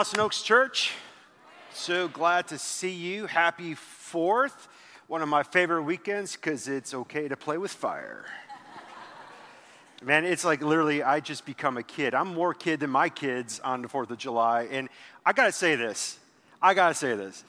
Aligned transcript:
Austin 0.00 0.20
Oaks 0.20 0.40
Church. 0.40 0.92
So 1.74 2.08
glad 2.08 2.48
to 2.48 2.58
see 2.58 2.90
you. 2.90 3.26
Happy 3.26 3.74
4th. 3.74 4.68
One 5.08 5.20
of 5.20 5.28
my 5.28 5.42
favorite 5.42 5.82
weekends 5.82 6.36
because 6.36 6.68
it's 6.68 6.94
okay 6.94 7.28
to 7.28 7.36
play 7.36 7.58
with 7.58 7.70
fire. 7.70 8.24
Man, 10.02 10.24
it's 10.24 10.42
like 10.42 10.62
literally, 10.62 11.02
I 11.02 11.20
just 11.20 11.44
become 11.44 11.76
a 11.76 11.82
kid. 11.82 12.14
I'm 12.14 12.28
more 12.28 12.54
kid 12.54 12.80
than 12.80 12.88
my 12.88 13.10
kids 13.10 13.60
on 13.60 13.82
the 13.82 13.88
4th 13.88 14.08
of 14.08 14.16
July. 14.16 14.68
And 14.70 14.88
I 15.26 15.34
gotta 15.34 15.52
say 15.52 15.76
this. 15.76 16.18
I 16.62 16.72
gotta 16.72 16.94
say 16.94 17.14
this. 17.14 17.44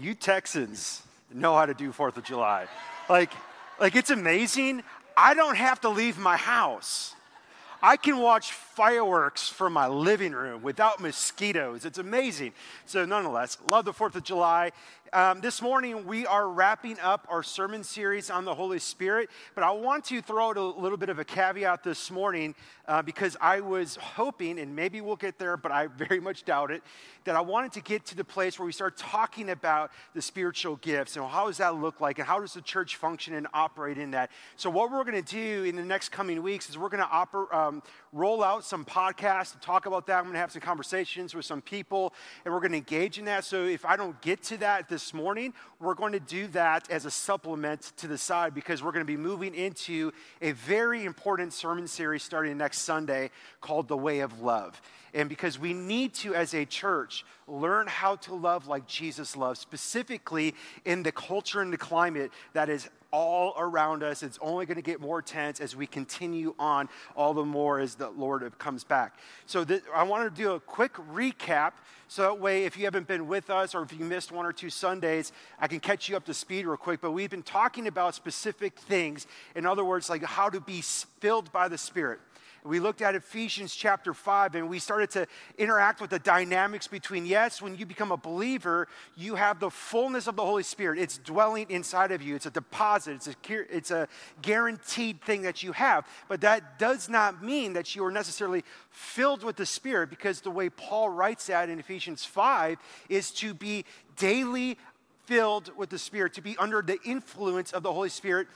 You 0.00 0.14
Texans 0.14 1.02
know 1.34 1.54
how 1.54 1.66
to 1.66 1.74
do 1.74 1.92
4th 1.92 2.16
of 2.16 2.24
July. 2.24 2.66
Like, 3.10 3.32
like 3.78 3.94
it's 3.94 4.08
amazing. 4.08 4.82
I 5.18 5.34
don't 5.34 5.58
have 5.58 5.82
to 5.82 5.90
leave 5.90 6.16
my 6.16 6.38
house. 6.38 7.14
I 7.82 7.96
can 7.96 8.18
watch 8.18 8.52
fireworks 8.52 9.48
from 9.48 9.72
my 9.72 9.86
living 9.86 10.32
room 10.32 10.62
without 10.62 11.00
mosquitoes. 11.00 11.84
It's 11.84 11.98
amazing. 11.98 12.52
So, 12.86 13.04
nonetheless, 13.04 13.58
love 13.68 13.84
the 13.84 13.92
4th 13.92 14.16
of 14.16 14.24
July. 14.24 14.72
Um, 15.12 15.40
this 15.40 15.62
morning, 15.62 16.06
we 16.06 16.26
are 16.26 16.48
wrapping 16.48 16.98
up 17.00 17.26
our 17.30 17.42
sermon 17.42 17.82
series 17.82 18.28
on 18.28 18.44
the 18.44 18.54
Holy 18.54 18.78
Spirit, 18.78 19.30
but 19.54 19.64
I 19.64 19.70
want 19.70 20.04
to 20.06 20.20
throw 20.20 20.50
out 20.50 20.56
a 20.58 20.62
little 20.62 20.98
bit 20.98 21.08
of 21.08 21.18
a 21.18 21.24
caveat 21.24 21.82
this 21.82 22.10
morning 22.10 22.54
uh, 22.86 23.00
because 23.00 23.36
I 23.40 23.60
was 23.60 23.96
hoping, 23.96 24.58
and 24.58 24.76
maybe 24.76 25.00
we'll 25.00 25.16
get 25.16 25.38
there, 25.38 25.56
but 25.56 25.72
I 25.72 25.86
very 25.86 26.20
much 26.20 26.44
doubt 26.44 26.70
it, 26.70 26.82
that 27.24 27.36
I 27.36 27.40
wanted 27.40 27.72
to 27.72 27.80
get 27.80 28.06
to 28.06 28.16
the 28.16 28.24
place 28.24 28.58
where 28.58 28.66
we 28.66 28.72
start 28.72 28.96
talking 28.96 29.50
about 29.50 29.92
the 30.14 30.22
spiritual 30.22 30.76
gifts 30.76 31.16
and 31.16 31.24
how 31.26 31.46
does 31.46 31.58
that 31.58 31.74
look 31.76 32.00
like 32.00 32.18
and 32.18 32.26
how 32.26 32.40
does 32.40 32.54
the 32.54 32.62
church 32.62 32.96
function 32.96 33.34
and 33.34 33.46
operate 33.52 33.98
in 33.98 34.12
that. 34.12 34.30
So, 34.56 34.70
what 34.70 34.90
we're 34.90 35.04
going 35.04 35.22
to 35.22 35.34
do 35.34 35.64
in 35.64 35.76
the 35.76 35.84
next 35.84 36.08
coming 36.08 36.42
weeks 36.42 36.68
is 36.70 36.78
we're 36.78 36.88
going 36.88 37.02
to 37.02 37.08
oper- 37.08 37.52
um, 37.52 37.82
roll 38.12 38.42
out 38.42 38.64
some 38.64 38.84
podcasts 38.84 39.52
to 39.52 39.58
talk 39.60 39.86
about 39.86 40.06
that. 40.06 40.18
I'm 40.18 40.24
going 40.24 40.34
to 40.34 40.40
have 40.40 40.52
some 40.52 40.62
conversations 40.62 41.34
with 41.34 41.44
some 41.44 41.60
people, 41.60 42.14
and 42.44 42.52
we're 42.52 42.60
going 42.60 42.72
to 42.72 42.78
engage 42.78 43.18
in 43.18 43.26
that. 43.26 43.44
So, 43.44 43.64
if 43.64 43.84
I 43.84 43.96
don't 43.96 44.18
get 44.22 44.42
to 44.44 44.56
that 44.58 44.88
this 44.98 45.14
morning, 45.14 45.54
we're 45.78 45.94
going 45.94 46.10
to 46.10 46.18
do 46.18 46.48
that 46.48 46.90
as 46.90 47.04
a 47.04 47.10
supplement 47.12 47.92
to 47.96 48.08
the 48.08 48.18
side 48.18 48.52
because 48.52 48.82
we're 48.82 48.90
going 48.90 49.06
to 49.06 49.12
be 49.12 49.16
moving 49.16 49.54
into 49.54 50.10
a 50.42 50.50
very 50.50 51.04
important 51.04 51.52
sermon 51.52 51.86
series 51.86 52.24
starting 52.24 52.58
next 52.58 52.78
Sunday 52.78 53.30
called 53.60 53.86
The 53.86 53.96
Way 53.96 54.18
of 54.18 54.40
Love. 54.40 54.82
And 55.14 55.28
because 55.28 55.56
we 55.56 55.72
need 55.72 56.14
to, 56.14 56.34
as 56.34 56.52
a 56.52 56.64
church, 56.64 57.24
learn 57.46 57.86
how 57.86 58.16
to 58.16 58.34
love 58.34 58.66
like 58.66 58.88
Jesus 58.88 59.36
loves, 59.36 59.60
specifically 59.60 60.56
in 60.84 61.04
the 61.04 61.12
culture 61.12 61.60
and 61.60 61.72
the 61.72 61.78
climate 61.78 62.32
that 62.54 62.68
is 62.68 62.88
all 63.10 63.54
around 63.56 64.02
us. 64.02 64.22
It's 64.22 64.38
only 64.40 64.66
going 64.66 64.76
to 64.76 64.82
get 64.82 65.00
more 65.00 65.22
tense 65.22 65.60
as 65.60 65.74
we 65.74 65.86
continue 65.86 66.54
on, 66.58 66.88
all 67.16 67.34
the 67.34 67.44
more 67.44 67.80
as 67.80 67.94
the 67.94 68.10
Lord 68.10 68.50
comes 68.58 68.84
back. 68.84 69.18
So, 69.46 69.64
th- 69.64 69.82
I 69.94 70.02
want 70.02 70.34
to 70.34 70.42
do 70.42 70.52
a 70.52 70.60
quick 70.60 70.94
recap 70.94 71.72
so 72.10 72.22
that 72.22 72.40
way, 72.40 72.64
if 72.64 72.78
you 72.78 72.84
haven't 72.84 73.06
been 73.06 73.28
with 73.28 73.50
us 73.50 73.74
or 73.74 73.82
if 73.82 73.92
you 73.92 74.02
missed 74.02 74.32
one 74.32 74.46
or 74.46 74.52
two 74.52 74.70
Sundays, 74.70 75.30
I 75.58 75.68
can 75.68 75.78
catch 75.78 76.08
you 76.08 76.16
up 76.16 76.24
to 76.24 76.34
speed 76.34 76.64
real 76.64 76.78
quick. 76.78 77.02
But 77.02 77.12
we've 77.12 77.28
been 77.28 77.42
talking 77.42 77.86
about 77.86 78.14
specific 78.14 78.78
things. 78.78 79.26
In 79.54 79.66
other 79.66 79.84
words, 79.84 80.08
like 80.08 80.24
how 80.24 80.48
to 80.48 80.58
be 80.58 80.80
filled 80.80 81.52
by 81.52 81.68
the 81.68 81.76
Spirit. 81.76 82.20
We 82.64 82.80
looked 82.80 83.02
at 83.02 83.14
Ephesians 83.14 83.74
chapter 83.74 84.12
5 84.12 84.54
and 84.54 84.68
we 84.68 84.78
started 84.78 85.10
to 85.10 85.26
interact 85.56 86.00
with 86.00 86.10
the 86.10 86.18
dynamics 86.18 86.86
between, 86.86 87.26
yes, 87.26 87.62
when 87.62 87.76
you 87.76 87.86
become 87.86 88.12
a 88.12 88.16
believer, 88.16 88.88
you 89.16 89.36
have 89.36 89.60
the 89.60 89.70
fullness 89.70 90.26
of 90.26 90.36
the 90.36 90.44
Holy 90.44 90.62
Spirit. 90.62 90.98
It's 90.98 91.18
dwelling 91.18 91.66
inside 91.70 92.12
of 92.12 92.22
you, 92.22 92.34
it's 92.34 92.46
a 92.46 92.50
deposit, 92.50 93.14
it's 93.14 93.28
a, 93.28 93.76
it's 93.76 93.90
a 93.90 94.08
guaranteed 94.42 95.22
thing 95.22 95.42
that 95.42 95.62
you 95.62 95.72
have. 95.72 96.06
But 96.28 96.40
that 96.42 96.78
does 96.78 97.08
not 97.08 97.42
mean 97.42 97.72
that 97.74 97.94
you 97.94 98.04
are 98.04 98.12
necessarily 98.12 98.64
filled 98.90 99.44
with 99.44 99.56
the 99.56 99.66
Spirit 99.66 100.10
because 100.10 100.40
the 100.40 100.50
way 100.50 100.68
Paul 100.68 101.10
writes 101.10 101.46
that 101.46 101.68
in 101.68 101.78
Ephesians 101.78 102.24
5 102.24 102.78
is 103.08 103.30
to 103.32 103.54
be 103.54 103.84
daily 104.16 104.78
filled 105.26 105.76
with 105.76 105.90
the 105.90 105.98
Spirit, 105.98 106.32
to 106.34 106.40
be 106.40 106.56
under 106.56 106.80
the 106.82 106.98
influence 107.04 107.72
of 107.72 107.82
the 107.82 107.92
Holy 107.92 108.08
Spirit 108.08 108.48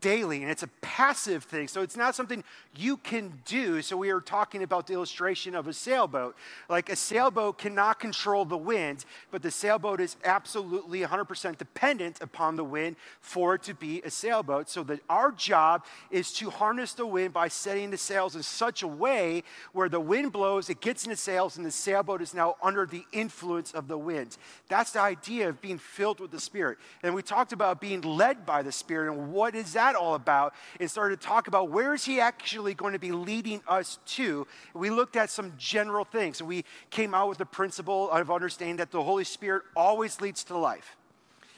daily, 0.00 0.42
and 0.42 0.50
it's 0.50 0.62
a 0.62 0.68
passive 0.80 1.44
thing. 1.44 1.68
So 1.68 1.82
it's 1.82 1.96
not 1.96 2.14
something 2.14 2.44
you 2.76 2.96
can 2.96 3.40
do. 3.44 3.82
So 3.82 3.96
we 3.96 4.10
are 4.10 4.20
talking 4.20 4.62
about 4.62 4.86
the 4.86 4.92
illustration 4.92 5.54
of 5.54 5.66
a 5.66 5.72
sailboat. 5.72 6.36
Like 6.68 6.90
a 6.90 6.96
sailboat 6.96 7.58
cannot 7.58 7.98
control 7.98 8.44
the 8.44 8.56
wind, 8.56 9.04
but 9.30 9.42
the 9.42 9.50
sailboat 9.50 10.00
is 10.00 10.16
absolutely 10.24 11.00
100% 11.00 11.58
dependent 11.58 12.20
upon 12.20 12.56
the 12.56 12.64
wind 12.64 12.96
for 13.20 13.54
it 13.54 13.62
to 13.64 13.74
be 13.74 14.02
a 14.02 14.10
sailboat. 14.10 14.68
So 14.68 14.82
that 14.84 15.00
our 15.08 15.32
job 15.32 15.84
is 16.10 16.32
to 16.34 16.50
harness 16.50 16.92
the 16.92 17.06
wind 17.06 17.32
by 17.32 17.48
setting 17.48 17.90
the 17.90 17.98
sails 17.98 18.36
in 18.36 18.42
such 18.42 18.82
a 18.82 18.88
way 18.88 19.42
where 19.72 19.88
the 19.88 20.00
wind 20.00 20.32
blows, 20.32 20.70
it 20.70 20.80
gets 20.80 21.04
in 21.04 21.10
the 21.10 21.16
sails, 21.16 21.56
and 21.56 21.66
the 21.66 21.70
sailboat 21.70 22.22
is 22.22 22.34
now 22.34 22.56
under 22.62 22.86
the 22.86 23.04
influence 23.12 23.72
of 23.72 23.88
the 23.88 23.98
wind. 23.98 24.36
That's 24.68 24.92
the 24.92 25.00
idea 25.00 25.48
of 25.48 25.60
being 25.60 25.78
filled 25.78 26.20
with 26.20 26.30
the 26.30 26.40
Spirit. 26.40 26.78
And 27.02 27.14
we 27.14 27.22
talked 27.22 27.52
about 27.52 27.80
being 27.80 28.02
led 28.02 28.46
by 28.46 28.62
the 28.62 28.72
Spirit 28.72 29.12
and 29.12 29.32
what 29.32 29.54
is 29.54 29.72
that 29.72 29.79
that 29.80 29.96
all 29.96 30.14
about? 30.14 30.54
And 30.78 30.90
started 30.90 31.20
to 31.20 31.26
talk 31.26 31.48
about 31.48 31.70
where 31.70 31.94
is 31.94 32.04
he 32.04 32.20
actually 32.20 32.74
going 32.74 32.92
to 32.92 32.98
be 32.98 33.12
leading 33.12 33.62
us 33.66 33.98
to. 34.18 34.46
We 34.74 34.90
looked 34.90 35.16
at 35.16 35.30
some 35.30 35.54
general 35.56 36.04
things. 36.04 36.42
We 36.42 36.64
came 36.90 37.14
out 37.14 37.28
with 37.28 37.38
the 37.38 37.46
principle 37.46 38.10
of 38.10 38.30
understanding 38.30 38.76
that 38.76 38.90
the 38.90 39.02
Holy 39.02 39.24
Spirit 39.24 39.62
always 39.74 40.20
leads 40.20 40.44
to 40.44 40.56
life. 40.56 40.96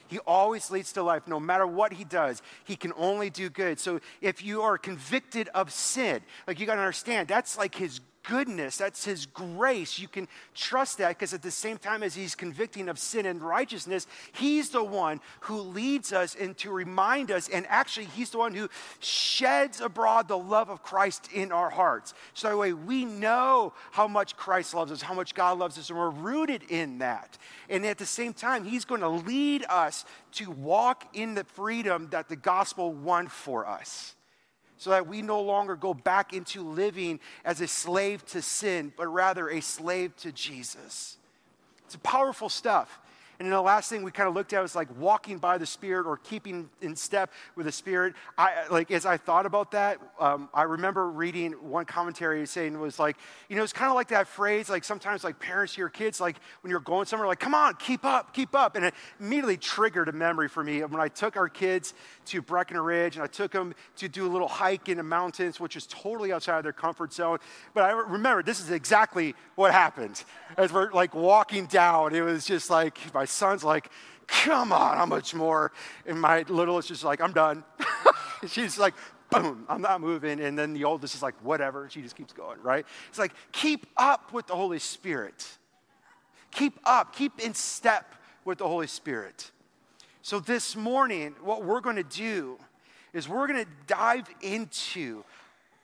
He 0.06 0.18
always 0.20 0.70
leads 0.70 0.92
to 0.92 1.02
life. 1.02 1.26
No 1.26 1.40
matter 1.40 1.66
what 1.66 1.94
he 1.94 2.04
does, 2.04 2.42
he 2.64 2.76
can 2.76 2.92
only 2.96 3.30
do 3.30 3.48
good. 3.48 3.80
So 3.80 3.98
if 4.20 4.44
you 4.44 4.60
are 4.62 4.76
convicted 4.76 5.48
of 5.54 5.72
sin, 5.72 6.20
like 6.46 6.60
you 6.60 6.66
got 6.66 6.74
to 6.74 6.82
understand, 6.82 7.28
that's 7.28 7.56
like 7.56 7.74
his 7.74 8.00
goodness, 8.22 8.76
that's 8.76 9.04
His 9.04 9.26
grace. 9.26 9.98
You 9.98 10.08
can 10.08 10.28
trust 10.54 10.98
that 10.98 11.10
because 11.10 11.34
at 11.34 11.42
the 11.42 11.50
same 11.50 11.78
time 11.78 12.02
as 12.02 12.14
He's 12.14 12.34
convicting 12.34 12.88
of 12.88 12.98
sin 12.98 13.26
and 13.26 13.42
righteousness, 13.42 14.06
He's 14.32 14.70
the 14.70 14.84
one 14.84 15.20
who 15.40 15.60
leads 15.60 16.12
us 16.12 16.34
and 16.34 16.56
to 16.58 16.70
remind 16.70 17.30
us, 17.30 17.48
and 17.48 17.66
actually, 17.68 18.06
He's 18.06 18.30
the 18.30 18.38
one 18.38 18.54
who 18.54 18.68
sheds 19.00 19.80
abroad 19.80 20.28
the 20.28 20.38
love 20.38 20.68
of 20.68 20.82
Christ 20.82 21.28
in 21.32 21.52
our 21.52 21.70
hearts. 21.70 22.14
So 22.34 22.48
that 22.48 22.56
way, 22.56 22.72
we 22.72 23.04
know 23.04 23.72
how 23.90 24.08
much 24.08 24.36
Christ 24.36 24.74
loves 24.74 24.92
us, 24.92 25.02
how 25.02 25.14
much 25.14 25.34
God 25.34 25.58
loves 25.58 25.78
us, 25.78 25.90
and 25.90 25.98
we're 25.98 26.10
rooted 26.10 26.62
in 26.68 26.98
that. 26.98 27.38
And 27.68 27.84
at 27.86 27.98
the 27.98 28.06
same 28.06 28.32
time, 28.32 28.64
He's 28.64 28.84
going 28.84 29.00
to 29.00 29.08
lead 29.08 29.64
us 29.68 30.04
to 30.32 30.50
walk 30.50 31.08
in 31.12 31.34
the 31.34 31.44
freedom 31.44 32.08
that 32.10 32.28
the 32.28 32.36
gospel 32.36 32.92
won 32.92 33.28
for 33.28 33.66
us 33.66 34.14
so 34.82 34.90
that 34.90 35.06
we 35.06 35.22
no 35.22 35.40
longer 35.40 35.76
go 35.76 35.94
back 35.94 36.32
into 36.32 36.60
living 36.60 37.20
as 37.44 37.60
a 37.60 37.68
slave 37.68 38.26
to 38.26 38.42
sin, 38.42 38.92
but 38.96 39.06
rather 39.06 39.48
a 39.48 39.60
slave 39.60 40.16
to 40.16 40.32
Jesus. 40.32 41.18
It's 41.84 41.94
powerful 42.02 42.48
stuff. 42.48 42.98
And 43.38 43.46
then 43.46 43.50
the 43.50 43.62
last 43.62 43.90
thing 43.90 44.02
we 44.02 44.10
kind 44.10 44.28
of 44.28 44.34
looked 44.34 44.52
at 44.52 44.62
was 44.62 44.76
like 44.76 44.88
walking 44.98 45.38
by 45.38 45.58
the 45.58 45.66
Spirit 45.66 46.06
or 46.06 46.16
keeping 46.18 46.68
in 46.80 46.94
step 46.96 47.32
with 47.56 47.66
the 47.66 47.72
Spirit. 47.72 48.14
I 48.38 48.66
like 48.70 48.90
as 48.90 49.06
I 49.06 49.16
thought 49.16 49.46
about 49.46 49.72
that, 49.72 49.98
um, 50.20 50.48
I 50.54 50.62
remember 50.62 51.10
reading 51.10 51.52
one 51.52 51.84
commentary 51.84 52.46
saying 52.46 52.74
it 52.74 52.78
was 52.78 52.98
like, 52.98 53.16
you 53.48 53.56
know, 53.56 53.62
it's 53.62 53.72
kind 53.72 53.88
of 53.88 53.94
like 53.94 54.08
that 54.08 54.28
phrase, 54.28 54.68
like 54.70 54.84
sometimes 54.84 55.24
like 55.24 55.38
parents 55.38 55.74
to 55.74 55.80
your 55.80 55.88
kids, 55.88 56.20
like 56.20 56.36
when 56.60 56.70
you're 56.70 56.80
going 56.80 57.06
somewhere, 57.06 57.26
like, 57.26 57.40
come 57.40 57.54
on, 57.54 57.74
keep 57.74 58.04
up, 58.04 58.34
keep 58.34 58.54
up. 58.54 58.76
And 58.76 58.84
it 58.84 58.94
immediately 59.18 59.56
triggered 59.56 60.08
a 60.08 60.12
memory 60.12 60.48
for 60.48 60.62
me 60.62 60.80
when 60.84 61.00
I 61.00 61.08
took 61.08 61.36
our 61.36 61.48
kids 61.48 61.94
to 62.26 62.42
Breckenridge 62.42 63.16
and 63.16 63.24
I 63.24 63.26
took 63.26 63.52
them 63.52 63.74
to 63.96 64.08
do 64.08 64.26
a 64.26 64.30
little 64.30 64.48
hike 64.48 64.88
in 64.88 64.98
the 64.98 65.02
mountains, 65.02 65.58
which 65.58 65.76
is 65.76 65.86
totally 65.86 66.32
outside 66.32 66.58
of 66.58 66.62
their 66.62 66.72
comfort 66.72 67.12
zone. 67.12 67.38
But 67.74 67.84
I 67.84 67.90
remember 67.92 68.42
this 68.42 68.60
is 68.60 68.70
exactly 68.70 69.34
what 69.54 69.72
happened 69.72 70.22
as 70.56 70.72
we're 70.72 70.92
like 70.92 71.14
walking 71.14 71.66
down. 71.66 72.14
It 72.14 72.22
was 72.22 72.44
just 72.44 72.70
like 72.70 72.98
my 73.14 73.21
son's 73.24 73.64
like, 73.64 73.90
come 74.26 74.72
on, 74.72 74.96
how 74.96 75.06
much 75.06 75.34
more? 75.34 75.72
And 76.06 76.20
my 76.20 76.44
little 76.48 76.78
is 76.78 76.86
just 76.86 77.04
like, 77.04 77.20
I'm 77.20 77.32
done. 77.32 77.64
She's 78.46 78.78
like, 78.78 78.94
boom, 79.30 79.64
I'm 79.68 79.80
not 79.80 80.00
moving. 80.00 80.40
And 80.40 80.58
then 80.58 80.72
the 80.72 80.84
oldest 80.84 81.14
is 81.14 81.22
like, 81.22 81.34
whatever. 81.42 81.88
She 81.90 82.02
just 82.02 82.16
keeps 82.16 82.32
going, 82.32 82.60
right? 82.62 82.84
It's 83.08 83.18
like, 83.18 83.32
keep 83.52 83.86
up 83.96 84.32
with 84.32 84.46
the 84.46 84.54
Holy 84.54 84.78
Spirit. 84.78 85.46
Keep 86.50 86.78
up, 86.84 87.14
keep 87.14 87.40
in 87.40 87.54
step 87.54 88.14
with 88.44 88.58
the 88.58 88.68
Holy 88.68 88.86
Spirit. 88.86 89.50
So 90.22 90.38
this 90.38 90.76
morning, 90.76 91.34
what 91.42 91.64
we're 91.64 91.80
going 91.80 91.96
to 91.96 92.02
do 92.02 92.58
is 93.12 93.28
we're 93.28 93.46
going 93.46 93.64
to 93.64 93.70
dive 93.86 94.28
into 94.40 95.24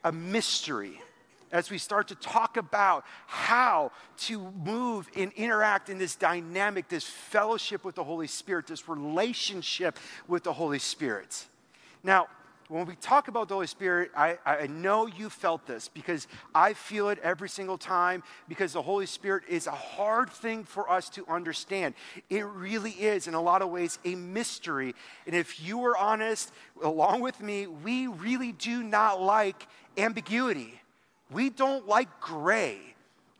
a 0.03 0.11
mystery 0.11 1.01
as 1.51 1.69
we 1.69 1.77
start 1.77 2.07
to 2.09 2.15
talk 2.15 2.57
about 2.57 3.05
how 3.27 3.91
to 4.17 4.51
move 4.63 5.09
and 5.15 5.31
interact 5.33 5.89
in 5.89 5.97
this 5.97 6.15
dynamic, 6.15 6.87
this 6.89 7.03
fellowship 7.03 7.83
with 7.83 7.95
the 7.95 8.03
Holy 8.03 8.27
Spirit, 8.27 8.67
this 8.67 8.87
relationship 8.87 9.97
with 10.27 10.43
the 10.43 10.53
Holy 10.53 10.79
Spirit. 10.79 11.45
Now, 12.03 12.27
when 12.69 12.85
we 12.85 12.95
talk 12.97 13.29
about 13.29 13.47
the 13.47 13.55
Holy 13.55 13.65
Spirit, 13.65 14.11
I, 14.15 14.37
I 14.45 14.67
know 14.67 15.07
you 15.07 15.31
felt 15.31 15.65
this 15.65 15.87
because 15.87 16.27
I 16.53 16.73
feel 16.73 17.09
it 17.09 17.17
every 17.23 17.49
single 17.49 17.79
time 17.79 18.21
because 18.47 18.73
the 18.73 18.81
Holy 18.83 19.07
Spirit 19.07 19.45
is 19.49 19.65
a 19.65 19.71
hard 19.71 20.29
thing 20.29 20.63
for 20.65 20.87
us 20.87 21.09
to 21.09 21.25
understand. 21.27 21.95
It 22.29 22.45
really 22.45 22.91
is, 22.91 23.27
in 23.27 23.33
a 23.33 23.41
lot 23.41 23.63
of 23.63 23.71
ways, 23.71 23.97
a 24.05 24.13
mystery. 24.13 24.93
And 25.25 25.35
if 25.35 25.65
you 25.65 25.79
were 25.79 25.97
honest, 25.97 26.51
along 26.83 27.21
with 27.21 27.41
me, 27.41 27.65
we 27.65 28.05
really 28.05 28.51
do 28.51 28.83
not 28.83 29.19
like 29.19 29.65
ambiguity. 29.97 30.79
We 31.31 31.49
don't 31.49 31.87
like 31.87 32.19
gray. 32.19 32.89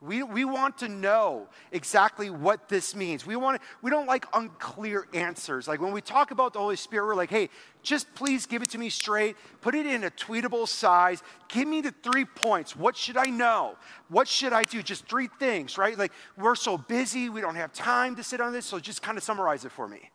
We, 0.01 0.23
we 0.23 0.45
want 0.45 0.77
to 0.77 0.87
know 0.87 1.47
exactly 1.73 2.29
what 2.29 2.69
this 2.69 2.95
means. 2.95 3.25
We, 3.25 3.35
want 3.35 3.61
to, 3.61 3.67
we 3.81 3.91
don't 3.91 4.07
like 4.07 4.25
unclear 4.33 5.05
answers. 5.13 5.67
Like 5.67 5.81
when 5.81 5.91
we 5.91 5.99
talk 5.99 6.31
about 6.31 6.53
the 6.53 6.59
Holy 6.59 6.77
Spirit, 6.77 7.05
we're 7.05 7.15
like, 7.15 7.29
hey, 7.29 7.49
just 7.83 8.13
please 8.15 8.45
give 8.45 8.61
it 8.61 8.69
to 8.69 8.77
me 8.77 8.89
straight. 8.89 9.35
Put 9.59 9.75
it 9.75 9.85
in 9.85 10.05
a 10.05 10.11
tweetable 10.11 10.69
size. 10.69 11.21
Give 11.49 11.67
me 11.67 11.81
the 11.81 11.93
three 12.01 12.23
points. 12.23 12.77
What 12.77 12.95
should 12.95 13.17
I 13.17 13.25
know? 13.25 13.75
What 14.07 14.29
should 14.29 14.53
I 14.53 14.63
do? 14.63 14.81
Just 14.81 15.05
three 15.05 15.27
things, 15.37 15.77
right? 15.77 15.97
Like 15.97 16.13
we're 16.37 16.55
so 16.55 16.77
busy, 16.77 17.29
we 17.29 17.41
don't 17.41 17.55
have 17.55 17.73
time 17.73 18.15
to 18.15 18.23
sit 18.23 18.39
on 18.39 18.53
this, 18.53 18.65
so 18.65 18.79
just 18.79 19.01
kind 19.01 19.17
of 19.17 19.23
summarize 19.23 19.65
it 19.65 19.71
for 19.73 19.87
me. 19.87 20.11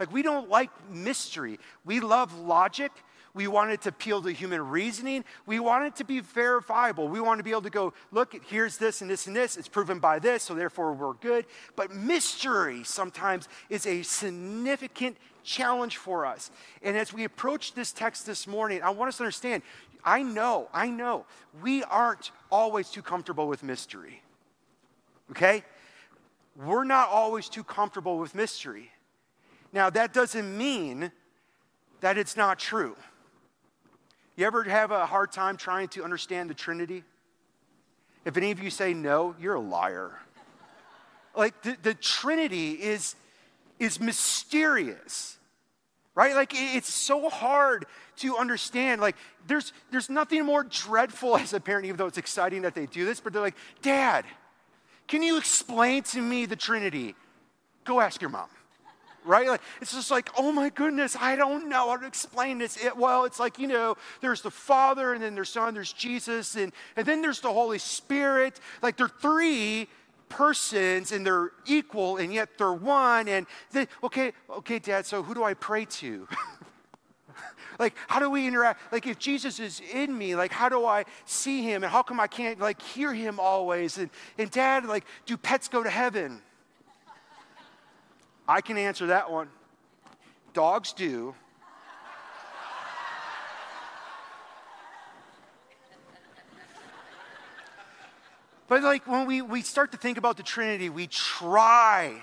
Like 0.00 0.10
we 0.10 0.22
don't 0.22 0.48
like 0.48 0.70
mystery. 0.90 1.58
We 1.84 2.00
love 2.00 2.34
logic 2.38 2.92
we 3.36 3.46
want 3.48 3.70
it 3.70 3.82
to 3.82 3.90
appeal 3.90 4.22
to 4.22 4.32
human 4.32 4.66
reasoning. 4.66 5.22
We 5.44 5.60
want 5.60 5.84
it 5.84 5.96
to 5.96 6.04
be 6.04 6.20
verifiable. 6.20 7.06
We 7.06 7.20
want 7.20 7.38
to 7.38 7.44
be 7.44 7.50
able 7.50 7.62
to 7.62 7.70
go, 7.70 7.92
look, 8.10 8.34
here's 8.46 8.78
this 8.78 9.02
and 9.02 9.10
this 9.10 9.26
and 9.26 9.36
this. 9.36 9.58
It's 9.58 9.68
proven 9.68 9.98
by 9.98 10.18
this, 10.18 10.44
so 10.44 10.54
therefore 10.54 10.94
we're 10.94 11.12
good. 11.12 11.44
But 11.76 11.94
mystery 11.94 12.82
sometimes 12.82 13.46
is 13.68 13.86
a 13.86 14.02
significant 14.02 15.18
challenge 15.44 15.98
for 15.98 16.24
us. 16.24 16.50
And 16.82 16.96
as 16.96 17.12
we 17.12 17.24
approach 17.24 17.74
this 17.74 17.92
text 17.92 18.24
this 18.24 18.46
morning, 18.46 18.80
I 18.82 18.88
want 18.88 19.10
us 19.10 19.18
to 19.18 19.24
understand 19.24 19.62
I 20.02 20.22
know, 20.22 20.68
I 20.72 20.88
know, 20.88 21.26
we 21.62 21.82
aren't 21.84 22.30
always 22.50 22.88
too 22.88 23.02
comfortable 23.02 23.48
with 23.48 23.62
mystery. 23.62 24.22
Okay? 25.32 25.62
We're 26.64 26.84
not 26.84 27.10
always 27.10 27.50
too 27.50 27.64
comfortable 27.64 28.16
with 28.16 28.34
mystery. 28.34 28.92
Now, 29.74 29.90
that 29.90 30.14
doesn't 30.14 30.56
mean 30.56 31.12
that 32.00 32.16
it's 32.16 32.34
not 32.34 32.58
true. 32.58 32.96
You 34.36 34.44
ever 34.44 34.62
have 34.64 34.90
a 34.90 35.06
hard 35.06 35.32
time 35.32 35.56
trying 35.56 35.88
to 35.88 36.04
understand 36.04 36.50
the 36.50 36.54
Trinity? 36.54 37.02
If 38.26 38.36
any 38.36 38.50
of 38.50 38.62
you 38.62 38.68
say 38.68 38.92
no, 38.92 39.34
you're 39.40 39.54
a 39.54 39.60
liar. 39.60 40.12
Like 41.34 41.62
the, 41.62 41.76
the 41.82 41.94
Trinity 41.94 42.72
is, 42.72 43.14
is 43.78 43.98
mysterious, 43.98 45.38
right? 46.14 46.34
Like 46.34 46.52
it's 46.54 46.92
so 46.92 47.30
hard 47.30 47.86
to 48.16 48.36
understand. 48.36 49.00
Like 49.00 49.16
there's, 49.46 49.72
there's 49.90 50.10
nothing 50.10 50.44
more 50.44 50.64
dreadful 50.64 51.36
as 51.38 51.54
a 51.54 51.60
parent, 51.60 51.86
even 51.86 51.96
though 51.96 52.06
it's 52.06 52.18
exciting 52.18 52.62
that 52.62 52.74
they 52.74 52.86
do 52.86 53.06
this, 53.06 53.20
but 53.20 53.32
they're 53.32 53.42
like, 53.42 53.56
Dad, 53.80 54.26
can 55.08 55.22
you 55.22 55.38
explain 55.38 56.02
to 56.04 56.20
me 56.20 56.44
the 56.44 56.56
Trinity? 56.56 57.14
Go 57.84 58.00
ask 58.00 58.20
your 58.20 58.30
mom 58.30 58.48
right? 59.26 59.48
Like, 59.48 59.60
it's 59.80 59.92
just 59.92 60.10
like, 60.10 60.30
oh 60.38 60.52
my 60.52 60.70
goodness, 60.70 61.16
I 61.18 61.36
don't 61.36 61.68
know 61.68 61.90
how 61.90 61.96
to 61.96 62.06
explain 62.06 62.58
this. 62.58 62.82
It, 62.82 62.96
well, 62.96 63.24
it's 63.24 63.40
like, 63.40 63.58
you 63.58 63.66
know, 63.66 63.96
there's 64.20 64.42
the 64.42 64.50
Father, 64.50 65.12
and 65.12 65.22
then 65.22 65.34
there's 65.34 65.50
Son, 65.50 65.74
there's 65.74 65.92
Jesus, 65.92 66.56
and, 66.56 66.72
and 66.96 67.06
then 67.06 67.22
there's 67.22 67.40
the 67.40 67.52
Holy 67.52 67.78
Spirit. 67.78 68.60
Like, 68.82 68.96
they're 68.96 69.08
three 69.08 69.88
persons, 70.28 71.12
and 71.12 71.26
they're 71.26 71.50
equal, 71.66 72.16
and 72.16 72.32
yet 72.32 72.50
they're 72.58 72.72
one. 72.72 73.28
And 73.28 73.46
then, 73.72 73.88
okay, 74.02 74.32
okay, 74.50 74.78
Dad, 74.78 75.06
so 75.06 75.22
who 75.22 75.34
do 75.34 75.44
I 75.44 75.54
pray 75.54 75.84
to? 75.84 76.28
like 77.78 77.94
how 78.08 78.18
do 78.18 78.30
we 78.30 78.46
interact 78.46 78.80
like 78.90 79.06
if 79.06 79.18
jesus 79.18 79.60
is 79.60 79.82
in 79.92 80.16
me 80.16 80.34
like 80.34 80.50
how 80.50 80.68
do 80.68 80.86
i 80.86 81.04
see 81.26 81.62
him 81.62 81.82
and 81.82 81.92
how 81.92 82.02
come 82.02 82.18
i 82.18 82.26
can't 82.26 82.58
like 82.58 82.80
hear 82.80 83.12
him 83.12 83.38
always 83.38 83.98
and, 83.98 84.08
and 84.38 84.50
dad 84.50 84.86
like 84.86 85.04
do 85.26 85.36
pets 85.36 85.68
go 85.68 85.82
to 85.82 85.90
heaven 85.90 86.40
I 88.48 88.60
can 88.60 88.78
answer 88.78 89.06
that 89.08 89.30
one. 89.30 89.48
Dogs 90.52 90.92
do. 90.92 91.34
But 98.68 98.82
like 98.82 99.06
when 99.06 99.26
we, 99.26 99.42
we 99.42 99.62
start 99.62 99.92
to 99.92 99.98
think 99.98 100.18
about 100.18 100.36
the 100.36 100.42
Trinity, 100.42 100.90
we 100.90 101.06
try 101.06 102.20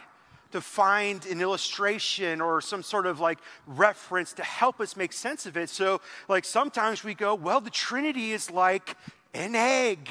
to 0.51 0.61
find 0.61 1.25
an 1.25 1.41
illustration 1.41 2.39
or 2.39 2.61
some 2.61 2.83
sort 2.83 3.05
of 3.05 3.19
like 3.19 3.39
reference 3.65 4.33
to 4.33 4.43
help 4.43 4.79
us 4.79 4.95
make 4.95 5.11
sense 5.11 5.45
of 5.45 5.57
it. 5.57 5.69
So 5.69 5.99
like 6.27 6.45
sometimes 6.45 7.03
we 7.03 7.15
go, 7.15 7.33
well, 7.33 7.59
the 7.59 7.69
Trinity 7.69 8.33
is 8.33 8.51
like 8.51 8.95
an 9.33 9.55
egg, 9.55 10.09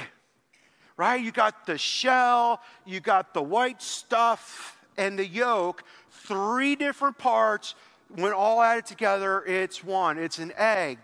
right? 0.97 1.23
You 1.23 1.32
got 1.32 1.67
the 1.67 1.79
shell, 1.79 2.61
you 2.85 3.00
got 3.00 3.35
the 3.35 3.43
white 3.43 3.81
stuff 3.82 4.79
and 4.97 5.19
the 5.19 5.26
yolk, 5.26 5.85
three 6.26 6.76
different 6.76 7.19
parts. 7.19 7.74
When 8.14 8.32
all 8.32 8.60
added 8.60 8.86
together, 8.86 9.42
it's 9.46 9.82
one. 9.82 10.19
It's 10.19 10.38
an 10.38 10.52
egg. 10.56 10.98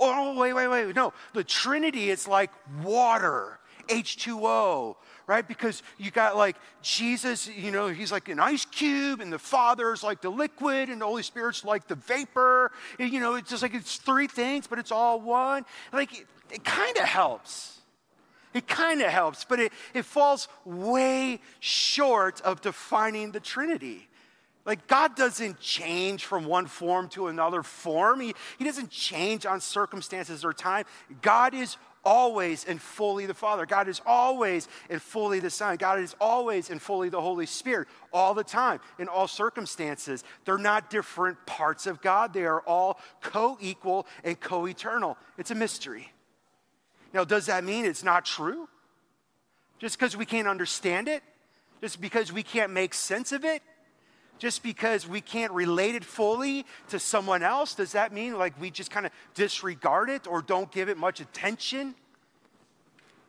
Oh, 0.00 0.38
wait, 0.38 0.52
wait, 0.52 0.68
wait. 0.68 0.94
No, 0.94 1.12
the 1.34 1.44
Trinity 1.44 2.10
is 2.10 2.28
like 2.28 2.50
water, 2.82 3.58
H2O, 3.88 4.96
right? 5.26 5.46
Because 5.46 5.82
you 5.98 6.10
got 6.10 6.36
like 6.36 6.56
Jesus, 6.80 7.48
you 7.48 7.70
know, 7.70 7.88
he's 7.88 8.12
like 8.12 8.28
an 8.28 8.38
ice 8.38 8.64
cube, 8.64 9.20
and 9.20 9.32
the 9.32 9.38
Father's 9.38 10.02
like 10.02 10.20
the 10.20 10.30
liquid, 10.30 10.88
and 10.88 11.00
the 11.00 11.04
Holy 11.04 11.22
Spirit's 11.22 11.64
like 11.64 11.88
the 11.88 11.96
vapor. 11.96 12.70
You 12.98 13.20
know, 13.20 13.34
it's 13.34 13.50
just 13.50 13.62
like 13.62 13.74
it's 13.74 13.96
three 13.96 14.28
things, 14.28 14.66
but 14.66 14.78
it's 14.78 14.92
all 14.92 15.20
one. 15.20 15.64
Like, 15.92 16.20
it, 16.20 16.26
it 16.50 16.64
kind 16.64 16.96
of 16.96 17.04
helps. 17.04 17.78
It 18.54 18.66
kind 18.66 19.02
of 19.02 19.10
helps, 19.10 19.44
but 19.44 19.60
it, 19.60 19.72
it 19.94 20.04
falls 20.04 20.48
way 20.64 21.40
short 21.60 22.40
of 22.40 22.60
defining 22.60 23.32
the 23.32 23.40
Trinity. 23.40 24.08
Like, 24.68 24.86
God 24.86 25.16
doesn't 25.16 25.60
change 25.60 26.26
from 26.26 26.44
one 26.44 26.66
form 26.66 27.08
to 27.10 27.28
another 27.28 27.62
form. 27.62 28.20
He, 28.20 28.34
he 28.58 28.66
doesn't 28.66 28.90
change 28.90 29.46
on 29.46 29.62
circumstances 29.62 30.44
or 30.44 30.52
time. 30.52 30.84
God 31.22 31.54
is 31.54 31.78
always 32.04 32.66
and 32.66 32.78
fully 32.78 33.24
the 33.24 33.32
Father. 33.32 33.64
God 33.64 33.88
is 33.88 34.02
always 34.04 34.68
and 34.90 35.00
fully 35.00 35.40
the 35.40 35.48
Son. 35.48 35.78
God 35.78 36.00
is 36.00 36.14
always 36.20 36.68
and 36.68 36.82
fully 36.82 37.08
the 37.08 37.18
Holy 37.18 37.46
Spirit, 37.46 37.88
all 38.12 38.34
the 38.34 38.44
time, 38.44 38.80
in 38.98 39.08
all 39.08 39.26
circumstances. 39.26 40.22
They're 40.44 40.58
not 40.58 40.90
different 40.90 41.46
parts 41.46 41.86
of 41.86 42.02
God, 42.02 42.34
they 42.34 42.44
are 42.44 42.60
all 42.60 43.00
co 43.22 43.56
equal 43.62 44.06
and 44.22 44.38
co 44.38 44.66
eternal. 44.66 45.16
It's 45.38 45.50
a 45.50 45.54
mystery. 45.54 46.12
Now, 47.14 47.24
does 47.24 47.46
that 47.46 47.64
mean 47.64 47.86
it's 47.86 48.04
not 48.04 48.26
true? 48.26 48.68
Just 49.78 49.98
because 49.98 50.14
we 50.14 50.26
can't 50.26 50.46
understand 50.46 51.08
it? 51.08 51.22
Just 51.80 52.02
because 52.02 52.30
we 52.30 52.42
can't 52.42 52.70
make 52.70 52.92
sense 52.92 53.32
of 53.32 53.46
it? 53.46 53.62
Just 54.38 54.62
because 54.62 55.06
we 55.06 55.20
can't 55.20 55.52
relate 55.52 55.94
it 55.94 56.04
fully 56.04 56.64
to 56.88 56.98
someone 56.98 57.42
else? 57.42 57.74
Does 57.74 57.92
that 57.92 58.12
mean 58.12 58.38
like 58.38 58.58
we 58.60 58.70
just 58.70 58.90
kind 58.90 59.06
of 59.06 59.12
disregard 59.34 60.10
it 60.10 60.26
or 60.26 60.42
don't 60.42 60.70
give 60.70 60.88
it 60.88 60.96
much 60.96 61.20
attention? 61.20 61.94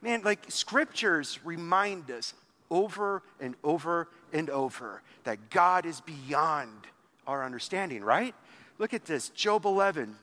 Man, 0.01 0.21
like 0.23 0.45
scriptures 0.49 1.39
remind 1.43 2.09
us 2.11 2.33
over 2.69 3.23
and 3.39 3.55
over 3.63 4.07
and 4.31 4.49
over 4.49 5.01
that 5.23 5.49
God 5.49 5.85
is 5.85 6.01
beyond 6.01 6.87
our 7.27 7.43
understanding, 7.43 8.03
right? 8.03 8.33
Look 8.77 8.93
at 8.93 9.05
this 9.05 9.29
Job 9.29 9.65
11, 9.65 10.15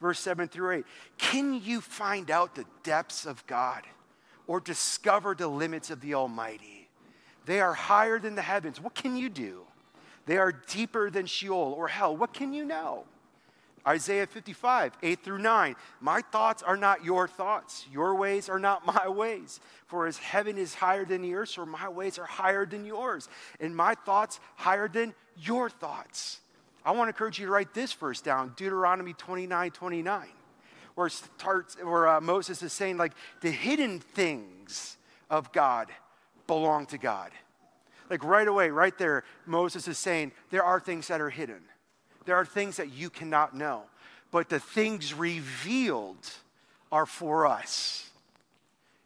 verse 0.00 0.20
7 0.20 0.48
through 0.48 0.70
8. 0.70 0.84
Can 1.18 1.60
you 1.62 1.80
find 1.80 2.30
out 2.30 2.54
the 2.54 2.64
depths 2.82 3.26
of 3.26 3.46
God 3.46 3.82
or 4.46 4.60
discover 4.60 5.34
the 5.34 5.48
limits 5.48 5.90
of 5.90 6.00
the 6.00 6.14
Almighty? 6.14 6.88
They 7.46 7.60
are 7.60 7.74
higher 7.74 8.18
than 8.18 8.36
the 8.36 8.42
heavens. 8.42 8.80
What 8.80 8.94
can 8.94 9.16
you 9.16 9.28
do? 9.28 9.62
They 10.26 10.38
are 10.38 10.52
deeper 10.52 11.10
than 11.10 11.26
Sheol 11.26 11.74
or 11.76 11.88
hell. 11.88 12.16
What 12.16 12.32
can 12.32 12.52
you 12.52 12.64
know? 12.64 13.04
Isaiah 13.86 14.26
55, 14.26 14.96
8 15.02 15.22
through 15.22 15.38
9. 15.38 15.76
My 16.00 16.22
thoughts 16.22 16.62
are 16.62 16.76
not 16.76 17.04
your 17.04 17.28
thoughts. 17.28 17.86
Your 17.92 18.14
ways 18.14 18.48
are 18.48 18.58
not 18.58 18.86
my 18.94 19.08
ways. 19.08 19.60
For 19.86 20.06
as 20.06 20.16
heaven 20.18 20.56
is 20.56 20.74
higher 20.74 21.04
than 21.04 21.22
the 21.22 21.34
earth, 21.34 21.50
so 21.50 21.66
my 21.66 21.88
ways 21.88 22.18
are 22.18 22.24
higher 22.24 22.64
than 22.64 22.84
yours, 22.84 23.28
and 23.60 23.76
my 23.76 23.94
thoughts 23.94 24.40
higher 24.56 24.88
than 24.88 25.14
your 25.36 25.68
thoughts. 25.68 26.40
I 26.84 26.92
want 26.92 27.08
to 27.08 27.10
encourage 27.10 27.38
you 27.38 27.46
to 27.46 27.52
write 27.52 27.74
this 27.74 27.92
verse 27.92 28.20
down 28.20 28.52
Deuteronomy 28.56 29.14
29 29.14 29.70
29, 29.70 30.28
where, 30.94 31.08
starts, 31.08 31.76
where 31.82 32.08
uh, 32.08 32.20
Moses 32.20 32.62
is 32.62 32.72
saying, 32.72 32.96
like, 32.96 33.12
the 33.40 33.50
hidden 33.50 34.00
things 34.00 34.96
of 35.30 35.52
God 35.52 35.88
belong 36.46 36.86
to 36.86 36.98
God. 36.98 37.30
Like, 38.10 38.22
right 38.22 38.46
away, 38.46 38.70
right 38.70 38.96
there, 38.98 39.24
Moses 39.46 39.88
is 39.88 39.98
saying, 39.98 40.32
there 40.50 40.62
are 40.62 40.78
things 40.78 41.08
that 41.08 41.20
are 41.20 41.30
hidden, 41.30 41.62
there 42.24 42.36
are 42.36 42.44
things 42.44 42.76
that 42.76 42.92
you 42.92 43.10
cannot 43.10 43.54
know, 43.54 43.82
but 44.30 44.48
the 44.48 44.60
things 44.60 45.14
revealed 45.14 46.30
are 46.90 47.06
for 47.06 47.46
us. 47.46 48.10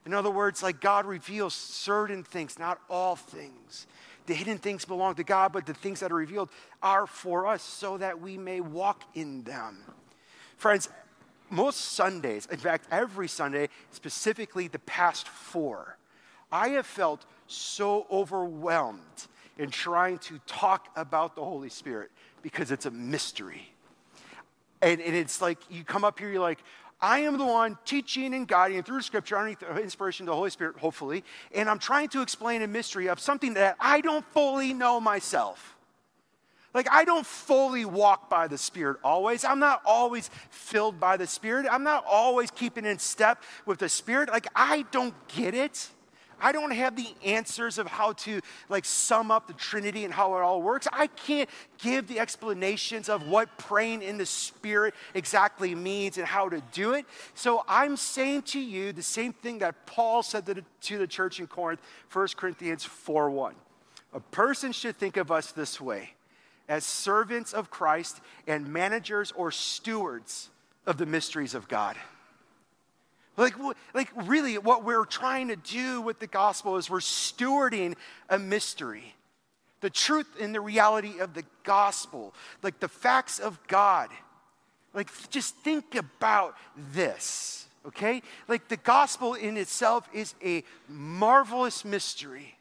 In 0.07 0.14
other 0.14 0.31
words, 0.31 0.62
like 0.62 0.81
God 0.81 1.05
reveals 1.05 1.55
certain 1.55 2.23
things, 2.25 2.59
not 2.59 2.81
all 2.88 3.14
things. 3.14 3.87
The 4.25 4.35
hidden 4.35 4.59
things 4.59 4.85
belong 4.85 5.14
to 5.17 5.25
God, 5.25 5.52
but 5.52 5.67
the 5.67 5.75
things 5.75 6.00
that 6.00 6.12
are 6.12 6.17
revealed 6.17 6.50
are 6.83 7.07
for 7.07 7.47
us 7.47 7.62
so 7.62 7.99
that 7.99 8.21
we 8.21 8.38
may 8.38 8.61
walk 8.61 9.05
in 9.14 9.43
them. 9.45 9.78
Friends, 10.57 10.88
most 11.50 11.78
Sundays, 11.78 12.47
in 12.47 12.59
fact, 12.59 12.87
every 12.90 13.28
Sunday, 13.28 13.69
specifically 13.90 14.69
the 14.69 14.78
past 14.81 15.28
four, 15.28 15.97
I 16.50 16.71
have 16.71 16.87
felt 16.87 17.25
so 17.49 18.07
overwhelmed 18.11 19.00
in 19.59 19.71
trying 19.71 20.19
to 20.19 20.38
talk 20.47 20.88
about 20.97 21.35
the 21.35 21.43
Holy 21.43 21.69
Spirit 21.69 22.11
because 22.43 22.71
it's 22.71 22.87
a 22.87 22.90
mystery. 22.90 23.73
And, 24.81 25.00
and 25.00 25.17
it's 25.17 25.43
like 25.43 25.59
you 25.69 25.83
come 25.83 26.05
up 26.05 26.19
here, 26.19 26.31
you're 26.31 26.40
like, 26.40 26.62
I 27.00 27.21
am 27.21 27.38
the 27.38 27.45
one 27.45 27.78
teaching 27.85 28.35
and 28.35 28.47
guiding 28.47 28.83
through 28.83 29.02
Scripture 29.02 29.37
underneath 29.37 29.61
the 29.61 29.76
inspiration 29.81 30.25
of 30.25 30.33
the 30.33 30.37
Holy 30.37 30.50
Spirit, 30.50 30.76
hopefully, 30.78 31.25
and 31.52 31.69
I'm 31.69 31.78
trying 31.78 32.09
to 32.11 32.23
explain 32.23 32.62
a 32.62 32.67
mystery 32.67 33.09
of 33.09 33.21
something 33.21 33.55
that 33.55 33.76
I 33.78 34.00
don't 34.00 34.25
fully 34.33 34.73
know 34.73 35.00
myself. 35.00 35.76
Like, 36.75 36.88
I 36.90 37.05
don't 37.05 37.26
fully 37.26 37.85
walk 37.85 38.28
by 38.28 38.47
the 38.47 38.59
Spirit 38.59 38.99
always. 39.02 39.45
I'm 39.45 39.59
not 39.59 39.81
always 39.87 40.28
filled 40.50 41.00
by 41.00 41.17
the 41.17 41.26
Spirit. 41.26 41.67
I'm 41.71 41.83
not 41.83 42.05
always 42.07 42.50
keeping 42.50 42.85
in 42.85 42.99
step 42.99 43.43
with 43.64 43.78
the 43.78 43.88
Spirit. 43.88 44.28
Like, 44.28 44.47
I 44.55 44.85
don't 44.90 45.14
get 45.28 45.55
it. 45.55 45.88
I 46.40 46.52
don't 46.52 46.71
have 46.73 46.97
the 46.97 47.09
answers 47.25 47.78
of 47.78 47.87
how 47.87 48.12
to 48.12 48.40
like 48.68 48.85
sum 48.85 49.30
up 49.30 49.47
the 49.47 49.52
Trinity 49.54 50.04
and 50.04 50.12
how 50.12 50.37
it 50.37 50.40
all 50.40 50.62
works. 50.62 50.87
I 50.92 51.07
can't 51.07 51.49
give 51.78 52.07
the 52.07 52.21
explanations 52.21 53.09
of 53.09 53.28
what 53.28 53.57
praying 53.59 54.02
in 54.02 54.18
the 54.18 54.26
Spirit 54.26 54.95
exactly 55.14 55.75
means 55.75 56.18
and 56.18 56.26
how 56.26 56.49
to 56.49 56.62
do 56.73 56.95
it. 56.95 57.07
So 57.35 57.64
I'm 57.68 57.97
saying 57.97 58.42
to 58.42 58.61
you 58.61 58.92
the 58.92 59.02
same 59.02 59.33
thing 59.33 59.59
that 59.59 59.87
Paul 59.87 60.23
said 60.23 60.47
to 60.47 60.99
the, 60.99 61.07
church 61.07 61.40
in 61.40 61.47
Corinth, 61.47 61.80
1 62.12 62.28
Corinthians 62.37 62.85
4 62.85 63.30
1. 63.30 63.54
A 64.14 64.21
person 64.21 64.73
should 64.73 64.97
think 64.97 65.16
of 65.16 65.30
us 65.30 65.52
this 65.52 65.80
way 65.80 66.14
as 66.68 66.85
servants 66.85 67.52
of 67.52 67.71
Christ 67.71 68.21
and 68.47 68.68
managers 68.68 69.33
or 69.33 69.50
stewards 69.50 70.50
of 70.87 70.99
the 70.99 71.07
mysteries 71.07 71.54
of 71.54 71.68
God. 71.68 71.97
Like, 73.38 73.54
like, 73.95 74.11
really, 74.16 74.59
what 74.59 74.85
we're 74.85 75.04
trying 75.04 75.49
to 75.49 75.57
do 75.57 76.00
with 76.00 76.18
the 76.18 76.26
gospel 76.26 76.76
is 76.76 76.90
we're 76.90 76.99
stewarding 76.99 77.95
a 78.28 78.37
mystery. 78.37 79.14
The 79.80 79.90
truth 79.90 80.26
and 80.40 80.52
the 80.52 80.61
reality 80.61 81.21
of 81.21 81.35
the 81.35 81.45
gospel, 81.62 82.35
like 82.64 82.80
the 82.80 82.88
facts 82.88 83.38
of 83.38 83.61
God. 83.68 84.11
Like, 84.92 85.09
just 85.30 85.54
think 85.59 85.95
about 85.95 86.57
this, 86.92 87.68
okay? 87.87 88.23
Like, 88.49 88.66
the 88.66 88.76
gospel 88.76 89.35
in 89.35 89.57
itself 89.57 90.09
is 90.12 90.35
a 90.45 90.64
marvelous 90.88 91.85
mystery. 91.85 92.57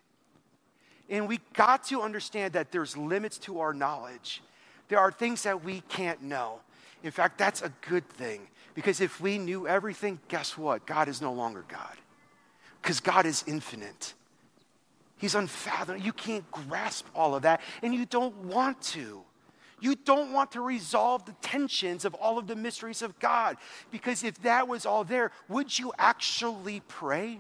And 1.10 1.28
we 1.28 1.40
got 1.54 1.86
to 1.86 2.04
understand 2.04 2.54
that 2.54 2.72
there's 2.72 2.96
limits 2.96 3.40
to 3.40 3.62
our 3.62 3.74
knowledge. 3.74 4.44
There 4.90 5.00
are 5.00 5.12
things 5.12 5.42
that 5.42 5.64
we 5.64 5.82
can't 5.90 6.22
know. 6.22 6.60
In 7.02 7.10
fact, 7.10 7.40
that's 7.40 7.64
a 7.64 7.74
good 7.82 8.08
thing 8.10 8.48
because 8.78 9.02
if 9.02 9.20
we 9.20 9.40
knew 9.40 9.68
everything, 9.68 10.20
guess 10.28 10.56
what? 10.56 10.86
God 10.86 11.08
is 11.08 11.20
no 11.20 11.34
longer 11.34 11.66
God. 11.68 11.98
Because 12.80 13.00
God 13.00 13.26
is 13.26 13.44
infinite. 13.48 14.14
He's 15.18 15.34
unfathomable. 15.34 16.06
You 16.06 16.14
can't 16.14 16.50
grasp 16.52 17.08
all 17.16 17.34
of 17.34 17.42
that, 17.42 17.62
and 17.82 17.92
you 17.92 18.06
don't 18.06 18.36
want 18.36 18.80
to. 18.94 19.24
You 19.80 19.96
don't 19.96 20.32
want 20.32 20.52
to 20.52 20.62
resolve 20.62 21.26
the 21.26 21.32
tensions 21.42 22.06
of 22.06 22.14
all 22.14 22.38
of 22.38 22.46
the 22.46 22.56
mysteries 22.56 23.02
of 23.02 23.18
God. 23.18 23.58
Because 23.90 24.24
if 24.24 24.40
that 24.44 24.68
was 24.68 24.86
all 24.86 25.04
there, 25.04 25.32
would 25.50 25.80
you 25.80 25.92
actually 25.98 26.84
pray? 26.88 27.40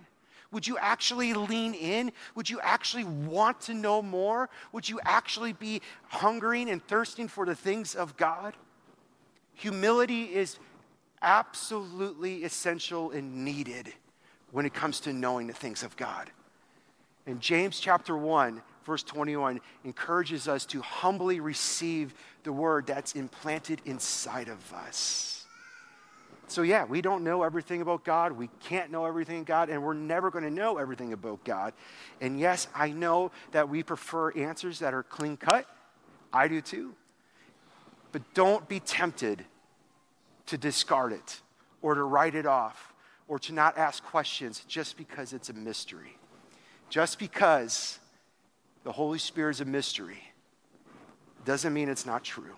Would 0.51 0.65
you 0.65 0.79
actually 0.79 1.35
lean 1.35 1.75
in? 1.75 2.13
Would 2.33 2.49
you 2.49 2.59
actually 2.61 3.03
want 3.03 3.61
to 3.61 3.75
know 3.75 4.01
more? 4.01 4.49
Would 4.71 4.89
you 4.89 4.99
actually 5.05 5.53
be 5.53 5.83
hungering 6.07 6.67
and 6.71 6.83
thirsting 6.87 7.27
for 7.27 7.45
the 7.45 7.53
things 7.53 7.93
of 7.93 8.17
God? 8.17 8.55
Humility 9.53 10.23
is 10.33 10.57
absolutely 11.21 12.43
essential 12.43 13.11
and 13.11 13.43
needed 13.45 13.93
when 14.51 14.65
it 14.65 14.73
comes 14.73 14.99
to 15.01 15.13
knowing 15.13 15.47
the 15.47 15.53
things 15.53 15.83
of 15.83 15.95
God. 15.97 16.31
And 17.25 17.41
James 17.41 17.79
chapter 17.79 18.17
1, 18.17 18.61
verse 18.85 19.03
21 19.03 19.59
encourages 19.83 20.47
us 20.47 20.65
to 20.67 20.81
humbly 20.81 21.39
receive 21.39 22.13
the 22.43 22.53
word 22.53 22.87
that's 22.87 23.13
implanted 23.13 23.81
inside 23.85 24.47
of 24.47 24.73
us. 24.73 25.45
So, 26.49 26.61
yeah, 26.61 26.85
we 26.85 27.01
don't 27.01 27.25
know 27.25 27.43
everything 27.43 27.81
about 27.81 28.05
God. 28.05 28.31
We 28.31 28.49
can't 28.61 28.89
know 28.89 29.05
everything 29.05 29.43
God, 29.43 29.69
and 29.69 29.83
we're 29.83 29.93
never 29.93 30.31
going 30.31 30.45
to 30.45 30.49
know 30.49 30.77
everything 30.77 31.11
about 31.11 31.43
God. 31.43 31.73
And 32.21 32.39
yes, 32.39 32.69
I 32.73 32.91
know 32.91 33.31
that 33.51 33.67
we 33.67 33.83
prefer 33.83 34.31
answers 34.31 34.79
that 34.79 34.93
are 34.93 35.03
clean 35.03 35.35
cut. 35.35 35.65
I 36.31 36.47
do 36.47 36.61
too. 36.61 36.95
But 38.13 38.21
don't 38.33 38.65
be 38.69 38.79
tempted 38.79 39.43
to 40.47 40.57
discard 40.57 41.13
it 41.13 41.41
or 41.81 41.95
to 41.95 42.03
write 42.03 42.35
it 42.35 42.45
off 42.45 42.93
or 43.27 43.39
to 43.39 43.53
not 43.53 43.77
ask 43.77 44.03
questions 44.03 44.63
just 44.67 44.97
because 44.97 45.33
it's 45.33 45.49
a 45.49 45.53
mystery. 45.53 46.17
Just 46.89 47.19
because 47.19 47.99
the 48.83 48.91
Holy 48.91 49.19
Spirit 49.19 49.51
is 49.51 49.61
a 49.61 49.65
mystery 49.65 50.23
doesn't 51.45 51.73
mean 51.73 51.89
it's 51.89 52.05
not 52.05 52.23
true. 52.23 52.55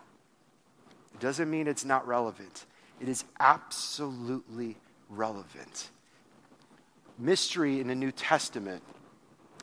It 1.14 1.20
doesn't 1.20 1.50
mean 1.50 1.68
it's 1.68 1.86
not 1.86 2.08
relevant. 2.08 2.66
It 3.00 3.10
is 3.10 3.24
absolutely 3.40 4.78
relevant. 5.10 5.90
Mystery 7.18 7.80
in 7.80 7.88
the 7.88 7.96
New 7.96 8.12
Testament 8.12 8.82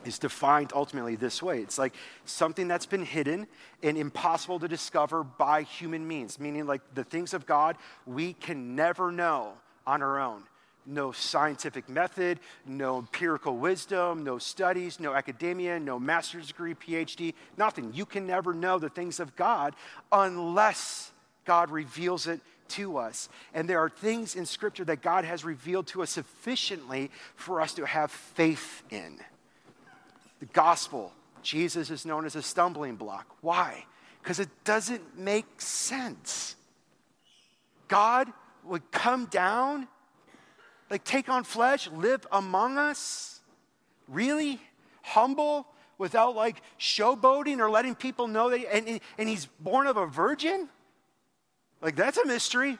is 0.05 0.19
defined 0.19 0.71
ultimately 0.73 1.15
this 1.15 1.41
way 1.41 1.59
it's 1.59 1.77
like 1.77 1.93
something 2.25 2.67
that's 2.67 2.85
been 2.85 3.03
hidden 3.03 3.47
and 3.83 3.97
impossible 3.97 4.59
to 4.59 4.67
discover 4.67 5.23
by 5.23 5.63
human 5.63 6.07
means, 6.07 6.39
meaning 6.39 6.65
like 6.65 6.81
the 6.93 7.03
things 7.03 7.33
of 7.33 7.45
God 7.45 7.77
we 8.05 8.33
can 8.33 8.75
never 8.75 9.11
know 9.11 9.53
on 9.85 10.01
our 10.01 10.19
own. 10.19 10.43
No 10.85 11.11
scientific 11.11 11.89
method, 11.89 12.39
no 12.65 12.97
empirical 12.97 13.57
wisdom, 13.57 14.23
no 14.23 14.37
studies, 14.37 14.99
no 15.01 15.13
academia, 15.13 15.79
no 15.79 15.99
master's 15.99 16.47
degree, 16.47 16.75
PhD, 16.75 17.33
nothing. 17.57 17.91
You 17.93 18.05
can 18.05 18.25
never 18.25 18.53
know 18.53 18.79
the 18.79 18.89
things 18.89 19.19
of 19.19 19.35
God 19.35 19.75
unless 20.11 21.11
God 21.43 21.71
reveals 21.71 22.25
it 22.25 22.39
to 22.69 22.97
us. 22.97 23.27
And 23.53 23.69
there 23.69 23.79
are 23.79 23.89
things 23.89 24.35
in 24.35 24.45
Scripture 24.45 24.85
that 24.85 25.01
God 25.01 25.25
has 25.25 25.43
revealed 25.43 25.87
to 25.87 26.03
us 26.03 26.11
sufficiently 26.11 27.11
for 27.35 27.59
us 27.59 27.73
to 27.73 27.85
have 27.85 28.11
faith 28.11 28.83
in 28.89 29.19
the 30.39 30.45
gospel, 30.47 31.11
Jesus 31.41 31.89
is 31.89 32.05
known 32.05 32.25
as 32.25 32.35
a 32.35 32.41
stumbling 32.41 32.95
block. 32.95 33.35
Why? 33.41 33.85
Because 34.21 34.39
it 34.39 34.49
doesn't 34.63 35.17
make 35.17 35.61
sense. 35.61 36.55
God 37.87 38.27
would 38.65 38.91
come 38.91 39.25
down, 39.25 39.87
like 40.89 41.03
take 41.03 41.29
on 41.29 41.43
flesh, 41.43 41.89
live 41.91 42.27
among 42.31 42.77
us, 42.77 43.39
really 44.07 44.59
humble, 45.01 45.67
without 45.97 46.35
like 46.35 46.61
showboating 46.79 47.59
or 47.59 47.69
letting 47.69 47.95
people 47.95 48.27
know 48.27 48.49
that, 48.49 48.73
and, 48.73 48.99
and 49.17 49.29
he's 49.29 49.45
born 49.45 49.87
of 49.87 49.97
a 49.97 50.05
virgin? 50.05 50.69
Like, 51.81 51.95
that's 51.95 52.17
a 52.17 52.25
mystery. 52.25 52.77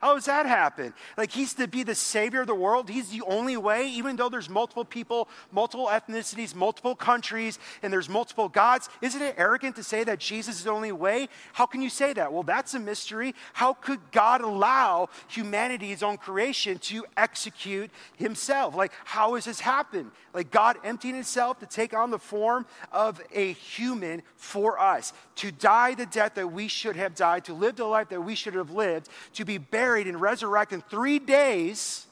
How 0.00 0.14
does 0.14 0.26
that 0.26 0.46
happen? 0.46 0.94
Like 1.16 1.32
he's 1.32 1.54
to 1.54 1.66
be 1.66 1.82
the 1.82 1.94
savior 1.94 2.42
of 2.42 2.46
the 2.46 2.54
world. 2.54 2.88
He's 2.88 3.08
the 3.08 3.22
only 3.22 3.56
way, 3.56 3.88
even 3.88 4.14
though 4.14 4.28
there's 4.28 4.48
multiple 4.48 4.84
people, 4.84 5.28
multiple 5.50 5.88
ethnicities, 5.88 6.54
multiple 6.54 6.94
countries, 6.94 7.58
and 7.82 7.92
there's 7.92 8.08
multiple 8.08 8.48
gods. 8.48 8.88
Isn't 9.02 9.20
it 9.20 9.34
arrogant 9.36 9.74
to 9.74 9.82
say 9.82 10.04
that 10.04 10.20
Jesus 10.20 10.58
is 10.58 10.64
the 10.64 10.70
only 10.70 10.92
way? 10.92 11.28
How 11.52 11.66
can 11.66 11.82
you 11.82 11.90
say 11.90 12.12
that? 12.12 12.32
Well, 12.32 12.44
that's 12.44 12.74
a 12.74 12.78
mystery. 12.78 13.34
How 13.54 13.72
could 13.72 13.98
God 14.12 14.40
allow 14.40 15.08
humanity's 15.26 16.04
own 16.04 16.16
creation 16.16 16.78
to 16.78 17.04
execute 17.16 17.90
himself? 18.16 18.76
Like, 18.76 18.92
how 19.04 19.34
has 19.34 19.46
this 19.46 19.58
happened? 19.58 20.12
Like 20.32 20.52
God 20.52 20.76
emptying 20.84 21.16
himself 21.16 21.58
to 21.58 21.66
take 21.66 21.92
on 21.92 22.12
the 22.12 22.18
form 22.20 22.66
of 22.92 23.20
a 23.32 23.52
human 23.54 24.22
for 24.36 24.78
us, 24.78 25.12
to 25.36 25.50
die 25.50 25.94
the 25.94 26.06
death 26.06 26.34
that 26.34 26.52
we 26.52 26.68
should 26.68 26.94
have 26.94 27.16
died, 27.16 27.46
to 27.46 27.52
live 27.54 27.74
the 27.74 27.84
life 27.84 28.10
that 28.10 28.20
we 28.20 28.36
should 28.36 28.54
have 28.54 28.70
lived, 28.70 29.08
to 29.32 29.44
be 29.44 29.58
buried 29.58 29.87
buried 29.88 30.06
and 30.06 30.20
resurrected 30.20 30.76
in 30.76 30.82
three 30.82 31.18
days 31.18 32.06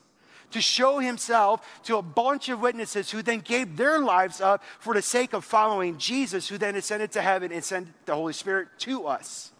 to 0.50 0.62
show 0.62 0.99
himself 0.99 1.83
to 1.83 1.99
a 1.99 2.02
bunch 2.02 2.49
of 2.49 2.59
witnesses 2.59 3.11
who 3.11 3.21
then 3.21 3.40
gave 3.40 3.76
their 3.76 3.99
lives 3.99 4.40
up 4.40 4.62
for 4.78 4.95
the 4.95 5.02
sake 5.02 5.35
of 5.35 5.45
following 5.45 5.99
Jesus, 5.99 6.49
who 6.49 6.56
then 6.56 6.75
ascended 6.75 7.12
to 7.12 7.21
heaven 7.21 7.52
and 7.52 7.62
sent 7.62 7.88
the 8.06 8.14
Holy 8.14 8.33
Spirit 8.33 8.68
to 8.78 9.06
us. 9.06 9.52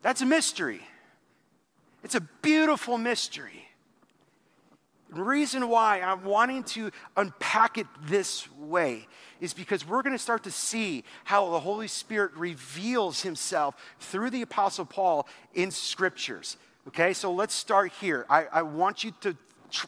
That's 0.00 0.22
a 0.22 0.26
mystery. 0.26 0.80
It's 2.02 2.14
a 2.14 2.22
beautiful 2.40 2.96
mystery. 2.96 3.68
Reason 5.10 5.68
why 5.68 6.00
I'm 6.00 6.24
wanting 6.24 6.62
to 6.64 6.90
unpack 7.16 7.78
it 7.78 7.86
this 8.04 8.50
way 8.56 9.08
is 9.40 9.52
because 9.52 9.86
we're 9.86 10.02
going 10.02 10.14
to 10.14 10.22
start 10.22 10.44
to 10.44 10.50
see 10.50 11.04
how 11.24 11.50
the 11.50 11.60
Holy 11.60 11.88
Spirit 11.88 12.32
reveals 12.36 13.22
himself 13.22 13.74
through 13.98 14.30
the 14.30 14.42
Apostle 14.42 14.84
Paul 14.84 15.26
in 15.54 15.70
scriptures. 15.70 16.56
Okay, 16.88 17.12
so 17.12 17.32
let's 17.32 17.54
start 17.54 17.92
here. 18.00 18.24
I, 18.30 18.46
I 18.52 18.62
want 18.62 19.02
you 19.02 19.12
to 19.22 19.36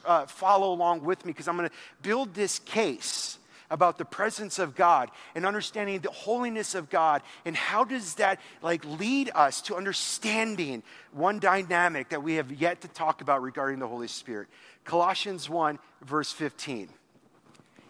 uh, 0.05 0.25
follow 0.25 0.73
along 0.73 1.03
with 1.03 1.25
me 1.25 1.31
because 1.31 1.47
I'm 1.47 1.57
going 1.57 1.69
to 1.69 1.75
build 2.01 2.33
this 2.33 2.59
case 2.59 3.39
about 3.73 3.97
the 3.97 4.05
presence 4.05 4.59
of 4.59 4.75
God 4.75 5.09
and 5.33 5.45
understanding 5.45 5.99
the 5.99 6.11
holiness 6.11 6.75
of 6.75 6.89
God 6.89 7.23
and 7.43 7.55
how 7.55 7.83
does 7.83 8.15
that 8.15 8.39
like 8.61 8.85
lead 8.85 9.31
us 9.33 9.61
to 9.63 9.75
understanding 9.75 10.83
one 11.11 11.39
dynamic 11.39 12.09
that 12.09 12.21
we 12.21 12.35
have 12.35 12.51
yet 12.51 12.81
to 12.81 12.87
talk 12.87 13.21
about 13.21 13.41
regarding 13.41 13.79
the 13.79 13.87
Holy 13.87 14.07
Spirit. 14.07 14.47
Colossians 14.83 15.49
1 15.49 15.79
verse 16.01 16.31
15. 16.31 16.89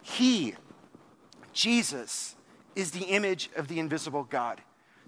He 0.02 0.54
Jesus 1.52 2.34
is 2.74 2.90
the 2.90 3.04
image 3.04 3.50
of 3.56 3.68
the 3.68 3.78
invisible 3.78 4.24
God 4.24 4.60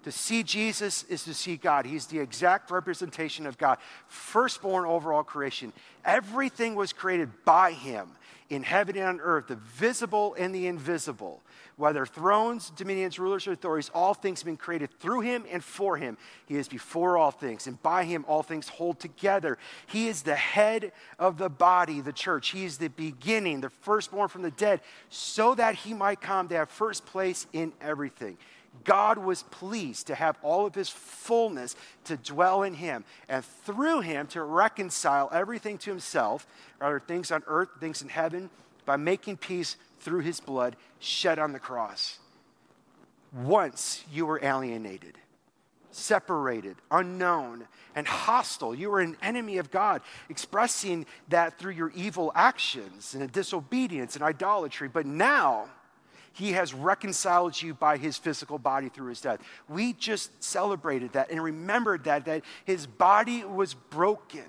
To 0.07 0.13
see 0.13 0.45
Jesus 0.45 1.03
is 1.09 1.25
to 1.25 1.35
see 1.35 1.57
God. 1.57 1.85
He's 1.85 2.07
the 2.07 2.21
exact 2.21 2.71
representation 2.71 3.45
of 3.45 3.59
God, 3.59 3.79
firstborn 4.07 4.85
over 4.85 5.13
all 5.13 5.25
creation. 5.25 5.73
Everything 6.05 6.77
was 6.77 6.93
created 6.93 7.29
by 7.45 7.73
him 7.73 8.11
in 8.49 8.63
heaven 8.63 8.97
and 8.97 9.05
on 9.05 9.21
earth, 9.21 9.49
the 9.49 9.57
visible 9.57 10.37
and 10.39 10.55
the 10.55 10.69
invisible. 10.69 11.43
Whether 11.79 12.07
thrones, 12.07 12.71
dominions, 12.71 13.19
rulers, 13.19 13.47
or 13.47 13.53
authorities, 13.53 13.91
all 13.95 14.15
things 14.15 14.41
have 14.41 14.47
been 14.47 14.57
created 14.57 14.99
through 14.99 15.21
him 15.21 15.45
and 15.51 15.63
for 15.63 15.99
him. 15.99 16.17
He 16.47 16.57
is 16.57 16.69
before 16.69 17.19
all 17.19 17.31
things, 17.31 17.67
and 17.67 17.83
by 17.83 18.05
him 18.05 18.25
all 18.27 18.43
things 18.43 18.69
hold 18.69 18.99
together. 18.99 19.59
He 19.87 20.09
is 20.09 20.23
the 20.23 20.37
head 20.37 20.93
of 21.19 21.37
the 21.37 21.51
body, 21.51 22.01
the 22.01 22.15
church. 22.15 22.49
He 22.49 22.65
is 22.65 22.79
the 22.79 22.89
beginning, 22.89 23.61
the 23.61 23.69
firstborn 23.69 24.29
from 24.31 24.41
the 24.41 24.51
dead, 24.51 24.81
so 25.11 25.55
that 25.55 25.75
he 25.75 25.93
might 25.93 26.23
come 26.23 26.49
to 26.49 26.55
have 26.55 26.71
first 26.71 27.05
place 27.05 27.47
in 27.53 27.75
everything. 27.83 28.39
God 28.85 29.19
was 29.19 29.43
pleased 29.43 30.07
to 30.07 30.15
have 30.15 30.39
all 30.43 30.65
of 30.65 30.75
his 30.75 30.89
fullness 30.89 31.77
to 32.05 32.17
dwell 32.17 32.63
in 32.63 32.73
him, 32.73 33.05
and 33.29 33.45
through 33.45 34.01
him 34.01 34.27
to 34.29 34.43
reconcile 34.43 35.29
everything 35.31 35.77
to 35.79 35.91
himself, 35.91 36.47
whether 36.79 37.01
things 37.01 37.31
on 37.31 37.43
earth, 37.47 37.69
things 37.81 38.01
in 38.01 38.09
heaven, 38.09 38.49
by 38.87 38.97
making 38.97 39.37
peace 39.37 39.77
through 40.07 40.21
his 40.21 40.39
blood 40.39 40.77
shed 41.01 41.37
on 41.37 41.53
the 41.53 41.59
cross. 41.59 42.21
Once 43.33 44.05
you 44.13 44.25
were 44.25 44.39
alienated, 44.41 45.19
separated, 45.91 46.77
unknown, 46.93 47.67
and 47.97 48.07
hostile. 48.07 48.73
You 48.73 48.91
were 48.91 49.01
an 49.01 49.17
enemy 49.21 49.59
of 49.59 49.73
God, 49.73 50.03
expressing 50.29 51.07
that 51.29 51.59
through 51.59 51.73
your 51.73 51.91
evil 51.91 52.31
actions 52.37 53.17
and 53.17 53.33
disobedience 53.33 54.15
and 54.15 54.23
idolatry. 54.23 54.87
But 54.87 55.07
now, 55.07 55.71
he 56.33 56.53
has 56.53 56.73
reconciled 56.73 57.61
you 57.61 57.75
by 57.75 57.97
his 57.97 58.17
physical 58.17 58.61
body 58.61 58.89
through 58.89 59.09
his 59.09 59.21
death. 59.21 59.41
We 59.69 59.93
just 59.93 60.41
celebrated 60.41 61.15
that 61.15 61.31
and 61.31 61.43
remembered 61.43 62.05
that, 62.05 62.27
that 62.27 62.45
his 62.65 62.87
body 62.87 63.45
was 63.45 63.75
broken. 63.75 64.45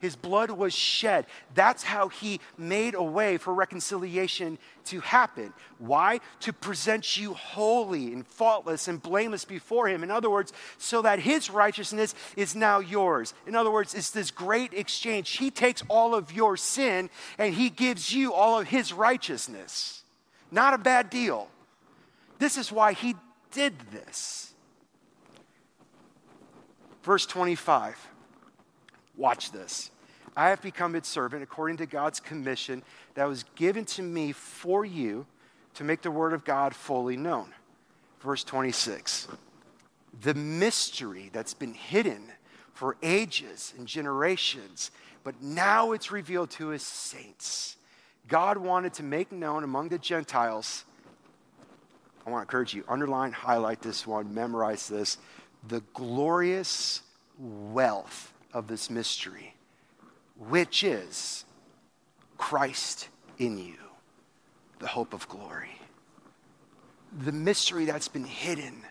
His 0.00 0.16
blood 0.16 0.50
was 0.50 0.74
shed. 0.74 1.26
That's 1.54 1.82
how 1.82 2.08
he 2.08 2.40
made 2.56 2.94
a 2.94 3.02
way 3.02 3.36
for 3.36 3.52
reconciliation 3.52 4.58
to 4.86 5.00
happen. 5.00 5.52
Why? 5.78 6.20
To 6.40 6.54
present 6.54 7.18
you 7.18 7.34
holy 7.34 8.12
and 8.14 8.26
faultless 8.26 8.88
and 8.88 9.00
blameless 9.00 9.44
before 9.44 9.88
him. 9.88 10.02
In 10.02 10.10
other 10.10 10.30
words, 10.30 10.54
so 10.78 11.02
that 11.02 11.20
his 11.20 11.50
righteousness 11.50 12.14
is 12.34 12.56
now 12.56 12.78
yours. 12.78 13.34
In 13.46 13.54
other 13.54 13.70
words, 13.70 13.94
it's 13.94 14.10
this 14.10 14.30
great 14.30 14.72
exchange. 14.72 15.36
He 15.36 15.50
takes 15.50 15.82
all 15.88 16.14
of 16.14 16.32
your 16.32 16.56
sin 16.56 17.10
and 17.36 17.54
he 17.54 17.68
gives 17.68 18.12
you 18.12 18.32
all 18.32 18.58
of 18.58 18.68
his 18.68 18.94
righteousness. 18.94 20.02
Not 20.50 20.72
a 20.72 20.78
bad 20.78 21.10
deal. 21.10 21.48
This 22.38 22.56
is 22.56 22.72
why 22.72 22.94
he 22.94 23.16
did 23.52 23.74
this. 23.92 24.54
Verse 27.02 27.26
25. 27.26 28.09
Watch 29.20 29.52
this. 29.52 29.90
I 30.34 30.48
have 30.48 30.62
become 30.62 30.94
its 30.94 31.06
servant 31.06 31.42
according 31.42 31.76
to 31.76 31.86
God's 31.86 32.20
commission 32.20 32.82
that 33.12 33.28
was 33.28 33.44
given 33.54 33.84
to 33.84 34.02
me 34.02 34.32
for 34.32 34.82
you 34.82 35.26
to 35.74 35.84
make 35.84 36.00
the 36.00 36.10
word 36.10 36.32
of 36.32 36.42
God 36.42 36.74
fully 36.74 37.18
known. 37.18 37.52
Verse 38.20 38.42
26. 38.44 39.28
The 40.22 40.32
mystery 40.32 41.28
that's 41.34 41.52
been 41.52 41.74
hidden 41.74 42.32
for 42.72 42.96
ages 43.02 43.74
and 43.76 43.86
generations, 43.86 44.90
but 45.22 45.42
now 45.42 45.92
it's 45.92 46.10
revealed 46.10 46.48
to 46.52 46.68
his 46.68 46.82
saints. 46.82 47.76
God 48.26 48.56
wanted 48.56 48.94
to 48.94 49.02
make 49.02 49.30
known 49.30 49.64
among 49.64 49.90
the 49.90 49.98
Gentiles. 49.98 50.86
I 52.26 52.30
want 52.30 52.40
to 52.40 52.48
encourage 52.48 52.72
you, 52.72 52.84
underline, 52.88 53.32
highlight 53.32 53.82
this 53.82 54.06
one, 54.06 54.32
memorize 54.32 54.88
this 54.88 55.18
the 55.68 55.82
glorious 55.92 57.02
wealth 57.38 58.29
of 58.52 58.66
this 58.66 58.90
mystery, 58.90 59.54
which 60.38 60.82
is 60.84 61.44
Christ 62.38 63.08
in 63.38 63.58
you, 63.58 63.76
the 64.78 64.88
hope 64.88 65.12
of 65.12 65.28
glory. 65.28 65.80
The 67.24 67.32
mystery 67.32 67.84
that's 67.84 68.08
been 68.08 68.24
hidden 68.24 68.84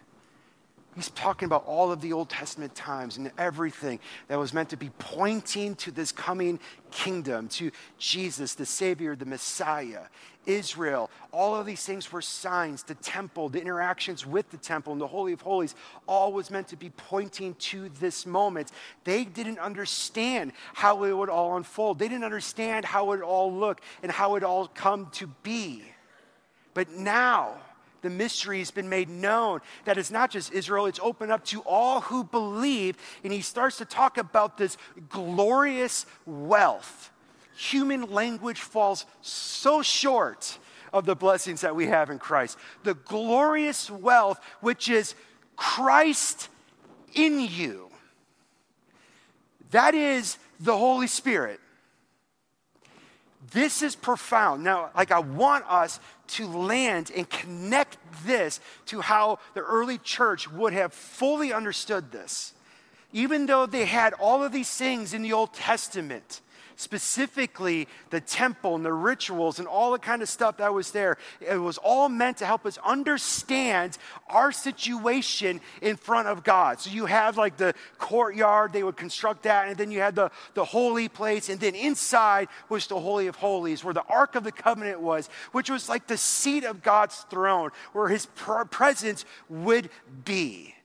He's 0.99 1.11
talking 1.11 1.45
about 1.45 1.65
all 1.65 1.93
of 1.93 2.01
the 2.01 2.11
Old 2.11 2.27
Testament 2.27 2.75
times 2.75 3.15
and 3.15 3.31
everything 3.37 4.01
that 4.27 4.37
was 4.37 4.53
meant 4.53 4.67
to 4.71 4.75
be 4.75 4.89
pointing 4.99 5.75
to 5.75 5.91
this 5.91 6.11
coming 6.11 6.59
kingdom, 6.91 7.47
to 7.47 7.71
Jesus, 7.97 8.53
the 8.53 8.65
Savior, 8.65 9.15
the 9.15 9.25
Messiah, 9.25 10.01
Israel. 10.45 11.09
All 11.31 11.55
of 11.55 11.65
these 11.65 11.85
things 11.85 12.11
were 12.11 12.21
signs. 12.21 12.83
The 12.83 12.95
temple, 12.95 13.47
the 13.47 13.61
interactions 13.61 14.25
with 14.25 14.51
the 14.51 14.57
temple, 14.57 14.91
and 14.91 15.01
the 15.01 15.07
Holy 15.07 15.31
of 15.31 15.39
Holies, 15.39 15.73
all 16.05 16.33
was 16.33 16.51
meant 16.51 16.67
to 16.67 16.75
be 16.75 16.89
pointing 16.89 17.53
to 17.53 17.87
this 18.01 18.25
moment. 18.25 18.69
They 19.05 19.23
didn't 19.23 19.59
understand 19.59 20.51
how 20.73 21.05
it 21.05 21.13
would 21.13 21.29
all 21.29 21.55
unfold, 21.55 21.97
they 21.97 22.09
didn't 22.09 22.25
understand 22.25 22.83
how 22.83 23.13
it 23.13 23.21
all 23.21 23.53
look 23.53 23.79
and 24.03 24.11
how 24.11 24.35
it 24.35 24.43
all 24.43 24.67
come 24.67 25.07
to 25.11 25.27
be. 25.43 25.81
But 26.73 26.91
now, 26.91 27.55
the 28.01 28.09
mystery 28.09 28.59
has 28.59 28.71
been 28.71 28.89
made 28.89 29.09
known 29.09 29.61
that 29.85 29.97
it's 29.97 30.11
not 30.11 30.31
just 30.31 30.51
Israel, 30.53 30.85
it's 30.85 30.99
open 31.01 31.31
up 31.31 31.45
to 31.45 31.61
all 31.61 32.01
who 32.01 32.23
believe. 32.23 32.97
And 33.23 33.33
he 33.33 33.41
starts 33.41 33.77
to 33.77 33.85
talk 33.85 34.17
about 34.17 34.57
this 34.57 34.77
glorious 35.09 36.05
wealth. 36.25 37.11
Human 37.55 38.09
language 38.09 38.61
falls 38.61 39.05
so 39.21 39.81
short 39.81 40.57
of 40.93 41.05
the 41.05 41.15
blessings 41.15 41.61
that 41.61 41.75
we 41.75 41.87
have 41.87 42.09
in 42.09 42.19
Christ. 42.19 42.57
The 42.83 42.93
glorious 42.93 43.91
wealth, 43.91 44.39
which 44.61 44.89
is 44.89 45.13
Christ 45.55 46.49
in 47.13 47.39
you. 47.39 47.89
That 49.71 49.93
is 49.93 50.37
the 50.59 50.77
Holy 50.77 51.07
Spirit. 51.07 51.59
This 53.51 53.81
is 53.81 53.95
profound. 53.95 54.63
Now, 54.63 54.91
like, 54.95 55.11
I 55.11 55.19
want 55.19 55.65
us 55.69 55.99
to 56.29 56.47
land 56.47 57.11
and 57.15 57.29
connect 57.29 57.97
this 58.25 58.59
to 58.87 59.01
how 59.01 59.39
the 59.53 59.61
early 59.61 59.97
church 59.97 60.49
would 60.49 60.73
have 60.73 60.93
fully 60.93 61.53
understood 61.53 62.11
this. 62.11 62.53
Even 63.11 63.45
though 63.45 63.65
they 63.65 63.85
had 63.85 64.13
all 64.13 64.43
of 64.43 64.51
these 64.51 64.69
things 64.69 65.13
in 65.13 65.21
the 65.21 65.33
Old 65.33 65.53
Testament, 65.53 66.41
specifically 66.79 67.87
the 68.09 68.21
temple 68.21 68.75
and 68.75 68.85
the 68.85 68.93
rituals 68.93 69.59
and 69.59 69.67
all 69.67 69.91
the 69.91 69.99
kind 69.99 70.21
of 70.21 70.29
stuff 70.29 70.57
that 70.57 70.73
was 70.73 70.91
there. 70.91 71.17
It 71.41 71.57
was 71.57 71.77
all 71.77 72.07
meant 72.07 72.37
to 72.37 72.45
help 72.45 72.65
us 72.65 72.77
understand 72.85 73.97
our 74.27 74.53
situation 74.53 75.59
in 75.81 75.97
front 75.97 76.29
of 76.29 76.43
God. 76.43 76.79
So 76.79 76.89
you 76.89 77.05
have 77.05 77.37
like 77.37 77.57
the 77.57 77.73
courtyard, 77.97 78.71
they 78.71 78.83
would 78.83 78.95
construct 78.95 79.43
that, 79.43 79.67
and 79.67 79.77
then 79.77 79.91
you 79.91 79.99
had 79.99 80.15
the, 80.15 80.31
the 80.53 80.63
holy 80.63 81.09
place, 81.09 81.49
and 81.49 81.59
then 81.59 81.75
inside 81.75 82.47
was 82.69 82.87
the 82.87 82.99
Holy 82.99 83.27
of 83.27 83.35
Holies, 83.35 83.83
where 83.83 83.93
the 83.93 84.03
Ark 84.03 84.35
of 84.35 84.45
the 84.45 84.51
Covenant 84.51 85.01
was, 85.01 85.29
which 85.51 85.69
was 85.69 85.89
like 85.89 86.07
the 86.07 86.17
seat 86.17 86.63
of 86.63 86.81
God's 86.81 87.17
throne, 87.29 87.71
where 87.91 88.07
his 88.07 88.25
presence 88.25 89.25
would 89.49 89.89
be 90.23 90.75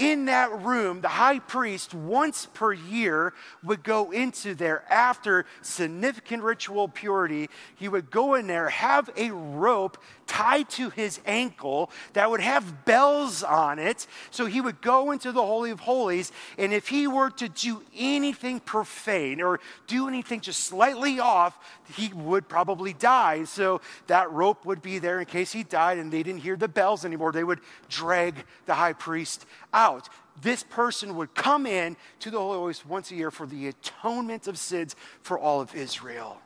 in 0.00 0.24
that 0.24 0.62
room, 0.62 1.02
the 1.02 1.08
high 1.08 1.40
priest, 1.40 1.92
once 1.92 2.46
per 2.54 2.72
year, 2.72 3.34
would 3.62 3.84
go 3.84 4.10
into 4.12 4.54
there 4.54 4.82
after 4.90 5.44
significant 5.60 6.42
ritual 6.42 6.88
purity. 6.88 7.50
He 7.76 7.86
would 7.86 8.10
go 8.10 8.32
in 8.32 8.46
there, 8.46 8.70
have 8.70 9.10
a 9.14 9.30
rope 9.30 9.98
tied 10.26 10.70
to 10.70 10.88
his 10.88 11.20
ankle 11.26 11.90
that 12.14 12.30
would 12.30 12.40
have 12.40 12.86
bells 12.86 13.42
on 13.42 13.78
it. 13.78 14.06
So 14.30 14.46
he 14.46 14.62
would 14.62 14.80
go 14.80 15.10
into 15.10 15.32
the 15.32 15.44
Holy 15.44 15.70
of 15.70 15.80
Holies, 15.80 16.32
and 16.56 16.72
if 16.72 16.88
he 16.88 17.06
were 17.06 17.28
to 17.32 17.50
do 17.50 17.82
anything 17.94 18.58
profane 18.60 19.42
or 19.42 19.60
do 19.86 20.08
anything 20.08 20.40
just 20.40 20.60
slightly 20.60 21.20
off, 21.20 21.58
he 21.94 22.10
would 22.14 22.48
probably 22.48 22.94
die. 22.94 23.44
So 23.44 23.82
that 24.06 24.32
rope 24.32 24.64
would 24.64 24.80
be 24.80 24.98
there 24.98 25.20
in 25.20 25.26
case 25.26 25.52
he 25.52 25.62
died 25.62 25.98
and 25.98 26.10
they 26.10 26.22
didn't 26.22 26.40
hear 26.40 26.56
the 26.56 26.68
bells 26.68 27.04
anymore. 27.04 27.32
They 27.32 27.44
would 27.44 27.60
drag 27.88 28.44
the 28.64 28.74
high 28.74 28.94
priest 28.94 29.44
out 29.72 30.08
this 30.42 30.62
person 30.62 31.16
would 31.16 31.34
come 31.34 31.66
in 31.66 31.96
to 32.20 32.30
the 32.30 32.38
Holy 32.38 32.56
Holies 32.56 32.86
once 32.86 33.10
a 33.10 33.14
year 33.14 33.30
for 33.30 33.46
the 33.46 33.68
atonement 33.68 34.46
of 34.46 34.58
sins 34.58 34.96
for 35.22 35.38
all 35.38 35.60
of 35.60 35.74
Israel 35.74 36.40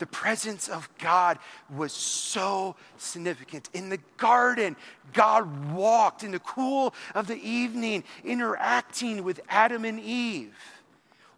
the 0.00 0.06
presence 0.06 0.68
of 0.68 0.88
God 0.98 1.38
was 1.76 1.92
so 1.92 2.74
significant. 2.96 3.68
In 3.72 3.90
the 3.90 4.00
garden, 4.16 4.74
God 5.12 5.72
walked 5.72 6.24
in 6.24 6.32
the 6.32 6.40
cool 6.40 6.94
of 7.14 7.28
the 7.28 7.36
evening, 7.36 8.02
interacting 8.24 9.22
with 9.22 9.40
Adam 9.48 9.84
and 9.84 10.00
Eve. 10.00 10.56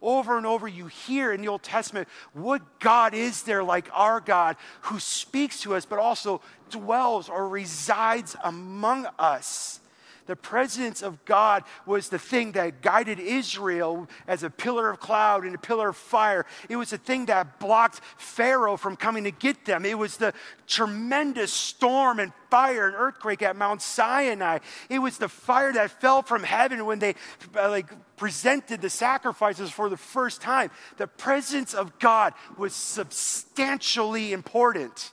Over 0.01 0.37
and 0.37 0.45
over, 0.45 0.67
you 0.67 0.87
hear 0.87 1.31
in 1.31 1.41
the 1.41 1.47
Old 1.49 1.63
Testament 1.63 2.07
what 2.33 2.79
God 2.79 3.13
is 3.13 3.43
there 3.43 3.63
like 3.63 3.89
our 3.93 4.19
God 4.19 4.55
who 4.83 4.99
speaks 4.99 5.61
to 5.61 5.75
us, 5.75 5.85
but 5.85 5.99
also 5.99 6.41
dwells 6.69 7.29
or 7.29 7.47
resides 7.47 8.35
among 8.43 9.07
us. 9.19 9.81
The 10.25 10.35
presence 10.35 11.01
of 11.01 11.23
God 11.25 11.63
was 11.85 12.07
the 12.07 12.19
thing 12.19 12.53
that 12.53 12.81
guided 12.81 13.19
Israel 13.19 14.07
as 14.25 14.43
a 14.43 14.49
pillar 14.49 14.89
of 14.89 14.99
cloud 14.99 15.43
and 15.43 15.53
a 15.53 15.57
pillar 15.57 15.89
of 15.89 15.97
fire. 15.97 16.45
It 16.69 16.77
was 16.77 16.91
the 16.91 16.97
thing 16.97 17.25
that 17.25 17.59
blocked 17.59 17.99
Pharaoh 18.17 18.77
from 18.77 18.95
coming 18.95 19.25
to 19.25 19.31
get 19.31 19.65
them. 19.65 19.85
It 19.85 19.97
was 19.97 20.17
the 20.17 20.33
tremendous 20.65 21.51
storm 21.51 22.19
and 22.19 22.31
fire 22.49 22.87
and 22.87 22.95
earthquake 22.95 23.41
at 23.41 23.57
Mount 23.57 23.81
Sinai. 23.81 24.59
It 24.89 24.99
was 24.99 25.17
the 25.17 25.27
fire 25.27 25.73
that 25.73 25.99
fell 25.99 26.21
from 26.21 26.43
heaven 26.43 26.85
when 26.85 26.99
they 26.99 27.15
uh, 27.55 27.69
like 27.69 27.91
presented 28.15 28.81
the 28.81 28.89
sacrifices 28.89 29.71
for 29.71 29.89
the 29.89 29.97
first 29.97 30.41
time. 30.41 30.71
The 30.97 31.07
presence 31.07 31.73
of 31.73 31.99
God 31.99 32.33
was 32.57 32.73
substantially 32.73 34.31
important. 34.31 35.11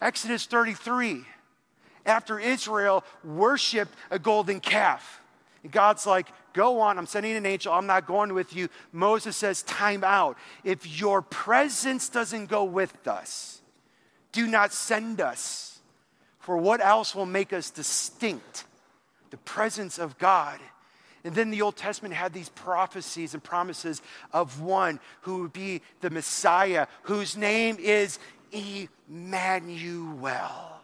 Exodus 0.00 0.46
33 0.46 1.24
after 2.06 2.38
Israel 2.38 3.04
worshiped 3.24 3.94
a 4.10 4.18
golden 4.18 4.60
calf. 4.60 5.20
And 5.62 5.72
God's 5.72 6.06
like, 6.06 6.28
Go 6.52 6.80
on, 6.80 6.98
I'm 6.98 7.06
sending 7.06 7.36
an 7.36 7.46
angel, 7.46 7.72
I'm 7.72 7.86
not 7.86 8.06
going 8.06 8.34
with 8.34 8.56
you. 8.56 8.68
Moses 8.92 9.36
says, 9.36 9.62
Time 9.62 10.02
out. 10.02 10.36
If 10.64 11.00
your 11.00 11.22
presence 11.22 12.08
doesn't 12.08 12.46
go 12.46 12.64
with 12.64 13.06
us, 13.06 13.60
do 14.32 14.46
not 14.46 14.72
send 14.72 15.20
us. 15.20 15.78
For 16.40 16.56
what 16.56 16.80
else 16.80 17.14
will 17.14 17.26
make 17.26 17.52
us 17.52 17.70
distinct? 17.70 18.64
The 19.30 19.36
presence 19.36 19.98
of 19.98 20.18
God. 20.18 20.58
And 21.22 21.34
then 21.34 21.50
the 21.50 21.62
Old 21.62 21.76
Testament 21.76 22.14
had 22.14 22.32
these 22.32 22.48
prophecies 22.48 23.34
and 23.34 23.44
promises 23.44 24.00
of 24.32 24.60
one 24.60 24.98
who 25.22 25.42
would 25.42 25.52
be 25.52 25.82
the 26.00 26.10
Messiah, 26.10 26.86
whose 27.02 27.36
name 27.36 27.76
is 27.78 28.18
Emmanuel. 29.08 30.79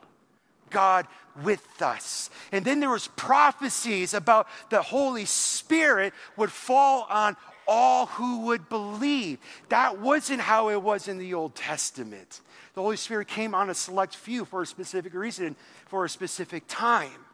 God 0.76 1.06
with 1.42 1.80
us. 1.80 2.28
And 2.52 2.66
then 2.66 2.80
there 2.80 2.90
was 2.90 3.08
prophecies 3.08 4.12
about 4.12 4.46
the 4.68 4.82
Holy 4.82 5.24
Spirit 5.24 6.12
would 6.36 6.52
fall 6.52 7.06
on 7.08 7.34
all 7.66 8.04
who 8.04 8.40
would 8.42 8.68
believe. 8.68 9.38
That 9.70 9.98
wasn't 9.98 10.42
how 10.42 10.68
it 10.68 10.82
was 10.82 11.08
in 11.08 11.16
the 11.16 11.32
Old 11.32 11.54
Testament. 11.54 12.42
The 12.74 12.82
Holy 12.82 12.98
Spirit 12.98 13.26
came 13.26 13.54
on 13.54 13.70
a 13.70 13.74
select 13.74 14.14
few 14.14 14.44
for 14.44 14.60
a 14.60 14.66
specific 14.66 15.14
reason, 15.14 15.56
for 15.86 16.04
a 16.04 16.10
specific 16.10 16.64
time. 16.68 17.24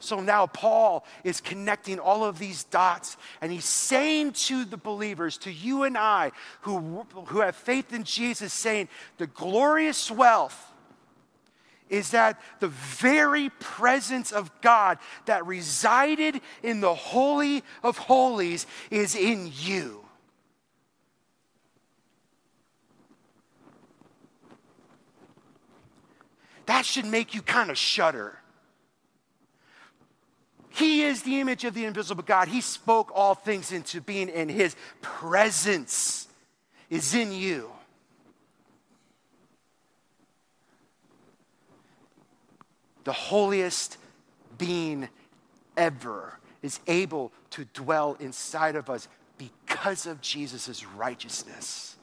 So 0.00 0.18
now 0.18 0.48
Paul 0.48 1.06
is 1.22 1.40
connecting 1.40 2.00
all 2.00 2.24
of 2.24 2.40
these 2.40 2.64
dots 2.64 3.16
and 3.40 3.52
he's 3.52 3.64
saying 3.64 4.32
to 4.32 4.64
the 4.64 4.76
believers, 4.76 5.38
to 5.38 5.52
you 5.52 5.84
and 5.84 5.96
I 5.96 6.32
who, 6.62 7.06
who 7.26 7.38
have 7.38 7.54
faith 7.54 7.92
in 7.92 8.02
Jesus, 8.02 8.52
saying, 8.52 8.88
the 9.18 9.28
glorious 9.28 10.10
wealth 10.10 10.67
is 11.90 12.10
that 12.10 12.40
the 12.60 12.68
very 12.68 13.50
presence 13.60 14.32
of 14.32 14.50
God 14.60 14.98
that 15.26 15.46
resided 15.46 16.40
in 16.62 16.80
the 16.80 16.94
Holy 16.94 17.62
of 17.82 17.98
Holies 17.98 18.66
is 18.90 19.14
in 19.14 19.50
you. 19.54 20.04
That 26.66 26.84
should 26.84 27.06
make 27.06 27.34
you 27.34 27.40
kind 27.40 27.70
of 27.70 27.78
shudder. 27.78 28.38
He 30.68 31.02
is 31.02 31.22
the 31.22 31.40
image 31.40 31.64
of 31.64 31.74
the 31.74 31.86
invisible 31.86 32.22
God. 32.22 32.46
He 32.46 32.60
spoke 32.60 33.10
all 33.14 33.34
things 33.34 33.72
into 33.72 34.00
being, 34.00 34.30
and 34.30 34.50
His 34.50 34.76
presence 35.00 36.28
is 36.90 37.14
in 37.14 37.32
you. 37.32 37.70
The 43.08 43.12
holiest 43.14 43.96
being 44.58 45.08
ever, 45.78 46.38
is 46.60 46.78
able 46.86 47.32
to 47.48 47.64
dwell 47.72 48.18
inside 48.20 48.76
of 48.76 48.90
us 48.90 49.08
because 49.38 50.04
of 50.04 50.20
Jesus' 50.20 50.84
righteousness. 50.84 51.96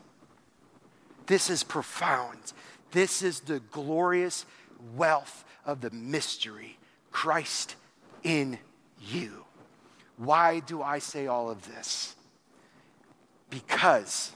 This 1.28 1.52
is 1.52 1.64
profound. 1.64 2.40
This 2.90 3.22
is 3.22 3.42
the 3.42 3.60
glorious 3.70 4.48
wealth 4.96 5.46
of 5.64 5.80
the 5.80 5.92
mystery 5.92 6.80
Christ 7.12 7.76
in 8.24 8.58
you. 9.00 9.46
Why 10.18 10.60
do 10.60 10.82
I 10.82 10.98
say 10.98 11.28
all 11.28 11.52
of 11.52 11.68
this? 11.72 12.16
Because 13.52 14.32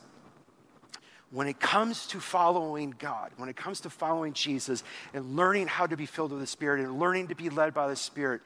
when 1.32 1.48
it 1.48 1.60
comes 1.60 2.08
to 2.08 2.20
following 2.20 2.94
God, 2.98 3.32
when 3.38 3.50
it 3.50 3.56
comes 3.56 3.82
to 3.82 3.90
following 3.90 4.34
Jesus 4.34 4.84
and 5.14 5.36
learning 5.36 5.68
how 5.68 5.86
to 5.86 5.96
be 5.96 6.06
filled 6.06 6.32
with 6.32 6.42
the 6.42 6.48
Spirit 6.48 6.80
and 6.80 7.00
learning 7.00 7.28
to 7.28 7.36
be 7.36 7.50
led 7.50 7.74
by 7.74 7.88
the 7.88 7.96
Spirit, 7.96 8.42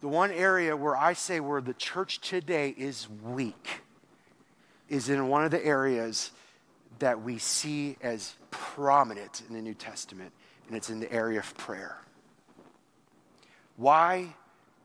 the 0.00 0.08
one 0.08 0.30
area 0.30 0.76
where 0.76 0.96
I 0.96 1.14
say 1.14 1.40
where 1.40 1.60
the 1.60 1.74
church 1.74 2.20
today 2.20 2.74
is 2.76 3.08
weak 3.24 3.80
is 4.88 5.08
in 5.08 5.28
one 5.28 5.44
of 5.44 5.50
the 5.50 5.64
areas 5.64 6.30
that 7.00 7.22
we 7.22 7.38
see 7.38 7.96
as 8.00 8.34
prominent 8.50 9.42
in 9.48 9.54
the 9.54 9.60
New 9.60 9.74
Testament, 9.74 10.32
and 10.68 10.76
it's 10.76 10.90
in 10.90 11.00
the 11.00 11.12
area 11.12 11.40
of 11.40 11.56
prayer. 11.56 11.98
Why 13.76 14.34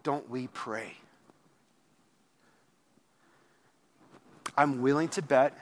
don't 0.04 0.28
we 0.30 0.48
pray? 0.48 0.94
I'm 4.58 4.82
willing 4.82 5.08
to 5.10 5.22
bet 5.22 5.58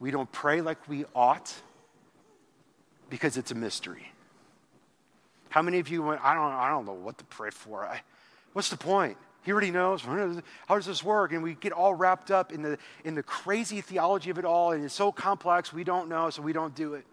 we 0.00 0.10
don't 0.10 0.30
pray 0.30 0.60
like 0.60 0.88
we 0.88 1.04
ought 1.14 1.52
because 3.10 3.36
it's 3.36 3.50
a 3.50 3.54
mystery. 3.54 4.12
How 5.48 5.62
many 5.62 5.78
of 5.78 5.88
you 5.88 6.02
went, 6.02 6.20
I 6.22 6.34
don't, 6.34 6.52
I 6.52 6.68
don't 6.68 6.84
know 6.84 6.92
what 6.92 7.18
to 7.18 7.24
pray 7.24 7.50
for? 7.50 7.84
I, 7.84 8.02
what's 8.52 8.68
the 8.68 8.76
point? 8.76 9.16
He 9.44 9.52
already 9.52 9.70
knows. 9.70 10.02
How 10.02 10.76
does 10.76 10.86
this 10.86 11.02
work? 11.02 11.32
And 11.32 11.42
we 11.42 11.54
get 11.54 11.72
all 11.72 11.94
wrapped 11.94 12.30
up 12.30 12.52
in 12.52 12.62
the, 12.62 12.78
in 13.04 13.14
the 13.14 13.22
crazy 13.22 13.80
theology 13.80 14.30
of 14.30 14.38
it 14.38 14.44
all, 14.44 14.72
and 14.72 14.84
it's 14.84 14.94
so 14.94 15.10
complex, 15.10 15.72
we 15.72 15.84
don't 15.84 16.08
know, 16.08 16.28
so 16.28 16.42
we 16.42 16.52
don't 16.52 16.74
do 16.74 16.94
it. 16.94 17.06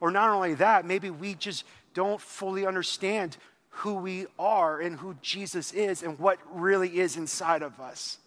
Or 0.00 0.10
not 0.10 0.30
only 0.30 0.54
that, 0.54 0.84
maybe 0.84 1.10
we 1.10 1.34
just 1.34 1.64
don't 1.94 2.20
fully 2.20 2.66
understand 2.66 3.36
who 3.70 3.94
we 3.94 4.26
are 4.38 4.80
and 4.80 4.98
who 4.98 5.14
Jesus 5.22 5.72
is 5.72 6.02
and 6.02 6.18
what 6.18 6.38
really 6.52 6.98
is 6.98 7.16
inside 7.16 7.62
of 7.62 7.80
us 7.80 8.18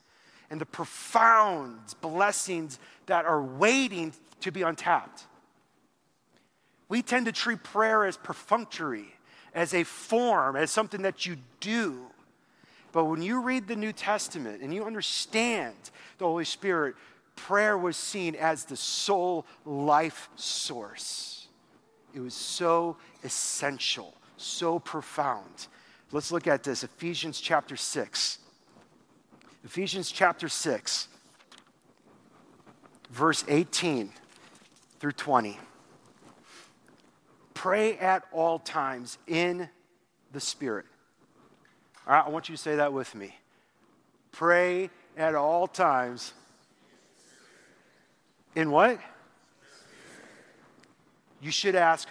and 0.50 0.62
the 0.62 0.66
profound 0.66 1.80
blessings 2.02 2.80
that 3.08 3.26
are 3.26 3.42
waiting 3.42 4.14
to 4.42 4.52
be 4.52 4.62
untapped. 4.62 5.24
We 6.90 7.02
tend 7.02 7.26
to 7.26 7.32
treat 7.32 7.64
prayer 7.64 8.06
as 8.06 8.18
perfunctory, 8.18 9.14
as 9.54 9.74
a 9.74 9.84
form, 9.84 10.56
as 10.56 10.72
something 10.72 11.02
that 11.02 11.26
you 11.26 11.38
do. 11.60 12.06
But 12.92 13.06
when 13.06 13.22
you 13.22 13.42
read 13.42 13.68
the 13.68 13.76
New 13.76 13.92
Testament 13.92 14.62
and 14.62 14.74
you 14.74 14.86
understand 14.86 15.76
the 16.18 16.26
Holy 16.26 16.46
Spirit, 16.46 16.96
prayer 17.36 17.78
was 17.78 17.98
seen 17.98 18.36
as 18.36 18.66
the 18.66 18.78
sole 18.78 19.46
life 19.66 20.30
source. 20.36 21.48
It 22.14 22.22
was 22.22 22.34
so 22.34 22.98
essential, 23.24 24.14
so 24.38 24.80
profound. 24.80 25.68
Let's 26.12 26.32
look 26.32 26.48
at 26.48 26.64
this 26.64 26.84
Ephesians 26.84 27.42
chapter 27.42 27.76
6. 27.76 28.40
Ephesians 29.68 30.10
chapter 30.10 30.48
6, 30.48 31.10
verse 33.10 33.44
18 33.50 34.14
through 34.98 35.12
20. 35.12 35.60
Pray 37.54 37.98
at 37.98 38.24
all 38.32 38.60
times 38.60 39.18
in 39.28 39.68
the 40.32 40.40
Spirit. 40.40 40.86
All 42.08 42.14
right, 42.14 42.26
I 42.26 42.30
want 42.30 42.48
you 42.48 42.56
to 42.56 42.62
say 42.62 42.78
that 42.78 42.94
with 42.94 43.14
me. 43.14 43.36
Pray 44.32 44.90
at 45.18 45.36
all 45.36 45.68
times. 45.68 46.34
In 48.56 48.72
what? 48.72 49.02
You 51.42 51.52
should 51.52 51.76
ask, 51.76 52.08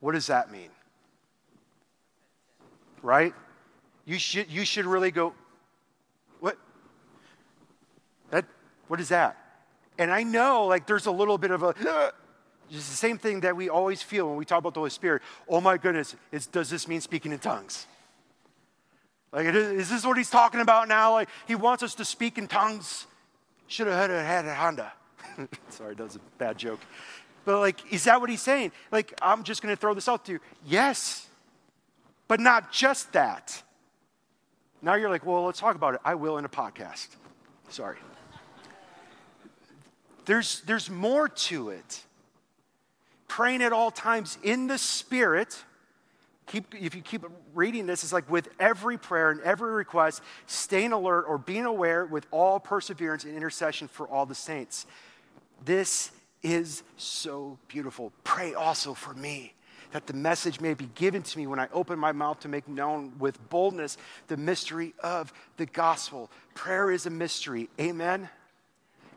what 0.00 0.12
does 0.12 0.28
that 0.28 0.50
mean? 0.50 0.70
Right? 3.02 3.34
You 4.06 4.18
should, 4.18 4.50
you 4.50 4.64
should 4.64 4.86
really 4.86 5.10
go, 5.10 5.34
What 8.88 9.00
is 9.00 9.08
that? 9.08 9.36
And 9.98 10.10
I 10.10 10.22
know, 10.22 10.66
like, 10.66 10.86
there's 10.86 11.06
a 11.06 11.12
little 11.12 11.38
bit 11.38 11.50
of 11.50 11.62
a, 11.62 11.74
just 12.70 12.90
the 12.90 12.96
same 12.96 13.18
thing 13.18 13.40
that 13.40 13.56
we 13.56 13.68
always 13.68 14.02
feel 14.02 14.28
when 14.28 14.36
we 14.36 14.44
talk 14.44 14.58
about 14.58 14.74
the 14.74 14.80
Holy 14.80 14.90
Spirit. 14.90 15.22
Oh 15.48 15.60
my 15.60 15.76
goodness, 15.76 16.16
is, 16.32 16.46
does 16.46 16.70
this 16.70 16.88
mean 16.88 17.00
speaking 17.00 17.32
in 17.32 17.38
tongues? 17.38 17.86
Like, 19.32 19.46
is 19.46 19.90
this 19.90 20.06
what 20.06 20.16
he's 20.16 20.30
talking 20.30 20.60
about 20.60 20.86
now? 20.88 21.12
Like, 21.12 21.28
he 21.46 21.56
wants 21.56 21.82
us 21.82 21.94
to 21.96 22.04
speak 22.04 22.38
in 22.38 22.46
tongues. 22.46 23.06
Should 23.66 23.88
have 23.88 24.10
had 24.10 24.44
a 24.46 24.54
Honda. 24.54 24.92
Sorry, 25.70 25.94
that 25.94 26.04
was 26.04 26.16
a 26.16 26.20
bad 26.38 26.56
joke. 26.56 26.80
But, 27.44 27.58
like, 27.58 27.92
is 27.92 28.04
that 28.04 28.20
what 28.20 28.30
he's 28.30 28.42
saying? 28.42 28.72
Like, 28.92 29.12
I'm 29.20 29.42
just 29.42 29.60
going 29.60 29.74
to 29.74 29.80
throw 29.80 29.92
this 29.92 30.08
out 30.08 30.24
to 30.26 30.32
you. 30.32 30.40
Yes, 30.64 31.26
but 32.28 32.40
not 32.40 32.72
just 32.72 33.12
that. 33.12 33.60
Now 34.82 34.94
you're 34.94 35.10
like, 35.10 35.26
well, 35.26 35.44
let's 35.44 35.58
talk 35.58 35.76
about 35.76 35.94
it. 35.94 36.00
I 36.04 36.14
will 36.14 36.38
in 36.38 36.44
a 36.44 36.48
podcast. 36.48 37.08
Sorry. 37.70 37.96
There's, 40.24 40.60
there's 40.62 40.90
more 40.90 41.28
to 41.28 41.70
it. 41.70 42.02
Praying 43.28 43.62
at 43.62 43.72
all 43.72 43.90
times 43.90 44.38
in 44.42 44.66
the 44.66 44.78
Spirit, 44.78 45.62
keep, 46.46 46.74
if 46.74 46.94
you 46.94 47.02
keep 47.02 47.24
reading 47.54 47.86
this, 47.86 48.02
it's 48.02 48.12
like 48.12 48.30
with 48.30 48.48
every 48.60 48.96
prayer 48.96 49.30
and 49.30 49.40
every 49.40 49.72
request, 49.72 50.22
staying 50.46 50.92
alert 50.92 51.24
or 51.28 51.38
being 51.38 51.64
aware 51.64 52.04
with 52.06 52.26
all 52.30 52.60
perseverance 52.60 53.24
and 53.24 53.34
intercession 53.34 53.88
for 53.88 54.06
all 54.08 54.26
the 54.26 54.34
saints. 54.34 54.86
This 55.64 56.10
is 56.42 56.82
so 56.96 57.58
beautiful. 57.68 58.12
Pray 58.22 58.54
also 58.54 58.94
for 58.94 59.14
me 59.14 59.54
that 59.92 60.06
the 60.06 60.12
message 60.12 60.60
may 60.60 60.74
be 60.74 60.88
given 60.96 61.22
to 61.22 61.38
me 61.38 61.46
when 61.46 61.58
I 61.58 61.68
open 61.72 61.98
my 61.98 62.12
mouth 62.12 62.40
to 62.40 62.48
make 62.48 62.68
known 62.68 63.12
with 63.18 63.48
boldness 63.48 63.96
the 64.26 64.36
mystery 64.36 64.92
of 65.02 65.32
the 65.56 65.66
gospel. 65.66 66.30
Prayer 66.54 66.90
is 66.90 67.06
a 67.06 67.10
mystery. 67.10 67.68
Amen? 67.80 68.28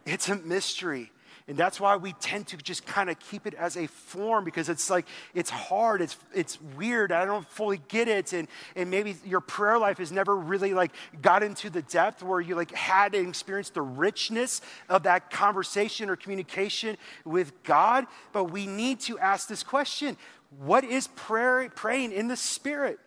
It's 0.08 0.30
a 0.30 0.36
mystery. 0.36 1.12
And 1.50 1.56
that's 1.56 1.80
why 1.80 1.96
we 1.96 2.12
tend 2.14 2.48
to 2.48 2.58
just 2.58 2.86
kind 2.86 3.10
of 3.10 3.18
keep 3.20 3.48
it 3.48 3.54
as 3.54 3.78
a 3.78 3.88
form 3.88 4.44
because 4.44 4.68
it's 4.68 4.90
like, 4.90 5.06
it's 5.34 5.50
hard, 5.50 6.02
it's, 6.02 6.18
it's 6.34 6.60
weird, 6.76 7.14
I 7.14 7.24
don't 7.24 7.48
fully 7.48 7.80
get 7.88 8.10
it. 8.10 8.34
And, 8.34 8.50
and 8.76 8.92
maybe 8.92 9.16
your 9.24 9.40
prayer 9.40 9.78
life 9.78 10.00
has 10.00 10.12
never 10.12 10.36
really 10.36 10.74
like 10.74 10.92
got 11.22 11.44
into 11.44 11.70
the 11.70 11.82
depth 11.84 12.22
where 12.22 12.42
you 12.42 12.56
like 12.56 12.72
had 12.72 13.16
and 13.16 13.30
experienced 13.30 13.76
the 13.76 13.82
richness 13.82 14.60
of 14.90 15.04
that 15.04 15.32
conversation 15.32 16.10
or 16.10 16.18
communication 16.18 16.98
with 17.24 17.64
God. 17.64 18.08
But 18.34 18.46
we 18.46 18.68
need 18.68 19.00
to 19.02 19.18
ask 19.18 19.48
this 19.48 19.64
question 19.64 20.18
What 20.60 20.84
is 20.84 21.08
prayer, 21.08 21.70
praying 21.70 22.12
in 22.12 22.28
the 22.28 22.38
Spirit? 22.38 23.00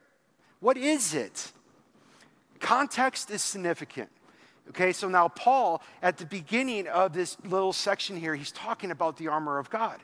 What 0.61 0.79
is 0.79 1.13
it? 1.13 1.53
Context 2.59 3.31
is 3.31 3.43
significant. 3.43 4.09
Okay, 4.71 4.93
so 4.93 5.09
now 5.09 5.27
Paul, 5.27 5.83
at 6.01 6.17
the 6.17 6.27
beginning 6.27 6.87
of 6.87 7.13
this 7.13 7.37
little 7.45 7.73
section 7.73 8.17
here, 8.17 8.37
he's 8.37 8.53
talking 8.53 8.93
about 8.93 9.17
the 9.17 9.27
armor 9.27 9.59
of 9.59 9.69
God. 9.69 9.99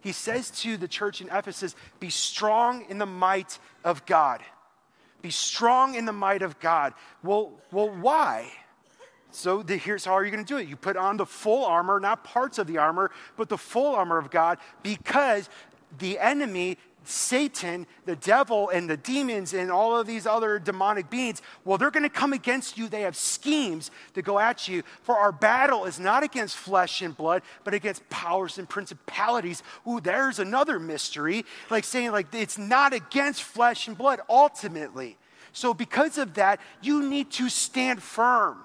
He 0.00 0.10
says 0.10 0.50
to 0.62 0.76
the 0.76 0.88
church 0.88 1.20
in 1.20 1.28
Ephesus, 1.28 1.76
Be 2.00 2.10
strong 2.10 2.84
in 2.88 2.98
the 2.98 3.06
might 3.06 3.58
of 3.84 4.04
God. 4.06 4.40
Be 5.22 5.30
strong 5.30 5.94
in 5.94 6.04
the 6.04 6.12
might 6.12 6.42
of 6.42 6.58
God. 6.58 6.94
Well, 7.22 7.52
well 7.70 7.90
why? 7.90 8.50
So 9.30 9.62
the, 9.62 9.76
here's 9.76 10.04
how 10.04 10.18
you're 10.18 10.30
going 10.30 10.44
to 10.44 10.54
do 10.54 10.58
it. 10.58 10.68
You 10.68 10.76
put 10.76 10.96
on 10.96 11.16
the 11.16 11.26
full 11.26 11.64
armor, 11.64 12.00
not 12.00 12.24
parts 12.24 12.58
of 12.58 12.66
the 12.66 12.78
armor, 12.78 13.12
but 13.36 13.48
the 13.48 13.58
full 13.58 13.94
armor 13.94 14.18
of 14.18 14.30
God, 14.30 14.58
because 14.82 15.48
the 15.98 16.18
enemy 16.18 16.76
Satan, 17.08 17.86
the 18.04 18.16
devil, 18.16 18.68
and 18.68 18.88
the 18.88 18.96
demons, 18.96 19.54
and 19.54 19.70
all 19.72 19.98
of 19.98 20.06
these 20.06 20.26
other 20.26 20.58
demonic 20.58 21.08
beings, 21.08 21.40
well, 21.64 21.78
they're 21.78 21.90
going 21.90 22.02
to 22.02 22.10
come 22.10 22.34
against 22.34 22.76
you. 22.76 22.86
They 22.86 23.00
have 23.00 23.16
schemes 23.16 23.90
to 24.12 24.20
go 24.20 24.38
at 24.38 24.68
you. 24.68 24.82
For 25.02 25.16
our 25.16 25.32
battle 25.32 25.86
is 25.86 25.98
not 25.98 26.22
against 26.22 26.58
flesh 26.58 27.00
and 27.00 27.16
blood, 27.16 27.42
but 27.64 27.72
against 27.72 28.06
powers 28.10 28.58
and 28.58 28.68
principalities. 28.68 29.62
Ooh, 29.88 30.00
there's 30.00 30.38
another 30.38 30.78
mystery. 30.78 31.46
Like 31.70 31.84
saying, 31.84 32.12
like, 32.12 32.26
it's 32.34 32.58
not 32.58 32.92
against 32.92 33.42
flesh 33.42 33.88
and 33.88 33.96
blood 33.96 34.20
ultimately. 34.28 35.16
So, 35.54 35.72
because 35.72 36.18
of 36.18 36.34
that, 36.34 36.60
you 36.82 37.02
need 37.08 37.30
to 37.32 37.48
stand 37.48 38.02
firm. 38.02 38.58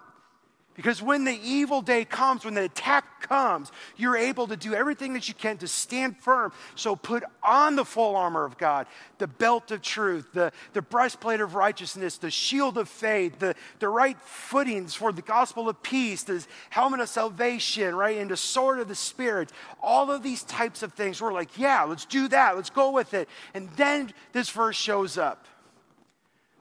Because 0.76 1.04
when 1.04 1.24
the 1.24 1.40
evil 1.44 1.84
day 1.84 2.04
comes, 2.04 2.46
when 2.46 2.56
the 2.56 2.64
attack 2.64 3.22
comes, 3.22 3.72
you're 3.96 4.18
able 4.18 4.48
to 4.48 4.58
do 4.58 4.74
everything 4.74 5.14
that 5.14 5.28
you 5.28 5.36
can 5.36 5.58
to 5.58 5.68
stand 5.68 6.18
firm. 6.18 6.52
So 6.74 6.96
put 6.96 7.24
on 7.44 7.76
the 7.76 7.86
full 7.86 8.16
armor 8.16 8.44
of 8.44 8.58
God, 8.58 8.88
the 9.20 9.28
belt 9.28 9.70
of 9.70 9.84
truth, 9.84 10.30
the, 10.34 10.52
the 10.74 10.82
breastplate 10.82 11.42
of 11.42 11.54
righteousness, 11.54 12.18
the 12.18 12.32
shield 12.32 12.80
of 12.80 12.90
faith, 12.90 13.38
the, 13.38 13.54
the 13.78 13.88
right 13.88 14.20
footings 14.22 14.96
for 14.96 15.12
the 15.12 15.22
gospel 15.22 15.70
of 15.70 15.84
peace, 15.84 16.24
the 16.24 16.44
helmet 16.72 17.02
of 17.02 17.10
salvation, 17.10 17.96
right? 17.96 18.18
And 18.18 18.32
the 18.32 18.38
sword 18.38 18.80
of 18.80 18.88
the 18.88 18.96
Spirit. 18.96 19.52
All 19.82 20.10
of 20.10 20.24
these 20.24 20.42
types 20.42 20.82
of 20.82 20.94
things. 20.94 21.22
We're 21.22 21.34
like, 21.34 21.56
yeah, 21.58 21.84
let's 21.84 22.06
do 22.06 22.28
that. 22.30 22.56
Let's 22.56 22.72
go 22.72 22.90
with 22.90 23.14
it. 23.14 23.30
And 23.54 23.70
then 23.72 24.12
this 24.32 24.50
verse 24.50 24.76
shows 24.76 25.20
up. 25.20 25.46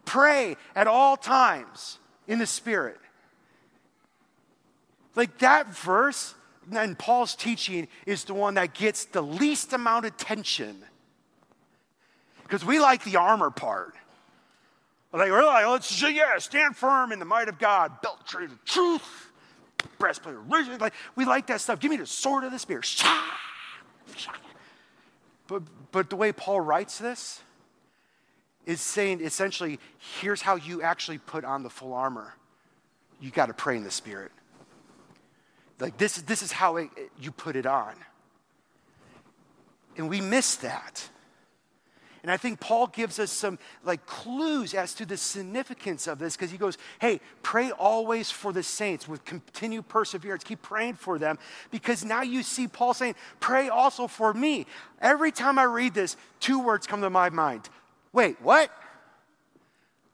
Pray 0.04 0.56
at 0.76 0.86
all 0.86 1.16
times 1.16 1.98
in 2.28 2.38
the 2.38 2.46
Spirit. 2.46 2.98
Like 5.14 5.38
that 5.38 5.74
verse 5.74 6.34
and 6.70 6.98
Paul's 6.98 7.34
teaching 7.34 7.88
is 8.06 8.24
the 8.24 8.34
one 8.34 8.54
that 8.54 8.74
gets 8.74 9.04
the 9.06 9.22
least 9.22 9.72
amount 9.72 10.06
of 10.06 10.16
tension. 10.16 10.82
Because 12.42 12.64
we 12.64 12.80
like 12.80 13.04
the 13.04 13.16
armor 13.16 13.50
part. 13.50 13.94
Like, 15.12 15.30
we're 15.30 15.44
like, 15.44 15.66
let's 15.66 16.02
yeah, 16.02 16.38
stand 16.38 16.76
firm 16.76 17.12
in 17.12 17.18
the 17.18 17.24
might 17.24 17.48
of 17.48 17.58
God, 17.58 18.00
belt 18.00 18.26
trade 18.26 18.50
of 18.50 18.64
truth, 18.64 19.30
breastplate 19.98 20.34
of 20.34 20.50
righteousness. 20.50 20.80
Like, 20.80 20.94
we 21.16 21.26
like 21.26 21.46
that 21.48 21.60
stuff. 21.60 21.80
Give 21.80 21.90
me 21.90 21.98
the 21.98 22.06
sword 22.06 22.44
of 22.44 22.52
the 22.52 22.58
spirit. 22.58 23.02
But, 25.48 25.62
but 25.90 26.08
the 26.08 26.16
way 26.16 26.32
Paul 26.32 26.60
writes 26.62 26.98
this 26.98 27.42
is 28.64 28.80
saying 28.80 29.20
essentially, 29.20 29.78
here's 30.20 30.40
how 30.40 30.56
you 30.56 30.80
actually 30.80 31.18
put 31.18 31.44
on 31.44 31.62
the 31.62 31.70
full 31.70 31.92
armor. 31.92 32.34
You 33.20 33.30
got 33.30 33.46
to 33.46 33.54
pray 33.54 33.76
in 33.76 33.84
the 33.84 33.90
spirit. 33.90 34.32
Like, 35.82 35.98
this, 35.98 36.22
this 36.22 36.42
is 36.42 36.52
how 36.52 36.76
it, 36.76 36.90
you 37.20 37.32
put 37.32 37.56
it 37.56 37.66
on. 37.66 37.94
And 39.96 40.08
we 40.08 40.20
miss 40.20 40.54
that. 40.56 41.08
And 42.22 42.30
I 42.30 42.36
think 42.36 42.60
Paul 42.60 42.86
gives 42.86 43.18
us 43.18 43.32
some 43.32 43.58
like 43.82 44.06
clues 44.06 44.74
as 44.74 44.94
to 44.94 45.04
the 45.04 45.16
significance 45.16 46.06
of 46.06 46.20
this 46.20 46.36
because 46.36 46.52
he 46.52 46.56
goes, 46.56 46.78
"Hey, 47.00 47.20
pray 47.42 47.72
always 47.72 48.30
for 48.30 48.52
the 48.52 48.62
saints 48.62 49.08
with 49.08 49.24
continued 49.24 49.88
perseverance. 49.88 50.44
Keep 50.44 50.62
praying 50.62 50.94
for 50.94 51.18
them 51.18 51.36
because 51.72 52.04
now 52.04 52.22
you 52.22 52.44
see 52.44 52.68
Paul 52.68 52.94
saying, 52.94 53.16
"Pray 53.40 53.68
also 53.68 54.06
for 54.06 54.32
me." 54.32 54.66
Every 55.00 55.32
time 55.32 55.58
I 55.58 55.64
read 55.64 55.94
this, 55.94 56.16
two 56.38 56.60
words 56.60 56.86
come 56.86 57.00
to 57.00 57.10
my 57.10 57.28
mind. 57.28 57.68
Wait, 58.12 58.40
what? 58.40 58.70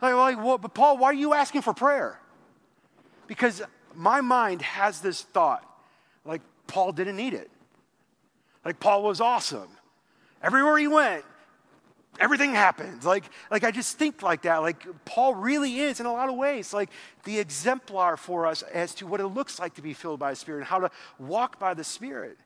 Like, 0.01 0.15
like 0.15 0.43
what? 0.43 0.63
But 0.63 0.73
Paul, 0.73 0.97
why 0.97 1.11
are 1.11 1.13
you 1.13 1.35
asking 1.35 1.61
for 1.61 1.75
prayer? 1.75 2.19
Because 3.27 3.61
my 3.99 4.21
mind 4.21 4.63
has 4.63 5.01
this 5.01 5.23
thought 5.23 5.65
like 6.25 6.41
Paul 6.69 6.93
didn't 6.93 7.17
need 7.17 7.35
it. 7.35 7.51
Like 8.65 8.79
Paul 8.79 9.03
was 9.03 9.21
awesome. 9.21 9.69
Everywhere 10.43 10.79
he 10.79 10.87
went, 10.87 11.25
everything 12.21 12.55
happened. 12.55 13.03
Like, 13.03 13.25
like 13.51 13.65
I 13.65 13.73
just 13.73 13.99
think 13.99 14.23
like 14.23 14.43
that. 14.43 14.59
Like 14.59 14.87
Paul 15.05 15.35
really 15.35 15.81
is 15.81 15.99
in 15.99 16.07
a 16.07 16.13
lot 16.13 16.29
of 16.29 16.37
ways 16.37 16.73
like 16.73 16.91
the 17.25 17.41
exemplar 17.41 18.17
for 18.17 18.47
us 18.47 18.63
as 18.63 18.95
to 18.97 19.07
what 19.07 19.21
it 19.21 19.27
looks 19.27 19.59
like 19.59 19.75
to 19.75 19.83
be 19.83 19.95
filled 19.95 20.21
by 20.21 20.31
the 20.31 20.37
Spirit 20.37 20.59
and 20.59 20.67
how 20.67 20.79
to 20.79 20.91
walk 21.19 21.59
by 21.59 21.75
the 21.75 21.85
Spirit. 21.85 22.39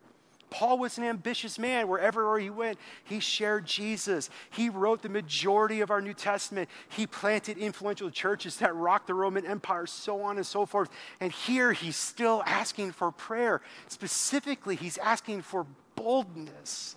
Paul 0.52 0.78
was 0.78 0.98
an 0.98 1.04
ambitious 1.04 1.58
man. 1.58 1.88
Wherever 1.88 2.38
he 2.38 2.50
went, 2.50 2.78
he 3.04 3.20
shared 3.20 3.64
Jesus. 3.64 4.28
He 4.50 4.68
wrote 4.68 5.02
the 5.02 5.08
majority 5.08 5.80
of 5.80 5.90
our 5.90 6.02
New 6.02 6.12
Testament. 6.12 6.68
He 6.90 7.06
planted 7.06 7.56
influential 7.56 8.10
churches 8.10 8.56
that 8.58 8.74
rocked 8.74 9.06
the 9.06 9.14
Roman 9.14 9.46
Empire, 9.46 9.86
so 9.86 10.20
on 10.22 10.36
and 10.36 10.46
so 10.46 10.66
forth. 10.66 10.90
And 11.20 11.32
here 11.32 11.72
he's 11.72 11.96
still 11.96 12.42
asking 12.44 12.92
for 12.92 13.10
prayer. 13.10 13.62
Specifically, 13.88 14.76
he's 14.76 14.98
asking 14.98 15.42
for 15.42 15.66
boldness. 15.96 16.96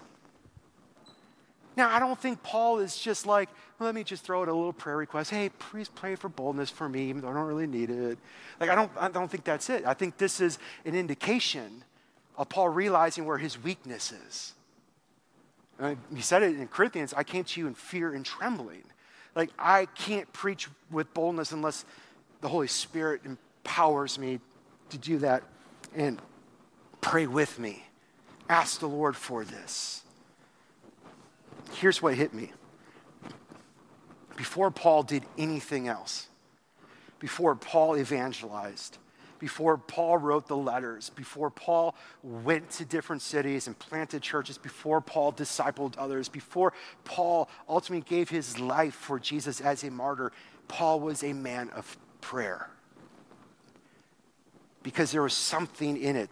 Now, 1.78 1.90
I 1.90 2.00
don't 2.00 2.20
think 2.20 2.44
Paul 2.44 2.80
is 2.80 2.98
just 2.98 3.26
like, 3.26 3.50
let 3.80 3.96
me 3.96 4.04
just 4.04 4.24
throw 4.24 4.42
out 4.42 4.48
a 4.48 4.54
little 4.54 4.74
prayer 4.74 4.98
request. 4.98 5.32
Hey, 5.32 5.50
please 5.60 5.90
pray 5.90 6.16
for 6.16 6.30
boldness 6.30 6.70
for 6.70 6.88
me, 6.88 7.10
even 7.10 7.22
though 7.22 7.30
I 7.30 7.34
don't 7.34 7.48
really 7.48 7.68
need 7.68 7.90
it. 7.90 8.18
Like, 8.60 8.70
I 8.70 8.76
don't, 8.76 8.92
I 8.98 9.10
don't 9.10 9.30
think 9.30 9.44
that's 9.44 9.70
it. 9.70 9.86
I 9.86 9.94
think 9.94 10.18
this 10.18 10.40
is 10.40 10.60
an 10.86 10.96
indication 10.96 11.84
of 12.38 12.50
Paul 12.50 12.70
realizing 12.70 13.26
where 13.26 13.38
his 13.38 13.62
weakness 13.62 14.12
is. 14.12 14.54
He 16.14 16.22
said 16.22 16.44
it 16.44 16.56
in 16.58 16.68
Corinthians 16.68 17.14
I 17.14 17.24
came 17.24 17.44
to 17.44 17.60
you 17.60 17.68
in 17.68 17.74
fear 17.74 18.14
and 18.14 18.26
trembling. 18.26 18.84
Like, 19.36 19.50
I 19.60 19.88
can't 19.88 20.32
preach 20.32 20.70
with 20.90 21.14
boldness 21.14 21.52
unless 21.52 21.84
the 22.42 22.48
Holy 22.48 22.68
Spirit 22.68 23.22
empowers 23.26 24.18
me 24.18 24.40
to 24.90 24.98
do 24.98 25.18
that. 25.20 25.44
And 25.94 26.22
pray 27.02 27.28
with 27.28 27.60
me. 27.60 27.86
Ask 28.50 28.80
the 28.80 28.88
Lord 28.88 29.16
for 29.16 29.44
this. 29.44 30.04
Here's 31.74 32.02
what 32.02 32.16
hit 32.16 32.34
me. 32.34 32.52
Before 34.36 34.72
Paul 34.72 35.04
did 35.04 35.24
anything 35.38 35.88
else, 35.88 36.28
before 37.20 37.56
Paul 37.56 37.98
evangelized, 37.98 38.98
before 39.40 39.78
Paul 39.78 40.18
wrote 40.18 40.48
the 40.48 40.58
letters, 40.58 41.10
before 41.10 41.50
Paul 41.50 41.96
went 42.24 42.70
to 42.72 42.86
different 42.86 43.22
cities 43.22 43.68
and 43.68 43.78
planted 43.78 44.22
churches, 44.22 44.58
before 44.58 45.02
Paul 45.02 45.34
discipled 45.34 45.96
others, 45.98 46.30
before 46.30 46.74
Paul 47.04 47.50
ultimately 47.68 48.08
gave 48.08 48.30
his 48.30 48.60
life 48.60 48.94
for 48.94 49.20
Jesus 49.20 49.62
as 49.62 49.84
a 49.84 49.92
martyr, 49.92 50.32
Paul 50.68 51.00
was 51.00 51.24
a 51.24 51.34
man 51.34 51.70
of 51.72 51.98
prayer. 52.22 52.70
Because 54.84 55.12
there 55.12 55.24
was 55.24 55.34
something 55.34 55.98
in 55.98 56.16
it 56.16 56.30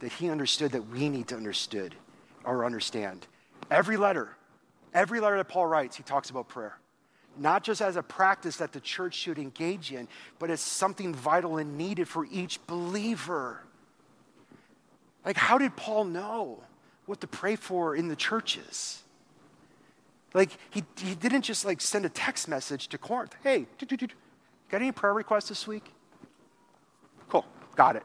that 0.00 0.12
he 0.12 0.30
understood 0.30 0.72
that 0.72 0.88
we 0.88 1.08
need 1.08 1.28
to 1.28 1.36
understood 1.36 1.94
or 2.44 2.64
understand. 2.64 3.26
Every 3.70 3.96
letter, 3.96 4.36
every 4.92 5.20
letter 5.20 5.36
that 5.36 5.48
Paul 5.48 5.66
writes, 5.66 5.96
he 5.96 6.02
talks 6.02 6.30
about 6.30 6.48
prayer 6.48 6.78
not 7.38 7.64
just 7.64 7.80
as 7.80 7.96
a 7.96 8.02
practice 8.02 8.56
that 8.56 8.72
the 8.72 8.80
church 8.80 9.14
should 9.14 9.38
engage 9.38 9.92
in, 9.92 10.08
but 10.38 10.50
as 10.50 10.60
something 10.60 11.14
vital 11.14 11.58
and 11.58 11.78
needed 11.78 12.08
for 12.08 12.26
each 12.30 12.64
believer. 12.66 13.62
Like, 15.24 15.36
how 15.36 15.58
did 15.58 15.76
Paul 15.76 16.04
know 16.04 16.62
what 17.06 17.20
to 17.20 17.26
pray 17.26 17.56
for 17.56 17.94
in 17.94 18.08
the 18.08 18.16
churches? 18.16 19.02
Like, 20.34 20.50
he, 20.70 20.82
he 20.96 21.14
didn't 21.14 21.42
just 21.42 21.64
like 21.64 21.80
send 21.80 22.04
a 22.04 22.08
text 22.08 22.48
message 22.48 22.88
to 22.88 22.98
Corinth. 22.98 23.34
Hey, 23.42 23.66
got 23.78 24.80
any 24.80 24.92
prayer 24.92 25.12
requests 25.12 25.48
this 25.48 25.66
week? 25.66 25.92
Cool, 27.28 27.44
got 27.76 27.96
it. 27.96 28.02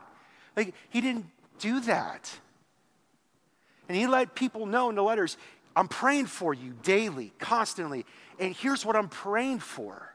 Like, 0.55 0.73
he 0.89 1.01
didn't 1.01 1.25
do 1.59 1.79
that. 1.81 2.31
And 3.87 3.97
he 3.97 4.07
let 4.07 4.35
people 4.35 4.65
know 4.65 4.89
in 4.89 4.95
the 4.95 5.03
letters, 5.03 5.37
I'm 5.75 5.87
praying 5.87 6.25
for 6.25 6.53
you 6.53 6.73
daily, 6.83 7.31
constantly. 7.39 8.05
And 8.39 8.55
here's 8.55 8.85
what 8.85 8.95
I'm 8.95 9.09
praying 9.09 9.59
for. 9.59 10.13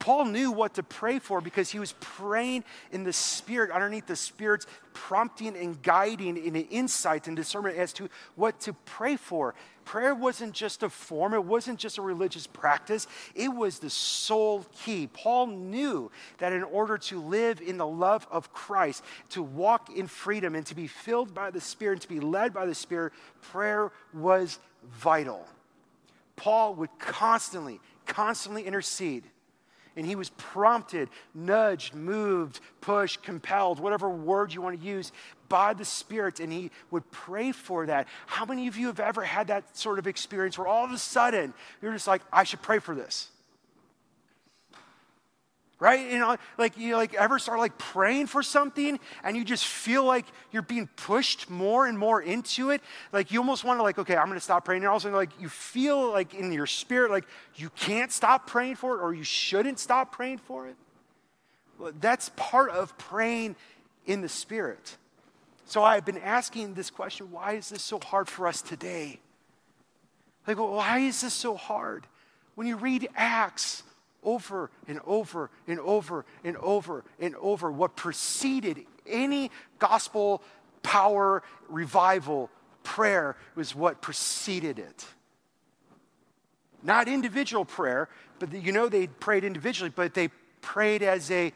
Paul 0.00 0.24
knew 0.24 0.50
what 0.50 0.74
to 0.74 0.82
pray 0.82 1.18
for 1.18 1.42
because 1.42 1.70
he 1.70 1.78
was 1.78 1.92
praying 2.00 2.64
in 2.90 3.04
the 3.04 3.12
Spirit, 3.12 3.70
underneath 3.70 4.06
the 4.06 4.16
Spirit's 4.16 4.66
prompting 4.94 5.54
and 5.56 5.80
guiding 5.82 6.38
in 6.38 6.56
an 6.56 6.66
insight 6.70 7.28
and 7.28 7.36
discernment 7.36 7.76
as 7.76 7.92
to 7.92 8.08
what 8.34 8.58
to 8.60 8.72
pray 8.72 9.16
for. 9.16 9.54
Prayer 9.84 10.14
wasn't 10.14 10.54
just 10.54 10.82
a 10.82 10.88
form, 10.88 11.34
it 11.34 11.44
wasn't 11.44 11.78
just 11.78 11.98
a 11.98 12.02
religious 12.02 12.46
practice, 12.46 13.06
it 13.34 13.48
was 13.48 13.78
the 13.78 13.90
sole 13.90 14.64
key. 14.72 15.06
Paul 15.06 15.48
knew 15.48 16.10
that 16.38 16.54
in 16.54 16.62
order 16.62 16.96
to 16.96 17.20
live 17.20 17.60
in 17.60 17.76
the 17.76 17.86
love 17.86 18.26
of 18.30 18.54
Christ, 18.54 19.04
to 19.30 19.42
walk 19.42 19.90
in 19.94 20.06
freedom, 20.06 20.54
and 20.54 20.64
to 20.66 20.74
be 20.74 20.86
filled 20.86 21.34
by 21.34 21.50
the 21.50 21.60
Spirit, 21.60 21.94
and 21.94 22.02
to 22.02 22.08
be 22.08 22.20
led 22.20 22.54
by 22.54 22.64
the 22.64 22.74
Spirit, 22.74 23.12
prayer 23.42 23.92
was 24.14 24.58
vital. 24.92 25.46
Paul 26.40 26.74
would 26.76 26.88
constantly, 26.98 27.80
constantly 28.06 28.62
intercede 28.66 29.24
and 29.94 30.06
he 30.06 30.14
was 30.14 30.30
prompted, 30.30 31.10
nudged, 31.34 31.94
moved, 31.94 32.60
pushed, 32.80 33.22
compelled, 33.22 33.78
whatever 33.78 34.08
word 34.08 34.54
you 34.54 34.62
want 34.62 34.80
to 34.80 34.86
use, 34.86 35.12
by 35.50 35.74
the 35.74 35.84
Spirit, 35.84 36.40
and 36.40 36.50
he 36.50 36.70
would 36.90 37.10
pray 37.10 37.52
for 37.52 37.84
that. 37.84 38.08
How 38.24 38.46
many 38.46 38.68
of 38.68 38.78
you 38.78 38.86
have 38.86 39.00
ever 39.00 39.22
had 39.22 39.48
that 39.48 39.76
sort 39.76 39.98
of 39.98 40.06
experience 40.06 40.56
where 40.56 40.66
all 40.66 40.86
of 40.86 40.92
a 40.92 40.96
sudden 40.96 41.52
you're 41.82 41.92
just 41.92 42.06
like, 42.06 42.22
I 42.32 42.44
should 42.44 42.62
pray 42.62 42.78
for 42.78 42.94
this? 42.94 43.28
Right? 45.80 46.12
You 46.12 46.18
know, 46.18 46.36
like 46.58 46.76
you 46.76 46.94
like 46.94 47.14
ever 47.14 47.38
start 47.38 47.58
like 47.58 47.76
praying 47.78 48.26
for 48.26 48.42
something 48.42 49.00
and 49.24 49.36
you 49.36 49.44
just 49.44 49.64
feel 49.64 50.04
like 50.04 50.26
you're 50.52 50.62
being 50.62 50.88
pushed 50.94 51.50
more 51.50 51.86
and 51.86 51.98
more 51.98 52.20
into 52.20 52.70
it. 52.70 52.82
Like 53.12 53.32
you 53.32 53.40
almost 53.40 53.64
want 53.64 53.78
to 53.78 53.82
like, 53.82 53.98
okay, 53.98 54.14
I'm 54.14 54.28
gonna 54.28 54.40
stop 54.40 54.64
praying. 54.64 54.82
And 54.82 54.88
all 54.88 54.96
of 54.96 55.02
a 55.02 55.04
sudden, 55.04 55.16
like 55.16 55.30
you 55.40 55.48
feel 55.48 56.12
like 56.12 56.34
in 56.34 56.52
your 56.52 56.66
spirit, 56.66 57.10
like 57.10 57.24
you 57.56 57.70
can't 57.70 58.12
stop 58.12 58.46
praying 58.46 58.76
for 58.76 58.96
it 58.96 59.00
or 59.00 59.14
you 59.14 59.24
shouldn't 59.24 59.78
stop 59.78 60.12
praying 60.12 60.38
for 60.38 60.68
it. 60.68 60.76
Well, 61.78 61.92
that's 61.98 62.30
part 62.36 62.70
of 62.70 62.96
praying 62.98 63.56
in 64.06 64.20
the 64.20 64.28
spirit. 64.28 64.98
So 65.64 65.82
I've 65.82 66.04
been 66.04 66.18
asking 66.18 66.74
this 66.74 66.90
question 66.90 67.30
why 67.30 67.52
is 67.52 67.70
this 67.70 67.82
so 67.82 67.98
hard 67.98 68.28
for 68.28 68.46
us 68.46 68.60
today? 68.60 69.18
Like, 70.46 70.58
why 70.58 70.98
is 70.98 71.20
this 71.22 71.34
so 71.34 71.54
hard? 71.54 72.06
When 72.54 72.66
you 72.66 72.76
read 72.76 73.08
Acts, 73.14 73.82
over 74.22 74.70
and 74.86 75.00
over 75.06 75.50
and 75.66 75.80
over 75.80 76.24
and 76.44 76.56
over 76.58 77.04
and 77.18 77.34
over. 77.36 77.70
What 77.70 77.96
preceded 77.96 78.84
any 79.06 79.50
gospel 79.78 80.42
power 80.82 81.42
revival 81.68 82.50
prayer 82.82 83.36
was 83.54 83.74
what 83.74 84.00
preceded 84.00 84.78
it. 84.78 85.06
Not 86.82 87.08
individual 87.08 87.64
prayer, 87.64 88.08
but 88.38 88.52
you 88.52 88.72
know 88.72 88.88
they 88.88 89.06
prayed 89.06 89.44
individually, 89.44 89.92
but 89.94 90.14
they 90.14 90.28
prayed 90.62 91.02
as 91.02 91.30
a 91.30 91.52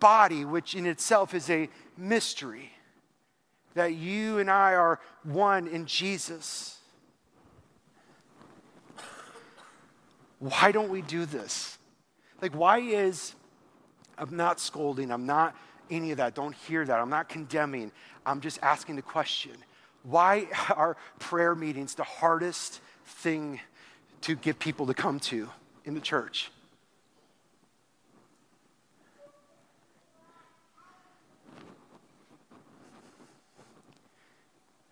body, 0.00 0.44
which 0.44 0.74
in 0.74 0.86
itself 0.86 1.34
is 1.34 1.50
a 1.50 1.68
mystery. 1.96 2.72
That 3.74 3.94
you 3.94 4.38
and 4.38 4.50
I 4.50 4.74
are 4.74 5.00
one 5.22 5.68
in 5.68 5.86
Jesus. 5.86 6.78
Why 10.38 10.72
don't 10.72 10.88
we 10.88 11.02
do 11.02 11.26
this? 11.26 11.77
Like, 12.40 12.54
why 12.54 12.78
is, 12.78 13.34
I'm 14.16 14.36
not 14.36 14.60
scolding, 14.60 15.10
I'm 15.10 15.26
not 15.26 15.56
any 15.90 16.10
of 16.10 16.18
that, 16.18 16.34
don't 16.34 16.54
hear 16.54 16.84
that, 16.84 17.00
I'm 17.00 17.10
not 17.10 17.28
condemning, 17.28 17.90
I'm 18.24 18.40
just 18.40 18.58
asking 18.62 18.96
the 18.96 19.02
question 19.02 19.52
why 20.02 20.46
are 20.70 20.96
prayer 21.18 21.54
meetings 21.54 21.94
the 21.94 22.04
hardest 22.04 22.80
thing 23.04 23.60
to 24.22 24.34
get 24.34 24.58
people 24.58 24.86
to 24.86 24.94
come 24.94 25.20
to 25.20 25.48
in 25.84 25.94
the 25.94 26.00
church? 26.00 26.50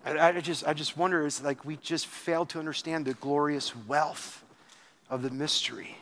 I, 0.04 0.40
just, 0.40 0.64
I 0.68 0.72
just 0.72 0.96
wonder, 0.96 1.26
it's 1.26 1.42
like 1.42 1.64
we 1.64 1.78
just 1.78 2.06
fail 2.06 2.46
to 2.46 2.60
understand 2.60 3.06
the 3.06 3.14
glorious 3.14 3.74
wealth 3.88 4.44
of 5.10 5.22
the 5.22 5.30
mystery. 5.30 5.96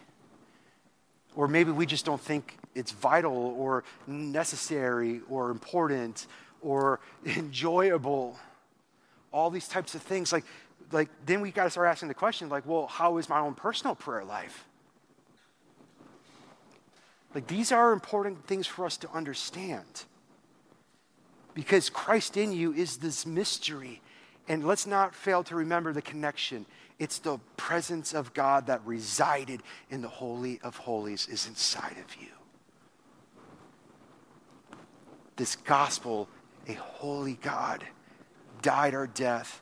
Or 1.37 1.49
maybe 1.49 1.71
we 1.73 1.87
just 1.87 2.05
don't 2.05 2.21
think 2.21 2.57
it's 2.75 2.93
vital 2.93 3.55
or 3.59 3.85
necessary 4.07 5.21
or 5.29 5.51
important 5.51 6.27
or 6.61 7.01
enjoyable. 7.27 8.39
All 9.33 9.51
these 9.51 9.69
types 9.69 9.95
of 9.95 10.03
things. 10.03 10.33
Like, 10.33 10.45
like 10.93 11.09
then 11.27 11.41
we 11.41 11.51
got 11.51 11.65
to 11.65 11.71
start 11.71 11.89
asking 11.89 12.09
the 12.09 12.15
question, 12.15 12.49
like, 12.49 12.67
well, 12.67 12.87
how 12.87 13.19
is 13.19 13.29
my 13.29 13.41
own 13.41 13.55
personal 13.55 13.95
prayer 13.95 14.25
life? 14.25 14.65
Like, 17.35 17.49
these 17.49 17.73
are 17.73 17.93
important 17.93 18.47
things 18.47 18.67
for 18.67 18.87
us 18.87 18.97
to 18.99 19.11
understand. 19.11 20.05
Because 21.53 21.91
Christ 21.91 22.37
in 22.37 22.53
you 22.53 22.73
is 22.73 22.99
this 22.99 23.27
mystery. 23.27 24.01
And 24.47 24.65
let's 24.65 24.87
not 24.87 25.15
fail 25.15 25.43
to 25.45 25.57
remember 25.57 25.93
the 25.93 26.03
connection. 26.03 26.67
It's 26.99 27.19
the 27.19 27.39
presence 27.57 28.15
of 28.15 28.35
God 28.35 28.67
that 28.67 28.81
resided 28.85 29.63
in 29.91 30.01
the 30.01 30.09
Holy 30.09 30.61
of 30.63 30.77
Holies 30.77 31.29
is 31.29 31.47
inside 31.47 31.97
of 32.05 32.17
you. 32.21 32.29
This 35.37 35.57
gospel, 35.57 36.29
a 36.69 36.75
holy 36.75 37.35
God, 37.35 37.85
died 38.63 38.95
our 38.95 39.09
death. 39.09 39.61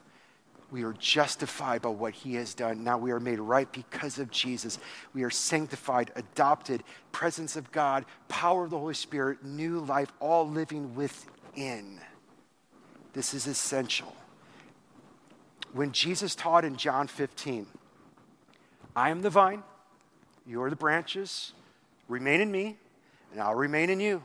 We 0.69 0.83
are 0.83 0.93
justified 0.93 1.81
by 1.81 1.89
what 1.89 2.13
he 2.13 2.35
has 2.35 2.53
done. 2.53 2.83
Now 2.83 2.99
we 2.99 3.11
are 3.11 3.19
made 3.19 3.39
right 3.39 3.71
because 3.71 4.19
of 4.19 4.29
Jesus. 4.29 4.77
We 5.13 5.23
are 5.23 5.31
sanctified, 5.31 6.11
adopted, 6.15 6.83
presence 7.11 7.55
of 7.55 7.71
God, 7.71 8.05
power 8.27 8.65
of 8.65 8.69
the 8.69 8.77
Holy 8.77 8.93
Spirit, 8.93 9.43
new 9.43 9.79
life, 9.79 10.11
all 10.19 10.47
living 10.47 10.93
within. 10.95 11.99
This 13.13 13.33
is 13.33 13.47
essential 13.47 14.15
when 15.73 15.91
Jesus 15.91 16.35
taught 16.35 16.63
in 16.63 16.75
John 16.77 17.07
15, 17.07 17.67
I 18.95 19.09
am 19.09 19.21
the 19.21 19.29
vine, 19.29 19.63
you 20.45 20.61
are 20.61 20.69
the 20.69 20.75
branches, 20.75 21.53
remain 22.07 22.41
in 22.41 22.51
me, 22.51 22.77
and 23.31 23.41
I'll 23.41 23.55
remain 23.55 23.89
in 23.89 23.99
you. 23.99 24.23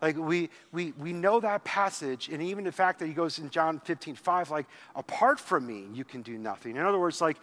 Like 0.00 0.16
we, 0.16 0.50
we, 0.70 0.92
we 0.92 1.12
know 1.12 1.40
that 1.40 1.64
passage, 1.64 2.28
and 2.28 2.40
even 2.40 2.64
the 2.64 2.72
fact 2.72 3.00
that 3.00 3.06
he 3.06 3.12
goes 3.12 3.40
in 3.40 3.50
John 3.50 3.80
15, 3.80 4.14
5, 4.14 4.50
like, 4.50 4.66
apart 4.94 5.40
from 5.40 5.66
me, 5.66 5.86
you 5.92 6.04
can 6.04 6.22
do 6.22 6.38
nothing. 6.38 6.76
In 6.76 6.82
other 6.82 7.00
words, 7.00 7.20
like, 7.20 7.38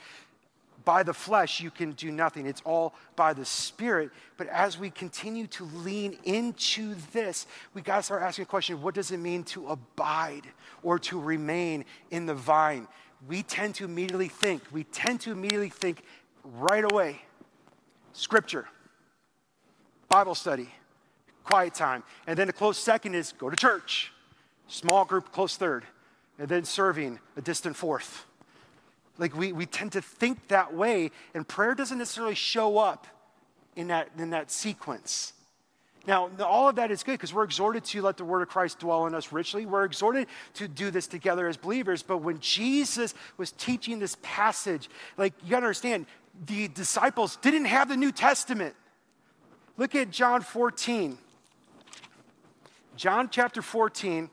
by 0.86 1.04
the 1.04 1.14
flesh, 1.14 1.60
you 1.60 1.72
can 1.72 1.94
do 1.94 2.12
nothing. 2.12 2.46
It's 2.46 2.62
all 2.64 2.94
by 3.16 3.34
the 3.34 3.44
Spirit. 3.44 4.12
But 4.38 4.48
as 4.48 4.78
we 4.78 4.92
continue 4.92 5.48
to 5.48 5.66
lean 5.66 6.18
into 6.24 6.96
this, 7.12 7.48
we 7.74 7.82
got 7.82 7.98
to 7.98 8.04
start 8.04 8.22
asking 8.22 8.44
a 8.44 8.46
question 8.46 8.82
what 8.82 8.94
does 8.94 9.12
it 9.12 9.18
mean 9.18 9.44
to 9.46 9.68
abide 9.68 10.44
or 10.84 11.00
to 11.00 11.20
remain 11.20 11.84
in 12.12 12.28
the 12.28 12.36
vine? 12.36 12.88
We 13.28 13.44
tend 13.44 13.76
to 13.76 13.86
immediately 13.86 14.28
think, 14.28 14.64
we 14.72 14.84
tend 14.86 15.22
to 15.22 15.32
immediately 15.32 15.70
think 15.70 16.04
right 16.44 16.84
away 16.84 17.22
scripture, 18.14 18.68
Bible 20.10 20.36
study, 20.36 20.70
quiet 21.44 21.74
time. 21.74 22.04
And 22.28 22.38
then 22.38 22.50
a 22.50 22.54
close 22.54 22.78
second 22.78 23.16
is 23.16 23.34
go 23.34 23.50
to 23.50 23.56
church, 23.56 24.12
small 24.68 25.06
group, 25.06 25.32
close 25.32 25.58
third, 25.58 25.84
and 26.40 26.48
then 26.48 26.66
serving 26.66 27.20
a 27.38 27.42
distant 27.42 27.76
fourth. 27.76 28.26
Like 29.18 29.36
we, 29.36 29.54
we 29.54 29.66
tend 29.66 29.94
to 29.94 30.02
think 30.02 30.50
that 30.50 30.74
way, 30.74 31.12
and 31.34 31.48
prayer 31.48 31.76
doesn't 31.76 31.98
necessarily 31.98 32.36
show 32.36 32.78
up 32.78 33.08
in 33.76 33.88
that, 33.88 34.10
in 34.18 34.32
that 34.32 34.52
sequence. 34.52 35.34
Now, 36.08 36.30
all 36.40 36.70
of 36.70 36.76
that 36.76 36.92
is 36.92 37.04
good 37.04 37.14
because 37.14 37.34
we're 37.34 37.44
exhorted 37.44 37.84
to 37.86 38.02
let 38.02 38.18
the 38.18 38.26
word 38.26 38.44
of 38.44 38.50
Christ 38.50 38.80
dwell 38.80 39.08
in 39.08 39.16
us 39.16 39.32
richly. 39.32 39.66
We're 39.66 39.86
exhorted 39.86 40.28
to 40.56 40.68
do 40.68 40.92
this 40.92 41.08
together 41.08 41.48
as 41.48 41.58
believers. 41.58 42.04
But 42.04 42.18
when 42.18 42.40
Jesus 42.40 43.14
was 43.38 43.52
teaching 43.52 43.98
this 44.00 44.16
passage, 44.22 44.90
like 45.18 45.34
you 45.44 45.50
got 45.50 45.62
to 45.62 45.66
understand, 45.66 46.06
the 46.46 46.68
disciples 46.68 47.38
didn't 47.38 47.66
have 47.66 47.90
the 47.90 47.98
New 47.98 48.12
Testament. 48.12 48.76
Look 49.78 49.96
at 49.96 50.12
John 50.12 50.42
14. 50.42 51.18
John 52.96 53.30
chapter 53.30 53.62
14. 53.62 54.30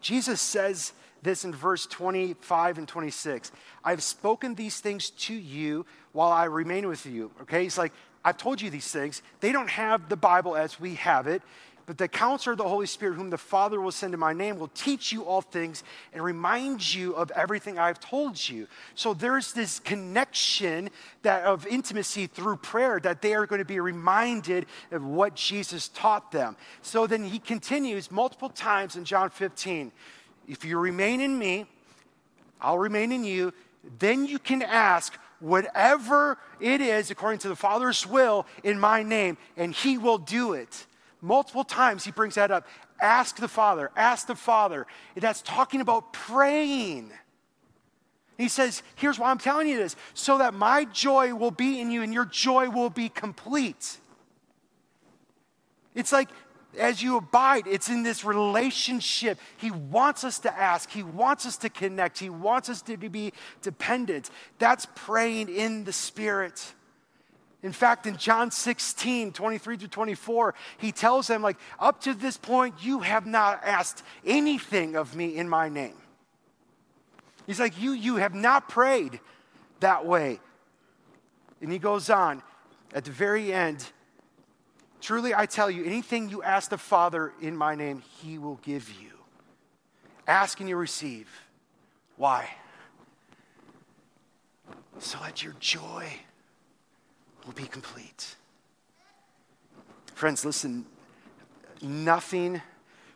Jesus 0.00 0.40
says 0.40 0.92
this 1.22 1.44
in 1.44 1.54
verse 1.54 1.86
25 1.86 2.78
and 2.78 2.88
26. 2.88 3.52
I've 3.84 4.02
spoken 4.02 4.54
these 4.54 4.80
things 4.80 5.10
to 5.10 5.34
you 5.34 5.84
while 6.12 6.32
I 6.32 6.44
remain 6.44 6.88
with 6.88 7.06
you. 7.06 7.30
Okay? 7.42 7.62
He's 7.62 7.78
like, 7.78 7.92
I've 8.24 8.36
told 8.36 8.60
you 8.60 8.70
these 8.70 8.90
things. 8.90 9.22
They 9.40 9.52
don't 9.52 9.70
have 9.70 10.08
the 10.08 10.16
Bible 10.16 10.56
as 10.56 10.78
we 10.78 10.96
have 10.96 11.26
it, 11.26 11.42
But 11.90 11.98
the 11.98 12.06
counselor, 12.06 12.52
of 12.52 12.58
the 12.58 12.68
Holy 12.68 12.86
Spirit, 12.86 13.16
whom 13.16 13.30
the 13.30 13.36
Father 13.36 13.80
will 13.80 13.90
send 13.90 14.14
in 14.14 14.20
my 14.20 14.32
name, 14.32 14.60
will 14.60 14.68
teach 14.68 15.10
you 15.10 15.24
all 15.24 15.40
things 15.40 15.82
and 16.12 16.22
remind 16.22 16.94
you 16.94 17.14
of 17.14 17.32
everything 17.32 17.80
I've 17.80 17.98
told 17.98 18.48
you. 18.48 18.68
So 18.94 19.12
there's 19.12 19.52
this 19.54 19.80
connection 19.80 20.90
that 21.22 21.42
of 21.42 21.66
intimacy 21.66 22.28
through 22.28 22.58
prayer 22.58 23.00
that 23.00 23.22
they 23.22 23.34
are 23.34 23.44
going 23.44 23.58
to 23.58 23.64
be 23.64 23.80
reminded 23.80 24.66
of 24.92 25.04
what 25.04 25.34
Jesus 25.34 25.88
taught 25.88 26.30
them. 26.30 26.56
So 26.80 27.08
then 27.08 27.24
he 27.24 27.40
continues 27.40 28.08
multiple 28.12 28.50
times 28.50 28.94
in 28.94 29.04
John 29.04 29.28
15. 29.28 29.90
If 30.46 30.64
you 30.64 30.78
remain 30.78 31.20
in 31.20 31.36
me, 31.36 31.66
I'll 32.60 32.78
remain 32.78 33.10
in 33.10 33.24
you. 33.24 33.52
Then 33.98 34.26
you 34.26 34.38
can 34.38 34.62
ask 34.62 35.18
whatever 35.40 36.38
it 36.60 36.80
is 36.80 37.10
according 37.10 37.40
to 37.40 37.48
the 37.48 37.56
Father's 37.56 38.06
will 38.06 38.46
in 38.62 38.78
my 38.78 39.02
name, 39.02 39.36
and 39.56 39.74
He 39.74 39.98
will 39.98 40.18
do 40.18 40.52
it. 40.52 40.86
Multiple 41.20 41.64
times 41.64 42.04
He 42.04 42.10
brings 42.10 42.36
that 42.36 42.50
up. 42.50 42.66
Ask 43.00 43.36
the 43.36 43.48
Father, 43.48 43.90
ask 43.96 44.26
the 44.26 44.34
Father. 44.34 44.86
That's 45.16 45.42
talking 45.42 45.80
about 45.80 46.12
praying. 46.12 47.10
He 48.36 48.48
says, 48.48 48.82
Here's 48.94 49.18
why 49.18 49.30
I'm 49.30 49.38
telling 49.38 49.68
you 49.68 49.76
this 49.76 49.96
so 50.14 50.38
that 50.38 50.54
my 50.54 50.84
joy 50.84 51.34
will 51.34 51.50
be 51.50 51.80
in 51.80 51.90
you 51.90 52.02
and 52.02 52.12
your 52.12 52.24
joy 52.24 52.70
will 52.70 52.90
be 52.90 53.08
complete. 53.08 53.98
It's 55.94 56.12
like 56.12 56.28
as 56.78 57.02
you 57.02 57.16
abide, 57.16 57.66
it's 57.66 57.88
in 57.88 58.02
this 58.02 58.24
relationship. 58.24 59.38
He 59.56 59.70
wants 59.70 60.24
us 60.24 60.38
to 60.40 60.56
ask, 60.56 60.90
He 60.90 61.02
wants 61.02 61.46
us 61.46 61.56
to 61.58 61.68
connect, 61.68 62.18
He 62.18 62.30
wants 62.30 62.68
us 62.68 62.82
to 62.82 62.96
be 62.96 63.32
dependent. 63.62 64.30
That's 64.58 64.86
praying 64.94 65.48
in 65.48 65.84
the 65.84 65.92
Spirit. 65.92 66.74
In 67.62 67.72
fact, 67.72 68.06
in 68.06 68.16
John 68.16 68.50
16, 68.50 69.32
23 69.32 69.76
to 69.78 69.88
24, 69.88 70.54
he 70.78 70.92
tells 70.92 71.26
them, 71.26 71.42
like, 71.42 71.58
up 71.78 72.00
to 72.02 72.14
this 72.14 72.38
point, 72.38 72.74
you 72.80 73.00
have 73.00 73.26
not 73.26 73.60
asked 73.62 74.02
anything 74.24 74.96
of 74.96 75.14
me 75.14 75.36
in 75.36 75.46
my 75.46 75.68
name. 75.68 75.96
He's 77.46 77.60
like, 77.60 77.78
you, 77.78 77.92
you 77.92 78.16
have 78.16 78.34
not 78.34 78.70
prayed 78.70 79.20
that 79.80 80.06
way. 80.06 80.40
And 81.60 81.70
he 81.70 81.78
goes 81.78 82.08
on, 82.08 82.42
at 82.94 83.04
the 83.04 83.10
very 83.10 83.52
end, 83.52 83.86
Truly, 85.00 85.34
I 85.34 85.46
tell 85.46 85.70
you, 85.70 85.84
anything 85.84 86.28
you 86.28 86.42
ask 86.42 86.70
the 86.70 86.78
Father 86.78 87.32
in 87.40 87.56
my 87.56 87.74
name, 87.74 88.02
he 88.20 88.38
will 88.38 88.60
give 88.62 88.90
you. 89.00 89.10
Ask 90.26 90.60
and 90.60 90.68
you 90.68 90.76
receive. 90.76 91.28
Why? 92.16 92.50
So 94.98 95.18
that 95.22 95.42
your 95.42 95.54
joy 95.58 96.12
will 97.46 97.54
be 97.54 97.64
complete. 97.64 98.36
Friends, 100.14 100.44
listen, 100.44 100.84
nothing 101.80 102.60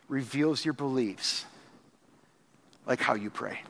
reveals 0.08 0.64
your 0.64 0.74
beliefs 0.74 1.44
like 2.86 3.00
how 3.00 3.14
you 3.14 3.28
pray. 3.28 3.60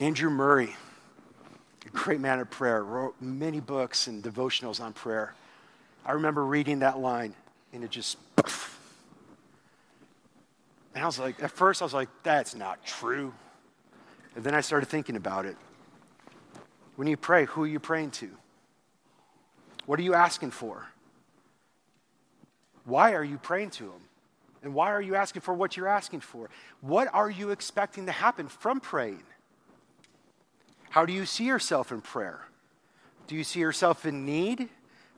Andrew 0.00 0.30
Murray 0.30 0.74
great 1.92 2.20
man 2.20 2.40
of 2.40 2.50
prayer, 2.50 2.82
wrote 2.82 3.14
many 3.20 3.60
books 3.60 4.06
and 4.06 4.22
devotionals 4.22 4.80
on 4.80 4.92
prayer. 4.92 5.34
I 6.04 6.12
remember 6.12 6.44
reading 6.44 6.80
that 6.80 6.98
line 6.98 7.34
and 7.72 7.84
it 7.84 7.90
just, 7.90 8.18
and 10.94 11.02
I 11.02 11.06
was 11.06 11.18
like, 11.18 11.42
at 11.42 11.50
first 11.50 11.80
I 11.82 11.84
was 11.84 11.94
like, 11.94 12.08
that's 12.22 12.54
not 12.54 12.84
true. 12.84 13.32
And 14.34 14.44
then 14.44 14.54
I 14.54 14.60
started 14.60 14.86
thinking 14.86 15.16
about 15.16 15.46
it. 15.46 15.56
When 16.96 17.08
you 17.08 17.16
pray, 17.16 17.46
who 17.46 17.64
are 17.64 17.66
you 17.66 17.80
praying 17.80 18.10
to? 18.12 18.30
What 19.86 19.98
are 19.98 20.02
you 20.02 20.14
asking 20.14 20.50
for? 20.50 20.86
Why 22.84 23.14
are 23.14 23.24
you 23.24 23.38
praying 23.38 23.70
to 23.70 23.84
Him? 23.84 24.00
And 24.62 24.74
why 24.74 24.92
are 24.92 25.00
you 25.00 25.14
asking 25.16 25.42
for 25.42 25.54
what 25.54 25.76
you're 25.76 25.88
asking 25.88 26.20
for? 26.20 26.48
What 26.80 27.08
are 27.12 27.30
you 27.30 27.50
expecting 27.50 28.06
to 28.06 28.12
happen 28.12 28.48
from 28.48 28.80
praying? 28.80 29.22
How 30.92 31.06
do 31.06 31.14
you 31.14 31.24
see 31.24 31.44
yourself 31.44 31.90
in 31.90 32.02
prayer? 32.02 32.38
Do 33.26 33.34
you 33.34 33.44
see 33.44 33.60
yourself 33.60 34.04
in 34.04 34.26
need, 34.26 34.68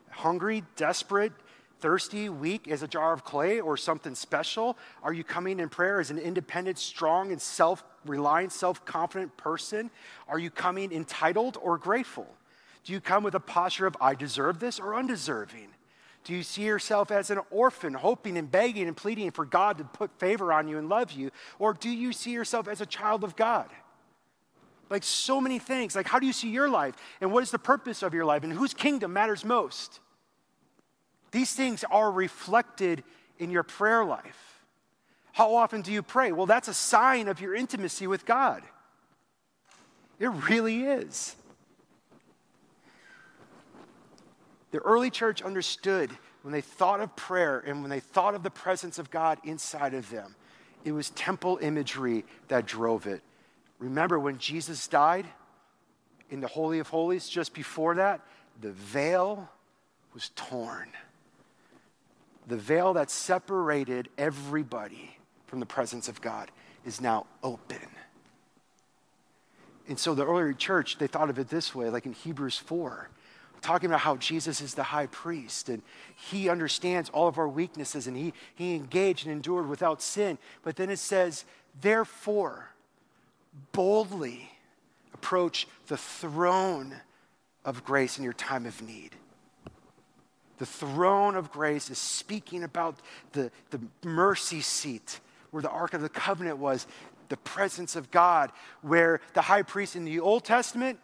hungry, 0.08 0.62
desperate, 0.76 1.32
thirsty, 1.80 2.28
weak 2.28 2.68
as 2.68 2.84
a 2.84 2.86
jar 2.86 3.12
of 3.12 3.24
clay 3.24 3.58
or 3.58 3.76
something 3.76 4.14
special? 4.14 4.78
Are 5.02 5.12
you 5.12 5.24
coming 5.24 5.58
in 5.58 5.68
prayer 5.68 5.98
as 5.98 6.12
an 6.12 6.18
independent, 6.18 6.78
strong, 6.78 7.32
and 7.32 7.42
self 7.42 7.82
reliant, 8.06 8.52
self 8.52 8.84
confident 8.84 9.36
person? 9.36 9.90
Are 10.28 10.38
you 10.38 10.48
coming 10.48 10.92
entitled 10.92 11.58
or 11.60 11.76
grateful? 11.76 12.28
Do 12.84 12.92
you 12.92 13.00
come 13.00 13.24
with 13.24 13.34
a 13.34 13.40
posture 13.40 13.88
of, 13.88 13.96
I 14.00 14.14
deserve 14.14 14.60
this 14.60 14.78
or 14.78 14.94
undeserving? 14.94 15.70
Do 16.22 16.34
you 16.34 16.44
see 16.44 16.62
yourself 16.62 17.10
as 17.10 17.30
an 17.30 17.40
orphan, 17.50 17.94
hoping 17.94 18.38
and 18.38 18.48
begging 18.48 18.86
and 18.86 18.96
pleading 18.96 19.32
for 19.32 19.44
God 19.44 19.78
to 19.78 19.84
put 19.84 20.20
favor 20.20 20.52
on 20.52 20.68
you 20.68 20.78
and 20.78 20.88
love 20.88 21.10
you? 21.10 21.32
Or 21.58 21.74
do 21.74 21.90
you 21.90 22.12
see 22.12 22.30
yourself 22.30 22.68
as 22.68 22.80
a 22.80 22.86
child 22.86 23.24
of 23.24 23.34
God? 23.34 23.68
Like 24.94 25.02
so 25.02 25.40
many 25.40 25.58
things. 25.58 25.96
Like, 25.96 26.06
how 26.06 26.20
do 26.20 26.26
you 26.26 26.32
see 26.32 26.50
your 26.50 26.68
life? 26.68 26.94
And 27.20 27.32
what 27.32 27.42
is 27.42 27.50
the 27.50 27.58
purpose 27.58 28.04
of 28.04 28.14
your 28.14 28.24
life? 28.24 28.44
And 28.44 28.52
whose 28.52 28.72
kingdom 28.72 29.12
matters 29.12 29.44
most? 29.44 29.98
These 31.32 31.52
things 31.52 31.82
are 31.90 32.12
reflected 32.12 33.02
in 33.40 33.50
your 33.50 33.64
prayer 33.64 34.04
life. 34.04 34.62
How 35.32 35.56
often 35.56 35.82
do 35.82 35.90
you 35.90 36.00
pray? 36.00 36.30
Well, 36.30 36.46
that's 36.46 36.68
a 36.68 36.74
sign 36.74 37.26
of 37.26 37.40
your 37.40 37.56
intimacy 37.56 38.06
with 38.06 38.24
God. 38.24 38.62
It 40.20 40.28
really 40.28 40.84
is. 40.84 41.34
The 44.70 44.78
early 44.78 45.10
church 45.10 45.42
understood 45.42 46.12
when 46.42 46.52
they 46.52 46.60
thought 46.60 47.00
of 47.00 47.16
prayer 47.16 47.58
and 47.66 47.80
when 47.80 47.90
they 47.90 47.98
thought 47.98 48.36
of 48.36 48.44
the 48.44 48.50
presence 48.50 49.00
of 49.00 49.10
God 49.10 49.38
inside 49.42 49.92
of 49.92 50.08
them, 50.10 50.36
it 50.84 50.92
was 50.92 51.10
temple 51.10 51.58
imagery 51.60 52.24
that 52.46 52.64
drove 52.64 53.08
it. 53.08 53.22
Remember 53.84 54.18
when 54.18 54.38
Jesus 54.38 54.88
died 54.88 55.26
in 56.30 56.40
the 56.40 56.48
Holy 56.48 56.78
of 56.78 56.88
Holies, 56.88 57.28
just 57.28 57.52
before 57.52 57.96
that, 57.96 58.22
the 58.62 58.72
veil 58.72 59.50
was 60.14 60.30
torn. 60.34 60.88
The 62.46 62.56
veil 62.56 62.94
that 62.94 63.10
separated 63.10 64.08
everybody 64.16 65.18
from 65.46 65.60
the 65.60 65.66
presence 65.66 66.08
of 66.08 66.22
God 66.22 66.50
is 66.86 67.02
now 67.02 67.26
open. 67.42 67.86
And 69.86 69.98
so 69.98 70.14
the 70.14 70.26
earlier 70.26 70.54
church, 70.54 70.96
they 70.96 71.06
thought 71.06 71.28
of 71.28 71.38
it 71.38 71.48
this 71.48 71.74
way, 71.74 71.90
like 71.90 72.06
in 72.06 72.14
Hebrews 72.14 72.56
4, 72.56 73.10
talking 73.60 73.90
about 73.90 74.00
how 74.00 74.16
Jesus 74.16 74.62
is 74.62 74.72
the 74.72 74.82
high 74.82 75.08
priest 75.08 75.68
and 75.68 75.82
he 76.16 76.48
understands 76.48 77.10
all 77.10 77.28
of 77.28 77.36
our 77.36 77.48
weaknesses 77.48 78.06
and 78.06 78.16
he, 78.16 78.32
he 78.54 78.76
engaged 78.76 79.26
and 79.26 79.34
endured 79.34 79.68
without 79.68 80.00
sin. 80.00 80.38
But 80.62 80.76
then 80.76 80.88
it 80.88 80.98
says, 80.98 81.44
therefore, 81.82 82.70
boldly 83.72 84.50
approach 85.12 85.66
the 85.86 85.96
throne 85.96 86.94
of 87.64 87.84
grace 87.84 88.18
in 88.18 88.24
your 88.24 88.32
time 88.32 88.66
of 88.66 88.82
need. 88.82 89.10
The 90.58 90.66
throne 90.66 91.34
of 91.34 91.50
grace 91.50 91.90
is 91.90 91.98
speaking 91.98 92.62
about 92.62 92.96
the, 93.32 93.50
the 93.70 93.80
mercy 94.04 94.60
seat 94.60 95.20
where 95.50 95.62
the 95.62 95.70
Ark 95.70 95.94
of 95.94 96.00
the 96.00 96.08
Covenant 96.08 96.58
was, 96.58 96.86
the 97.28 97.36
presence 97.38 97.96
of 97.96 98.10
God, 98.10 98.52
where 98.82 99.20
the 99.34 99.42
high 99.42 99.62
priest 99.62 99.96
in 99.96 100.04
the 100.04 100.20
Old 100.20 100.44
Testament 100.44 100.98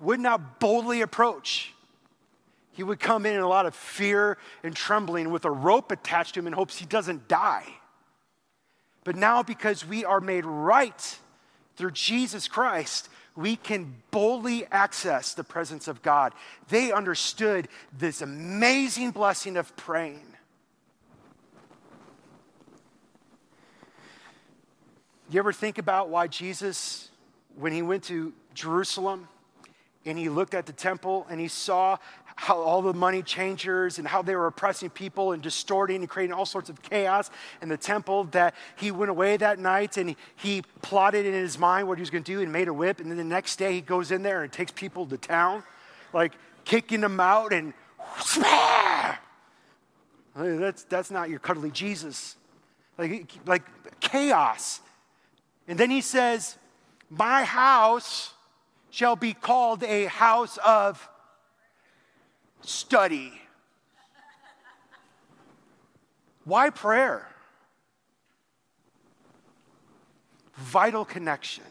would 0.00 0.20
not 0.20 0.58
boldly 0.58 1.00
approach. 1.00 1.72
He 2.72 2.82
would 2.82 2.98
come 2.98 3.24
in 3.24 3.34
in 3.34 3.40
a 3.40 3.48
lot 3.48 3.66
of 3.66 3.74
fear 3.74 4.36
and 4.62 4.74
trembling 4.74 5.30
with 5.30 5.44
a 5.44 5.50
rope 5.50 5.92
attached 5.92 6.34
to 6.34 6.40
him 6.40 6.46
in 6.46 6.52
hopes 6.52 6.78
he 6.78 6.86
doesn't 6.86 7.28
die. 7.28 7.66
But 9.04 9.16
now, 9.16 9.42
because 9.42 9.86
we 9.86 10.04
are 10.04 10.20
made 10.20 10.44
right 10.44 11.18
through 11.76 11.92
Jesus 11.92 12.48
Christ, 12.48 13.08
we 13.36 13.56
can 13.56 14.02
boldly 14.10 14.66
access 14.70 15.34
the 15.34 15.44
presence 15.44 15.88
of 15.88 16.02
God. 16.02 16.32
They 16.68 16.92
understood 16.92 17.68
this 17.96 18.22
amazing 18.22 19.10
blessing 19.10 19.56
of 19.56 19.74
praying. 19.76 20.22
You 25.30 25.40
ever 25.40 25.52
think 25.52 25.78
about 25.78 26.10
why 26.10 26.28
Jesus, 26.28 27.10
when 27.56 27.72
he 27.72 27.82
went 27.82 28.04
to 28.04 28.32
Jerusalem 28.52 29.26
and 30.06 30.16
he 30.16 30.28
looked 30.28 30.54
at 30.54 30.66
the 30.66 30.72
temple 30.72 31.26
and 31.28 31.40
he 31.40 31.48
saw 31.48 31.96
how 32.36 32.58
all 32.58 32.82
the 32.82 32.92
money 32.92 33.22
changers 33.22 33.98
and 33.98 34.08
how 34.08 34.20
they 34.20 34.34
were 34.34 34.46
oppressing 34.46 34.90
people 34.90 35.32
and 35.32 35.42
distorting 35.42 35.96
and 35.96 36.08
creating 36.08 36.34
all 36.34 36.46
sorts 36.46 36.68
of 36.68 36.82
chaos 36.82 37.30
in 37.62 37.68
the 37.68 37.76
temple 37.76 38.24
that 38.24 38.54
he 38.76 38.90
went 38.90 39.10
away 39.10 39.36
that 39.36 39.58
night 39.58 39.96
and 39.96 40.16
he, 40.36 40.62
plotted 40.82 41.24
in 41.24 41.32
his 41.32 41.58
mind 41.58 41.88
what 41.88 41.96
he 41.96 42.02
was 42.02 42.10
going 42.10 42.22
to 42.22 42.32
do 42.32 42.42
and 42.42 42.52
made 42.52 42.68
a 42.68 42.72
whip. 42.72 43.00
And 43.00 43.10
then 43.10 43.16
the 43.16 43.24
next 43.24 43.56
day 43.56 43.72
he 43.72 43.80
goes 43.80 44.10
in 44.10 44.22
there 44.22 44.42
and 44.42 44.52
takes 44.52 44.70
people 44.70 45.06
to 45.06 45.16
town 45.16 45.62
like 46.12 46.32
kicking 46.64 47.00
them 47.00 47.18
out 47.18 47.52
and 47.52 47.72
that's, 50.34 50.84
that's 50.84 51.10
not 51.10 51.30
your 51.30 51.38
cuddly 51.38 51.70
jesus. 51.70 52.36
Like, 52.98 53.32
like 53.46 53.62
chaos. 54.00 54.80
And 55.66 55.78
then 55.78 55.90
he 55.90 56.00
says 56.00 56.58
my 57.08 57.44
house 57.44 58.34
shall 58.90 59.16
be 59.16 59.32
called 59.32 59.82
a 59.82 60.04
house 60.04 60.58
of 60.64 61.08
study. 62.64 63.32
Why 66.44 66.70
prayer? 66.70 67.28
Vital 70.56 71.04
connection, 71.04 71.64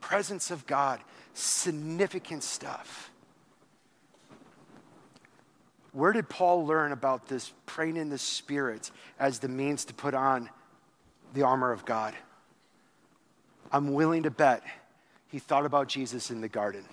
presence 0.00 0.50
of 0.50 0.66
God, 0.66 1.00
significant 1.34 2.42
stuff. 2.42 3.10
Where 5.92 6.12
did 6.12 6.28
Paul 6.28 6.66
learn 6.66 6.92
about 6.92 7.26
this 7.26 7.52
praying 7.64 7.96
in 7.96 8.10
the 8.10 8.18
Spirit 8.18 8.90
as 9.18 9.38
the 9.38 9.48
means 9.48 9.86
to 9.86 9.94
put 9.94 10.12
on 10.14 10.50
the 11.32 11.42
armor 11.42 11.72
of 11.72 11.84
God? 11.84 12.14
I'm 13.72 13.92
willing 13.94 14.22
to 14.24 14.30
bet 14.30 14.62
he 15.28 15.38
thought 15.38 15.64
about 15.64 15.88
Jesus 15.88 16.30
in 16.30 16.40
the 16.40 16.48
garden. 16.48 16.84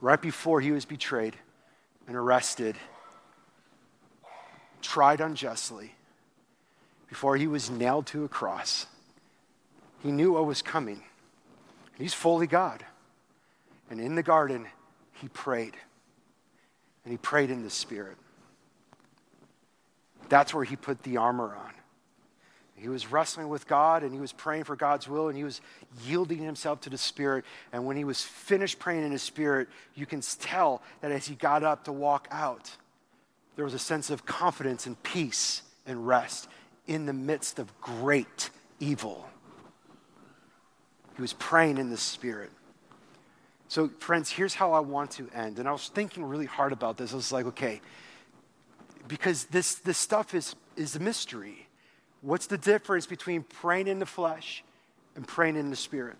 Right 0.00 0.20
before 0.20 0.60
he 0.60 0.72
was 0.72 0.84
betrayed 0.84 1.36
and 2.06 2.16
arrested, 2.16 2.76
tried 4.80 5.20
unjustly, 5.20 5.94
before 7.08 7.36
he 7.36 7.46
was 7.46 7.70
nailed 7.70 8.06
to 8.06 8.24
a 8.24 8.28
cross, 8.28 8.86
he 10.02 10.10
knew 10.10 10.32
what 10.32 10.46
was 10.46 10.62
coming. 10.62 11.02
He's 11.98 12.14
fully 12.14 12.46
God. 12.46 12.84
And 13.90 14.00
in 14.00 14.14
the 14.14 14.22
garden, 14.22 14.66
he 15.14 15.28
prayed 15.28 15.76
and 17.04 17.12
he 17.12 17.18
prayed 17.18 17.50
in 17.50 17.62
the 17.62 17.70
Spirit. 17.70 18.16
That's 20.28 20.54
where 20.54 20.64
he 20.64 20.76
put 20.76 21.02
the 21.02 21.16
armor 21.16 21.54
on. 21.56 21.72
He 22.80 22.88
was 22.88 23.12
wrestling 23.12 23.48
with 23.48 23.66
God 23.66 24.02
and 24.02 24.12
he 24.12 24.20
was 24.20 24.32
praying 24.32 24.64
for 24.64 24.74
God's 24.74 25.06
will 25.06 25.28
and 25.28 25.36
he 25.36 25.44
was 25.44 25.60
yielding 26.06 26.38
himself 26.38 26.80
to 26.82 26.90
the 26.90 26.96
Spirit. 26.96 27.44
And 27.72 27.84
when 27.84 27.96
he 27.96 28.04
was 28.04 28.22
finished 28.22 28.78
praying 28.78 29.04
in 29.04 29.12
his 29.12 29.22
Spirit, 29.22 29.68
you 29.94 30.06
can 30.06 30.22
tell 30.40 30.82
that 31.02 31.12
as 31.12 31.26
he 31.26 31.34
got 31.34 31.62
up 31.62 31.84
to 31.84 31.92
walk 31.92 32.26
out, 32.30 32.70
there 33.56 33.64
was 33.64 33.74
a 33.74 33.78
sense 33.78 34.08
of 34.08 34.24
confidence 34.24 34.86
and 34.86 35.00
peace 35.02 35.62
and 35.86 36.06
rest 36.06 36.48
in 36.86 37.04
the 37.04 37.12
midst 37.12 37.58
of 37.58 37.78
great 37.82 38.48
evil. 38.78 39.28
He 41.16 41.20
was 41.20 41.34
praying 41.34 41.76
in 41.76 41.90
the 41.90 41.98
Spirit. 41.98 42.50
So, 43.68 43.88
friends, 43.98 44.30
here's 44.30 44.54
how 44.54 44.72
I 44.72 44.80
want 44.80 45.10
to 45.12 45.28
end. 45.34 45.58
And 45.58 45.68
I 45.68 45.72
was 45.72 45.88
thinking 45.88 46.24
really 46.24 46.46
hard 46.46 46.72
about 46.72 46.96
this. 46.96 47.12
I 47.12 47.16
was 47.16 47.30
like, 47.30 47.44
okay, 47.46 47.82
because 49.06 49.44
this, 49.44 49.74
this 49.74 49.98
stuff 49.98 50.34
is, 50.34 50.56
is 50.76 50.96
a 50.96 51.00
mystery. 51.00 51.66
What's 52.22 52.46
the 52.46 52.58
difference 52.58 53.06
between 53.06 53.42
praying 53.42 53.88
in 53.88 53.98
the 53.98 54.06
flesh 54.06 54.62
and 55.16 55.26
praying 55.26 55.56
in 55.56 55.70
the 55.70 55.76
spirit? 55.76 56.16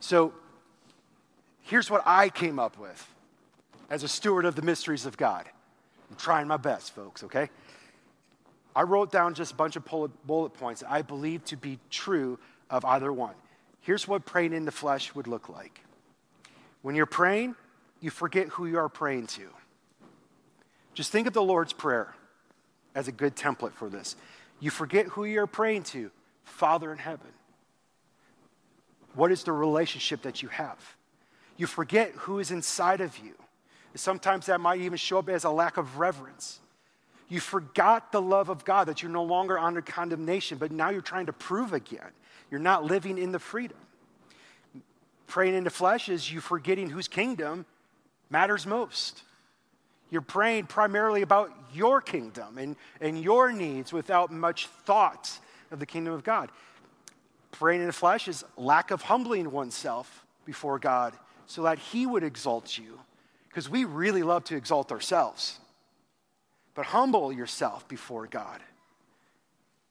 So, 0.00 0.34
here's 1.62 1.90
what 1.90 2.02
I 2.04 2.28
came 2.28 2.58
up 2.58 2.78
with 2.78 3.08
as 3.88 4.02
a 4.02 4.08
steward 4.08 4.44
of 4.44 4.54
the 4.54 4.62
mysteries 4.62 5.06
of 5.06 5.16
God. 5.16 5.48
I'm 6.10 6.16
trying 6.16 6.46
my 6.46 6.58
best, 6.58 6.94
folks, 6.94 7.24
okay? 7.24 7.48
I 8.76 8.82
wrote 8.82 9.10
down 9.10 9.34
just 9.34 9.52
a 9.52 9.54
bunch 9.54 9.76
of 9.76 9.84
bullet 9.84 10.54
points 10.54 10.80
that 10.82 10.90
I 10.90 11.02
believe 11.02 11.44
to 11.46 11.56
be 11.56 11.78
true 11.90 12.38
of 12.70 12.84
either 12.84 13.12
one. 13.12 13.34
Here's 13.80 14.08
what 14.08 14.24
praying 14.24 14.52
in 14.52 14.64
the 14.64 14.72
flesh 14.72 15.14
would 15.14 15.26
look 15.26 15.48
like 15.48 15.80
when 16.82 16.94
you're 16.94 17.06
praying, 17.06 17.54
you 18.00 18.10
forget 18.10 18.48
who 18.48 18.66
you 18.66 18.76
are 18.76 18.90
praying 18.90 19.26
to. 19.28 19.48
Just 20.92 21.10
think 21.10 21.26
of 21.26 21.32
the 21.32 21.42
Lord's 21.42 21.72
Prayer 21.72 22.14
as 22.94 23.08
a 23.08 23.12
good 23.12 23.34
template 23.34 23.72
for 23.72 23.88
this. 23.88 24.16
You 24.64 24.70
forget 24.70 25.08
who 25.08 25.24
you're 25.24 25.46
praying 25.46 25.82
to, 25.82 26.10
Father 26.44 26.90
in 26.90 26.96
heaven. 26.96 27.28
What 29.12 29.30
is 29.30 29.44
the 29.44 29.52
relationship 29.52 30.22
that 30.22 30.40
you 30.42 30.48
have? 30.48 30.78
You 31.58 31.66
forget 31.66 32.12
who 32.12 32.38
is 32.38 32.50
inside 32.50 33.02
of 33.02 33.18
you. 33.18 33.34
Sometimes 33.94 34.46
that 34.46 34.62
might 34.62 34.80
even 34.80 34.96
show 34.96 35.18
up 35.18 35.28
as 35.28 35.44
a 35.44 35.50
lack 35.50 35.76
of 35.76 35.98
reverence. 35.98 36.60
You 37.28 37.40
forgot 37.40 38.10
the 38.10 38.22
love 38.22 38.48
of 38.48 38.64
God, 38.64 38.88
that 38.88 39.02
you're 39.02 39.12
no 39.12 39.22
longer 39.22 39.58
under 39.58 39.82
condemnation, 39.82 40.56
but 40.56 40.72
now 40.72 40.88
you're 40.88 41.02
trying 41.02 41.26
to 41.26 41.34
prove 41.34 41.74
again. 41.74 42.12
You're 42.50 42.58
not 42.58 42.84
living 42.84 43.18
in 43.18 43.32
the 43.32 43.38
freedom. 43.38 43.76
Praying 45.26 45.56
in 45.56 45.64
the 45.64 45.70
flesh 45.70 46.08
is 46.08 46.32
you 46.32 46.40
forgetting 46.40 46.88
whose 46.88 47.06
kingdom 47.06 47.66
matters 48.30 48.66
most. 48.66 49.24
You're 50.14 50.22
praying 50.22 50.66
primarily 50.66 51.22
about 51.22 51.50
your 51.72 52.00
kingdom 52.00 52.56
and, 52.56 52.76
and 53.00 53.20
your 53.20 53.50
needs 53.50 53.92
without 53.92 54.30
much 54.30 54.68
thought 54.68 55.40
of 55.72 55.80
the 55.80 55.86
kingdom 55.86 56.14
of 56.14 56.22
God. 56.22 56.52
Praying 57.50 57.80
in 57.80 57.88
the 57.88 57.92
flesh 57.92 58.28
is 58.28 58.44
lack 58.56 58.92
of 58.92 59.02
humbling 59.02 59.50
oneself 59.50 60.24
before 60.44 60.78
God 60.78 61.14
so 61.46 61.64
that 61.64 61.80
He 61.80 62.06
would 62.06 62.22
exalt 62.22 62.78
you. 62.78 63.00
Because 63.48 63.68
we 63.68 63.84
really 63.84 64.22
love 64.22 64.44
to 64.44 64.56
exalt 64.56 64.92
ourselves. 64.92 65.58
But 66.76 66.86
humble 66.86 67.32
yourself 67.32 67.88
before 67.88 68.28
God 68.28 68.60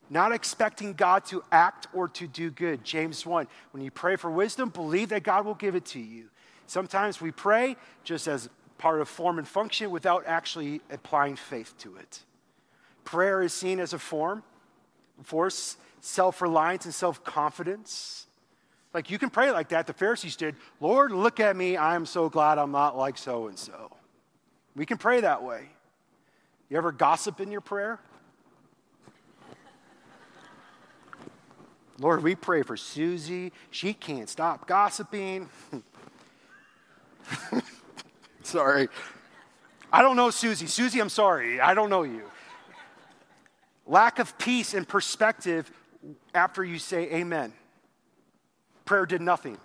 not 0.10 0.32
expecting 0.32 0.94
God 0.94 1.26
to 1.26 1.44
act 1.52 1.88
or 1.94 2.08
to 2.10 2.28
do 2.28 2.52
good. 2.52 2.84
James 2.84 3.26
1. 3.26 3.48
When 3.72 3.84
you 3.84 3.90
pray 3.90 4.16
for 4.16 4.30
wisdom, 4.30 4.70
believe 4.70 5.10
that 5.10 5.24
God 5.24 5.44
will 5.46 5.56
give 5.56 5.76
it 5.76 5.86
to 5.88 6.00
you. 6.00 6.30
Sometimes 6.68 7.20
we 7.20 7.32
pray 7.32 7.76
just 8.04 8.28
as 8.28 8.50
part 8.84 9.00
of 9.00 9.08
form 9.08 9.38
and 9.38 9.48
function 9.48 9.90
without 9.92 10.26
actually 10.28 10.82
applying 10.92 11.38
faith 11.38 11.74
to 11.78 11.96
it. 11.96 12.20
Prayer 13.06 13.42
is 13.42 13.54
seen 13.54 13.80
as 13.80 13.94
a 13.94 13.98
form 13.98 14.44
for 15.24 15.50
self 16.02 16.42
reliance 16.42 16.84
and 16.84 16.94
self 16.94 17.24
confidence. 17.24 18.28
Like 18.94 19.10
you 19.10 19.18
can 19.18 19.30
pray 19.30 19.52
like 19.52 19.70
that. 19.70 19.88
The 19.88 19.94
Pharisees 19.94 20.36
did. 20.36 20.58
Lord, 20.82 21.14
look 21.14 21.40
at 21.40 21.56
me. 21.56 21.78
I'm 21.78 22.06
so 22.06 22.28
glad 22.28 22.58
I'm 22.58 22.74
not 22.74 22.98
like 22.98 23.18
so 23.18 23.48
and 23.48 23.58
so. 23.58 23.96
We 24.76 24.86
can 24.86 24.98
pray 24.98 25.22
that 25.22 25.42
way. 25.42 25.70
You 26.68 26.78
ever 26.78 26.92
gossip 26.92 27.40
in 27.40 27.54
your 27.54 27.62
prayer? 27.62 28.02
Lord, 32.00 32.22
we 32.22 32.36
pray 32.36 32.64
for 32.64 32.76
Susie. 32.76 33.54
She 33.72 33.94
can't 33.94 34.28
stop 34.28 34.68
gossiping. 34.68 35.48
sorry. 38.48 38.90
I 39.92 40.02
don't 40.02 40.16
know 40.16 40.30
Susie. 40.30 40.68
Susie, 40.68 41.00
I'm 41.00 41.10
sorry. 41.10 41.60
I 41.60 41.74
don't 41.74 41.90
know 41.90 42.04
you. 42.04 42.24
Lack 43.86 44.20
of 44.20 44.38
peace 44.38 44.74
and 44.74 44.88
perspective 44.88 45.72
after 46.34 46.64
you 46.64 46.80
say 46.80 47.12
amen. 47.14 47.54
Prayer 48.86 49.06
did 49.06 49.22
nothing. 49.22 49.58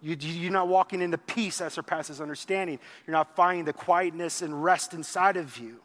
You, 0.00 0.16
you're 0.20 0.52
not 0.52 0.68
walking 0.68 1.00
into 1.00 1.16
peace 1.16 1.58
that 1.58 1.72
surpasses 1.72 2.20
understanding. 2.20 2.78
You're 3.06 3.12
not 3.12 3.34
finding 3.34 3.64
the 3.64 3.72
quietness 3.72 4.42
and 4.42 4.62
rest 4.62 4.92
inside 4.92 5.36
of 5.38 5.56
you. 5.56 5.80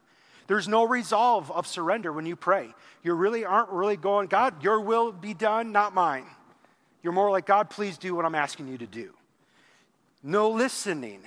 There's 0.48 0.68
no 0.68 0.86
resolve 0.86 1.52
of 1.52 1.68
surrender 1.68 2.12
when 2.12 2.26
you 2.26 2.36
pray. 2.36 2.74
You 3.02 3.14
really 3.14 3.46
aren't 3.46 3.70
really 3.70 3.96
going, 3.96 4.28
God, 4.28 4.62
your 4.64 4.82
will 4.82 5.12
be 5.12 5.34
done, 5.34 5.72
not 5.72 5.94
mine. 5.94 6.26
You're 7.02 7.14
more 7.14 7.32
like, 7.32 7.46
God, 7.46 7.70
please 7.70 7.98
do 7.98 8.14
what 8.14 8.26
I'm 8.26 8.36
asking 8.36 8.68
you 8.68 8.78
to 8.80 8.88
do. 8.88 9.14
No 10.22 10.50
listening. 10.50 11.22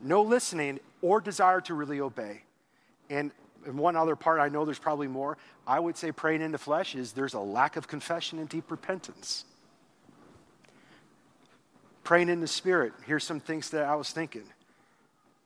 No 0.00 0.22
listening 0.22 0.80
or 1.02 1.20
desire 1.20 1.60
to 1.62 1.74
really 1.74 2.00
obey. 2.00 2.42
And, 3.10 3.30
and 3.66 3.78
one 3.78 3.96
other 3.96 4.16
part, 4.16 4.40
I 4.40 4.48
know 4.48 4.64
there's 4.64 4.78
probably 4.78 5.08
more. 5.08 5.38
I 5.66 5.80
would 5.80 5.96
say 5.96 6.12
praying 6.12 6.42
in 6.42 6.52
the 6.52 6.58
flesh 6.58 6.94
is 6.94 7.12
there's 7.12 7.34
a 7.34 7.40
lack 7.40 7.76
of 7.76 7.88
confession 7.88 8.38
and 8.38 8.48
deep 8.48 8.70
repentance. 8.70 9.44
Praying 12.04 12.28
in 12.28 12.40
the 12.40 12.46
spirit, 12.46 12.92
here's 13.06 13.24
some 13.24 13.40
things 13.40 13.70
that 13.70 13.84
I 13.84 13.94
was 13.94 14.10
thinking. 14.10 14.44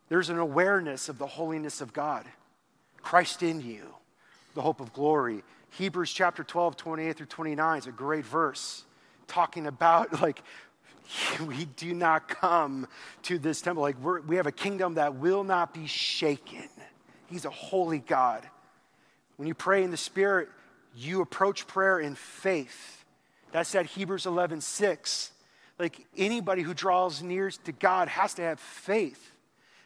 There's 0.09 0.28
an 0.28 0.38
awareness 0.38 1.09
of 1.09 1.18
the 1.18 1.26
holiness 1.26 1.80
of 1.80 1.92
God. 1.92 2.24
Christ 3.03 3.42
in 3.42 3.61
you, 3.61 3.82
the 4.55 4.62
hope 4.62 4.80
of 4.80 4.92
glory. 4.92 5.42
Hebrews 5.70 6.12
chapter 6.12 6.44
12, 6.44 6.76
28 6.76 7.16
through 7.16 7.26
29 7.26 7.78
is 7.78 7.86
a 7.86 7.92
great 7.92 8.24
verse 8.24 8.84
talking 9.26 9.66
about 9.66 10.20
like 10.22 10.42
we 11.46 11.64
do 11.76 11.94
not 11.94 12.28
come 12.28 12.86
to 13.22 13.38
this 13.38 13.61
temple 13.61 13.82
like 13.82 13.96
we 14.26 14.36
have 14.36 14.46
a 14.46 14.53
kingdom 14.53 14.94
that 14.94 15.16
will 15.16 15.44
not 15.44 15.74
be 15.74 15.86
shaken. 15.86 16.68
He's 17.26 17.44
a 17.44 17.50
holy 17.50 17.98
God. 17.98 18.46
When 19.36 19.48
you 19.48 19.55
pray 19.55 19.82
in 19.82 19.90
the 19.90 19.96
Spirit, 19.96 20.48
you 20.94 21.22
approach 21.22 21.66
prayer 21.66 21.98
in 21.98 22.14
faith. 22.14 23.05
That's 23.50 23.72
that 23.72 23.86
Hebrews 23.86 24.26
11, 24.26 24.61
6. 24.61 25.30
Like 25.78 26.07
anybody 26.16 26.62
who 26.62 26.74
draws 26.74 27.22
near 27.22 27.50
to 27.50 27.72
God 27.72 28.09
has 28.09 28.34
to 28.34 28.42
have 28.42 28.61
faith 28.61 29.32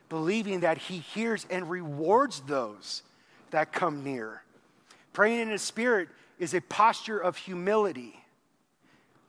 believing 0.08 0.60
that 0.60 0.78
He 0.78 0.98
hears 0.98 1.46
and 1.50 1.68
rewards 1.70 2.40
those 2.40 3.02
that 3.50 3.72
come 3.72 4.04
near. 4.04 4.42
Praying 5.12 5.40
in 5.40 5.50
the 5.50 5.58
Spirit 5.58 6.08
is 6.38 6.54
a 6.54 6.60
posture 6.60 7.18
of 7.18 7.36
humility, 7.36 8.20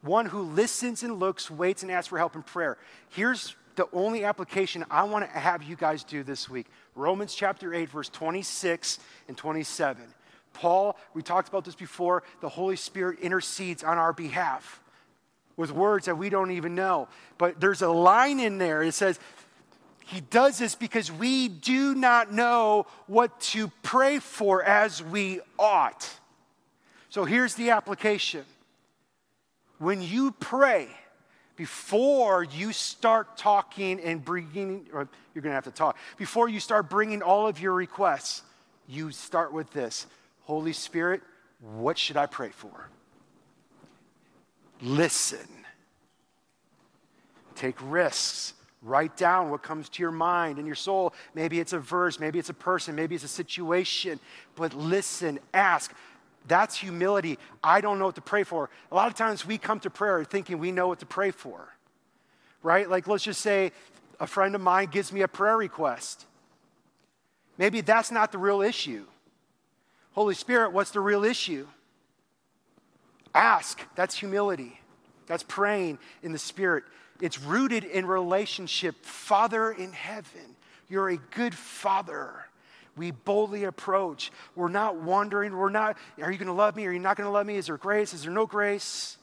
one 0.08 0.26
who 0.26 0.42
listens 0.42 1.04
and 1.04 1.20
looks, 1.20 1.52
waits, 1.52 1.84
and 1.84 1.92
asks 1.92 2.08
for 2.08 2.18
help 2.18 2.36
in 2.36 2.42
prayer. 2.42 2.78
Here's 3.10 3.56
the 3.76 3.88
only 3.94 4.24
application 4.26 4.84
I 4.90 5.04
want 5.04 5.26
to 5.26 5.40
have 5.40 5.62
you 5.62 5.76
guys 5.76 6.04
do 6.04 6.24
this 6.24 6.50
week 6.50 6.66
Romans 6.96 7.36
chapter 7.36 7.74
8, 7.74 7.90
verse 7.90 8.10
26 8.10 9.00
and 9.28 9.38
27. 9.38 10.04
Paul, 10.54 10.98
we 11.14 11.22
talked 11.22 11.48
about 11.48 11.64
this 11.64 11.76
before, 11.76 12.24
the 12.42 12.50
Holy 12.50 12.76
Spirit 12.76 13.20
intercedes 13.20 13.84
on 13.84 14.00
our 14.00 14.12
behalf 14.12 14.82
with 15.56 15.72
words 15.72 16.08
that 16.08 16.16
we 16.16 16.30
don't 16.30 16.52
even 16.52 16.74
know. 16.74 17.08
But 17.38 17.60
there's 17.60 17.84
a 17.84 17.90
line 17.90 18.40
in 18.40 18.58
there. 18.58 18.82
It 18.82 18.94
says, 18.94 19.20
He 20.06 20.22
does 20.22 20.58
this 20.58 20.74
because 20.74 21.12
we 21.12 21.48
do 21.48 21.94
not 21.94 22.32
know 22.32 22.88
what 23.06 23.40
to 23.42 23.68
pray 23.84 24.18
for 24.18 24.64
as 24.64 25.04
we 25.04 25.42
ought. 25.60 26.10
So 27.10 27.26
here's 27.26 27.54
the 27.54 27.70
application. 27.70 28.46
When 29.80 30.02
you 30.02 30.32
pray, 30.32 30.88
before 31.56 32.44
you 32.44 32.72
start 32.72 33.38
talking 33.38 34.00
and 34.00 34.24
bringing, 34.24 34.88
or 34.94 35.08
you're 35.34 35.42
going 35.42 35.52
to 35.52 35.56
have 35.56 35.66
to 35.66 35.72
talk, 35.72 35.98
before 36.18 36.50
you 36.50 36.60
start 36.60 36.90
bringing 36.90 37.22
all 37.22 37.48
of 37.48 37.60
your 37.60 37.74
requests, 37.74 38.44
you 38.88 39.12
start 39.12 39.52
with 39.52 39.72
this 39.74 40.08
Holy 40.44 40.74
Spirit, 40.74 41.22
what 41.60 41.98
should 41.98 42.18
I 42.18 42.26
pray 42.26 42.50
for? 42.50 42.90
Listen. 44.82 45.48
Take 47.56 47.76
risks. 47.82 48.54
Write 48.84 49.18
down 49.18 49.50
what 49.50 49.64
comes 49.64 49.90
to 49.90 50.04
your 50.04 50.12
mind 50.12 50.60
and 50.60 50.68
your 50.68 50.76
soul. 50.76 51.14
Maybe 51.34 51.60
it's 51.60 51.74
a 51.74 51.80
verse, 51.80 52.20
maybe 52.20 52.38
it's 52.38 52.50
a 52.50 52.54
person, 52.54 52.96
maybe 52.96 53.16
it's 53.16 53.24
a 53.24 53.28
situation, 53.28 54.20
but 54.56 54.74
listen, 54.76 55.40
ask. 55.54 55.94
That's 56.48 56.76
humility. 56.76 57.38
I 57.64 57.82
don't 57.82 58.00
know 58.00 58.06
what 58.06 58.16
to 58.16 58.22
pray 58.22 58.44
for. 58.44 58.70
A 58.92 58.96
lot 58.96 59.08
of 59.08 59.16
times 59.16 59.46
we 59.46 59.58
come 59.58 59.80
to 59.82 59.90
prayer 59.90 60.24
thinking 60.24 60.60
we 60.60 60.72
know 60.72 60.88
what 60.88 61.00
to 61.00 61.06
pray 61.06 61.32
for, 61.32 61.68
right? 62.64 62.90
Like, 62.90 63.08
let's 63.08 63.24
just 63.24 63.42
say 63.42 63.72
a 64.20 64.28
friend 64.28 64.56
of 64.56 64.62
mine 64.62 64.88
gives 64.92 65.12
me 65.12 65.22
a 65.22 65.28
prayer 65.28 65.58
request. 65.58 66.26
Maybe 67.58 67.82
that's 67.82 68.12
not 68.12 68.32
the 68.32 68.38
real 68.38 68.62
issue. 68.62 69.06
Holy 70.14 70.36
Spirit, 70.36 70.72
what's 70.72 70.92
the 70.92 71.00
real 71.00 71.24
issue? 71.24 71.68
Ask. 73.36 73.82
That's 73.96 74.16
humility. 74.16 74.80
That's 75.28 75.44
praying 75.44 76.00
in 76.24 76.32
the 76.32 76.40
Spirit. 76.40 76.86
It's 77.22 77.40
rooted 77.40 77.84
in 77.84 78.06
relationship. 78.06 79.04
Father 79.04 79.72
in 79.72 79.92
heaven, 79.92 80.56
you're 80.88 81.10
a 81.10 81.18
good 81.18 81.54
father 81.54 82.46
we 82.98 83.12
boldly 83.12 83.64
approach. 83.66 84.32
We're 84.56 84.70
not 84.70 84.98
wondering. 84.98 85.56
We're 85.56 85.70
not, 85.70 85.98
are 86.22 86.32
you 86.32 86.38
going 86.38 86.48
to 86.48 86.54
love 86.54 86.76
me? 86.76 86.86
Are 86.86 86.92
you 86.92 87.00
not 87.00 87.16
going 87.16 87.28
to 87.28 87.32
love 87.32 87.46
me? 87.46 87.56
Is 87.56 87.68
there 87.68 87.78
grace? 87.78 88.14
Is 88.14 88.24
there 88.24 88.32
no 88.32 88.46
grace? 88.46 89.18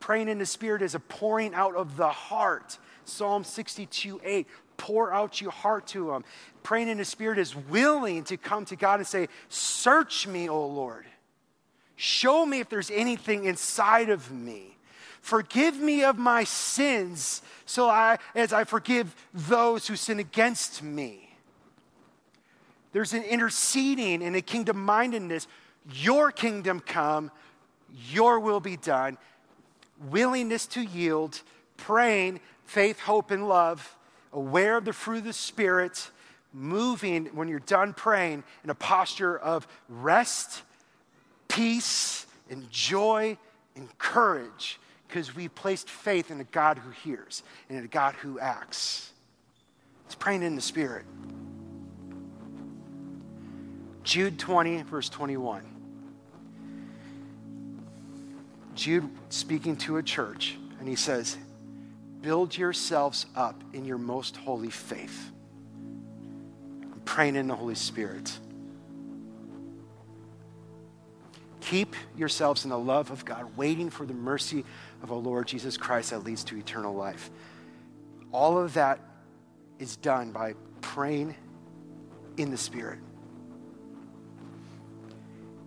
Praying 0.00 0.28
in 0.28 0.38
the 0.38 0.46
Spirit 0.46 0.82
is 0.82 0.94
a 0.94 1.00
pouring 1.00 1.54
out 1.54 1.76
of 1.76 1.96
the 1.96 2.08
heart. 2.08 2.78
Psalm 3.04 3.44
62 3.44 4.20
8. 4.24 4.46
Pour 4.76 5.12
out 5.12 5.40
your 5.40 5.50
heart 5.50 5.86
to 5.88 6.12
Him. 6.12 6.24
Praying 6.62 6.88
in 6.88 6.98
the 6.98 7.04
Spirit 7.04 7.38
is 7.38 7.54
willing 7.54 8.24
to 8.24 8.36
come 8.36 8.64
to 8.66 8.76
God 8.76 9.00
and 9.00 9.06
say, 9.06 9.28
Search 9.48 10.26
me, 10.26 10.48
O 10.48 10.66
Lord. 10.66 11.04
Show 11.96 12.46
me 12.46 12.60
if 12.60 12.70
there's 12.70 12.90
anything 12.90 13.44
inside 13.44 14.08
of 14.08 14.32
me. 14.32 14.76
Forgive 15.20 15.78
me 15.78 16.02
of 16.02 16.16
my 16.16 16.44
sins 16.44 17.42
so 17.66 17.88
I, 17.88 18.16
as 18.34 18.54
I 18.54 18.64
forgive 18.64 19.14
those 19.34 19.86
who 19.86 19.96
sin 19.96 20.18
against 20.18 20.82
me. 20.82 21.29
There's 22.92 23.12
an 23.12 23.22
interceding 23.22 24.22
and 24.22 24.34
a 24.34 24.40
kingdom 24.40 24.84
mindedness. 24.84 25.46
Your 25.92 26.32
kingdom 26.32 26.80
come, 26.80 27.30
your 28.10 28.40
will 28.40 28.60
be 28.60 28.76
done. 28.76 29.18
Willingness 30.10 30.66
to 30.68 30.82
yield, 30.82 31.42
praying, 31.76 32.40
faith, 32.64 33.00
hope, 33.00 33.30
and 33.30 33.48
love, 33.48 33.96
aware 34.32 34.76
of 34.76 34.84
the 34.84 34.92
fruit 34.92 35.18
of 35.18 35.24
the 35.24 35.32
Spirit, 35.32 36.10
moving 36.52 37.26
when 37.26 37.48
you're 37.48 37.60
done 37.60 37.92
praying 37.92 38.42
in 38.64 38.70
a 38.70 38.74
posture 38.74 39.38
of 39.38 39.66
rest, 39.88 40.62
peace, 41.48 42.26
and 42.48 42.70
joy 42.70 43.36
and 43.76 43.98
courage 43.98 44.78
because 45.06 45.34
we 45.34 45.48
placed 45.48 45.88
faith 45.88 46.30
in 46.30 46.40
a 46.40 46.44
God 46.44 46.78
who 46.78 46.90
hears 46.90 47.42
and 47.68 47.78
in 47.78 47.84
a 47.84 47.88
God 47.88 48.14
who 48.16 48.38
acts. 48.38 49.12
It's 50.06 50.14
praying 50.14 50.42
in 50.42 50.54
the 50.54 50.60
Spirit. 50.60 51.04
Jude 54.02 54.38
20, 54.38 54.82
verse 54.82 55.08
21. 55.08 55.62
Jude 58.74 59.08
speaking 59.28 59.76
to 59.76 59.98
a 59.98 60.02
church, 60.02 60.56
and 60.78 60.88
he 60.88 60.96
says, 60.96 61.36
Build 62.22 62.56
yourselves 62.56 63.26
up 63.34 63.62
in 63.72 63.84
your 63.84 63.98
most 63.98 64.36
holy 64.36 64.70
faith. 64.70 65.30
I'm 66.82 67.00
praying 67.04 67.36
in 67.36 67.48
the 67.48 67.54
Holy 67.54 67.74
Spirit. 67.74 68.30
Keep 71.60 71.94
yourselves 72.16 72.64
in 72.64 72.70
the 72.70 72.78
love 72.78 73.10
of 73.10 73.24
God, 73.24 73.56
waiting 73.56 73.90
for 73.90 74.04
the 74.04 74.14
mercy 74.14 74.64
of 75.02 75.12
our 75.12 75.18
Lord 75.18 75.46
Jesus 75.46 75.76
Christ 75.76 76.10
that 76.10 76.24
leads 76.24 76.42
to 76.44 76.56
eternal 76.56 76.94
life. 76.94 77.30
All 78.32 78.58
of 78.58 78.74
that 78.74 79.00
is 79.78 79.96
done 79.96 80.32
by 80.32 80.54
praying 80.80 81.36
in 82.36 82.50
the 82.50 82.56
Spirit. 82.56 82.98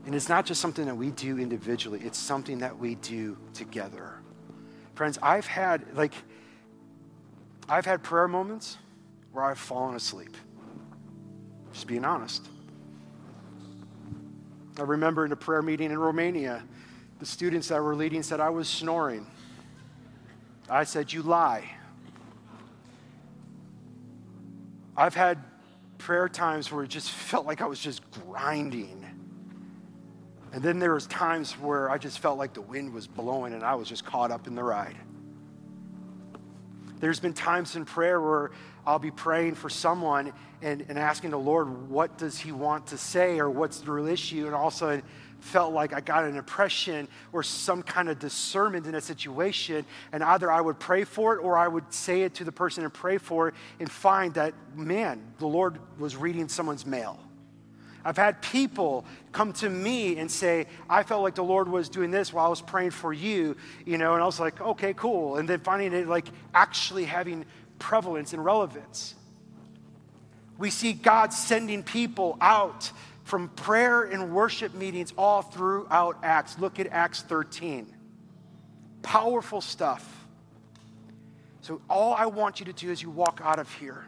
And 0.05 0.13
it's 0.13 0.27
not 0.27 0.45
just 0.45 0.59
something 0.59 0.85
that 0.85 0.95
we 0.95 1.11
do 1.11 1.37
individually, 1.37 2.01
it's 2.03 2.17
something 2.17 2.59
that 2.59 2.77
we 2.77 2.95
do 2.95 3.37
together. 3.53 4.15
Friends, 4.95 5.17
I've 5.21 5.47
had, 5.47 5.95
like, 5.95 6.13
I've 7.69 7.85
had 7.85 8.03
prayer 8.03 8.27
moments 8.27 8.77
where 9.31 9.43
I've 9.43 9.57
fallen 9.57 9.95
asleep. 9.95 10.35
Just 11.71 11.87
being 11.87 12.05
honest. 12.05 12.47
I 14.77 14.83
remember 14.83 15.25
in 15.25 15.31
a 15.31 15.35
prayer 15.35 15.61
meeting 15.61 15.91
in 15.91 15.97
Romania, 15.97 16.63
the 17.19 17.25
students 17.25 17.67
that 17.69 17.81
were 17.81 17.95
leading 17.95 18.23
said 18.23 18.39
I 18.39 18.49
was 18.49 18.67
snoring. 18.67 19.25
I 20.69 20.83
said, 20.83 21.13
You 21.13 21.21
lie. 21.21 21.63
I've 24.95 25.15
had 25.15 25.43
prayer 25.97 26.29
times 26.29 26.71
where 26.71 26.83
it 26.83 26.89
just 26.89 27.09
felt 27.09 27.45
like 27.45 27.61
I 27.61 27.65
was 27.65 27.79
just 27.79 28.09
grinding. 28.11 29.12
And 30.53 30.61
then 30.61 30.77
there 30.77 30.93
was 30.93 31.07
times 31.07 31.53
where 31.53 31.89
I 31.89 31.97
just 31.97 32.19
felt 32.19 32.37
like 32.37 32.53
the 32.53 32.61
wind 32.61 32.93
was 32.93 33.07
blowing 33.07 33.53
and 33.53 33.63
I 33.63 33.73
was 33.73 33.89
just 33.89 34.05
caught 34.05 34.29
up 34.29 34.45
in 34.45 34.53
the 34.53 34.63
ride. 34.63 34.95
There's 36.99 37.19
been 37.19 37.33
times 37.33 37.75
in 37.75 37.85
prayer 37.85 38.21
where 38.21 38.51
I'll 38.85 38.99
be 38.99 39.11
praying 39.11 39.55
for 39.55 39.69
someone 39.69 40.31
and, 40.61 40.85
and 40.87 40.99
asking 40.99 41.31
the 41.31 41.39
Lord, 41.39 41.89
what 41.89 42.19
does 42.19 42.37
he 42.37 42.51
want 42.51 42.87
to 42.87 42.97
say 42.97 43.39
or 43.39 43.49
what's 43.49 43.79
the 43.79 43.91
real 43.91 44.07
issue? 44.07 44.45
And 44.45 44.53
also 44.53 45.01
felt 45.39 45.73
like 45.73 45.91
I 45.91 46.01
got 46.01 46.23
an 46.23 46.37
impression 46.37 47.07
or 47.33 47.41
some 47.41 47.81
kind 47.81 48.07
of 48.07 48.19
discernment 48.19 48.85
in 48.85 48.93
a 48.93 49.01
situation. 49.01 49.85
And 50.11 50.23
either 50.23 50.51
I 50.51 50.61
would 50.61 50.79
pray 50.79 51.03
for 51.03 51.35
it 51.35 51.39
or 51.39 51.57
I 51.57 51.67
would 51.67 51.91
say 51.91 52.21
it 52.21 52.35
to 52.35 52.43
the 52.43 52.51
person 52.51 52.83
and 52.83 52.93
pray 52.93 53.17
for 53.17 53.47
it 53.47 53.55
and 53.79 53.91
find 53.91 54.35
that, 54.35 54.53
man, 54.75 55.33
the 55.39 55.47
Lord 55.47 55.79
was 55.97 56.15
reading 56.15 56.47
someone's 56.47 56.85
mail. 56.85 57.19
I've 58.05 58.17
had 58.17 58.41
people 58.41 59.05
come 59.31 59.53
to 59.53 59.69
me 59.69 60.17
and 60.17 60.29
say, 60.29 60.67
I 60.89 61.03
felt 61.03 61.23
like 61.23 61.35
the 61.35 61.43
Lord 61.43 61.69
was 61.69 61.87
doing 61.89 62.11
this 62.11 62.33
while 62.33 62.45
I 62.45 62.49
was 62.49 62.61
praying 62.61 62.91
for 62.91 63.13
you, 63.13 63.55
you 63.85 63.97
know, 63.97 64.13
and 64.13 64.21
I 64.21 64.25
was 64.25 64.39
like, 64.39 64.59
okay, 64.59 64.93
cool. 64.93 65.37
And 65.37 65.47
then 65.47 65.59
finding 65.61 65.93
it 65.93 66.07
like 66.07 66.27
actually 66.53 67.05
having 67.05 67.45
prevalence 67.79 68.33
and 68.33 68.43
relevance. 68.43 69.15
We 70.57 70.69
see 70.69 70.93
God 70.93 71.33
sending 71.33 71.83
people 71.83 72.37
out 72.41 72.91
from 73.23 73.49
prayer 73.49 74.03
and 74.03 74.33
worship 74.33 74.73
meetings 74.73 75.13
all 75.17 75.41
throughout 75.41 76.17
Acts. 76.23 76.59
Look 76.59 76.79
at 76.79 76.87
Acts 76.87 77.21
13. 77.21 77.87
Powerful 79.01 79.61
stuff. 79.61 80.25
So, 81.61 81.81
all 81.89 82.13
I 82.13 82.25
want 82.25 82.59
you 82.59 82.65
to 82.65 82.73
do 82.73 82.91
as 82.91 83.01
you 83.01 83.09
walk 83.09 83.39
out 83.41 83.57
of 83.57 83.71
here 83.75 84.05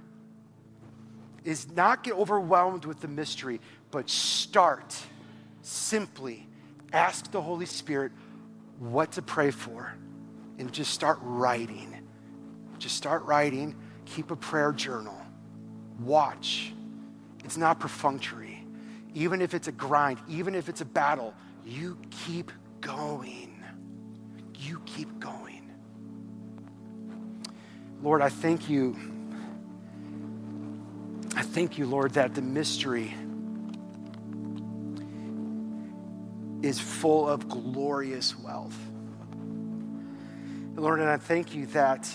is 1.45 1.71
not 1.71 2.03
get 2.03 2.15
overwhelmed 2.15 2.85
with 2.85 2.99
the 2.99 3.07
mystery, 3.07 3.61
but 3.95 4.09
start 4.09 4.93
simply 5.61 6.45
ask 6.91 7.31
the 7.31 7.41
Holy 7.41 7.65
Spirit 7.65 8.11
what 8.77 9.13
to 9.13 9.21
pray 9.21 9.51
for 9.51 9.95
and 10.59 10.69
just 10.73 10.91
start 10.91 11.17
writing. 11.21 11.95
Just 12.77 12.97
start 12.97 13.23
writing. 13.23 13.73
Keep 14.03 14.31
a 14.31 14.35
prayer 14.35 14.73
journal. 14.73 15.17
Watch. 16.01 16.73
It's 17.45 17.55
not 17.55 17.79
perfunctory. 17.79 18.67
Even 19.13 19.41
if 19.41 19.53
it's 19.53 19.69
a 19.69 19.71
grind, 19.71 20.19
even 20.27 20.55
if 20.55 20.67
it's 20.67 20.81
a 20.81 20.85
battle, 20.85 21.33
you 21.65 21.97
keep 22.25 22.51
going. 22.81 23.63
You 24.55 24.81
keep 24.85 25.21
going. 25.21 25.71
Lord, 28.03 28.21
I 28.21 28.27
thank 28.27 28.69
you. 28.69 28.97
I 31.37 31.43
thank 31.43 31.77
you, 31.77 31.85
Lord, 31.85 32.15
that 32.15 32.35
the 32.35 32.41
mystery 32.41 33.13
is 36.61 36.79
full 36.79 37.27
of 37.29 37.47
glorious 37.47 38.37
wealth. 38.37 38.77
Lord, 40.75 40.99
and 40.99 41.09
I 41.09 41.17
thank 41.17 41.55
you 41.55 41.67
that 41.67 42.09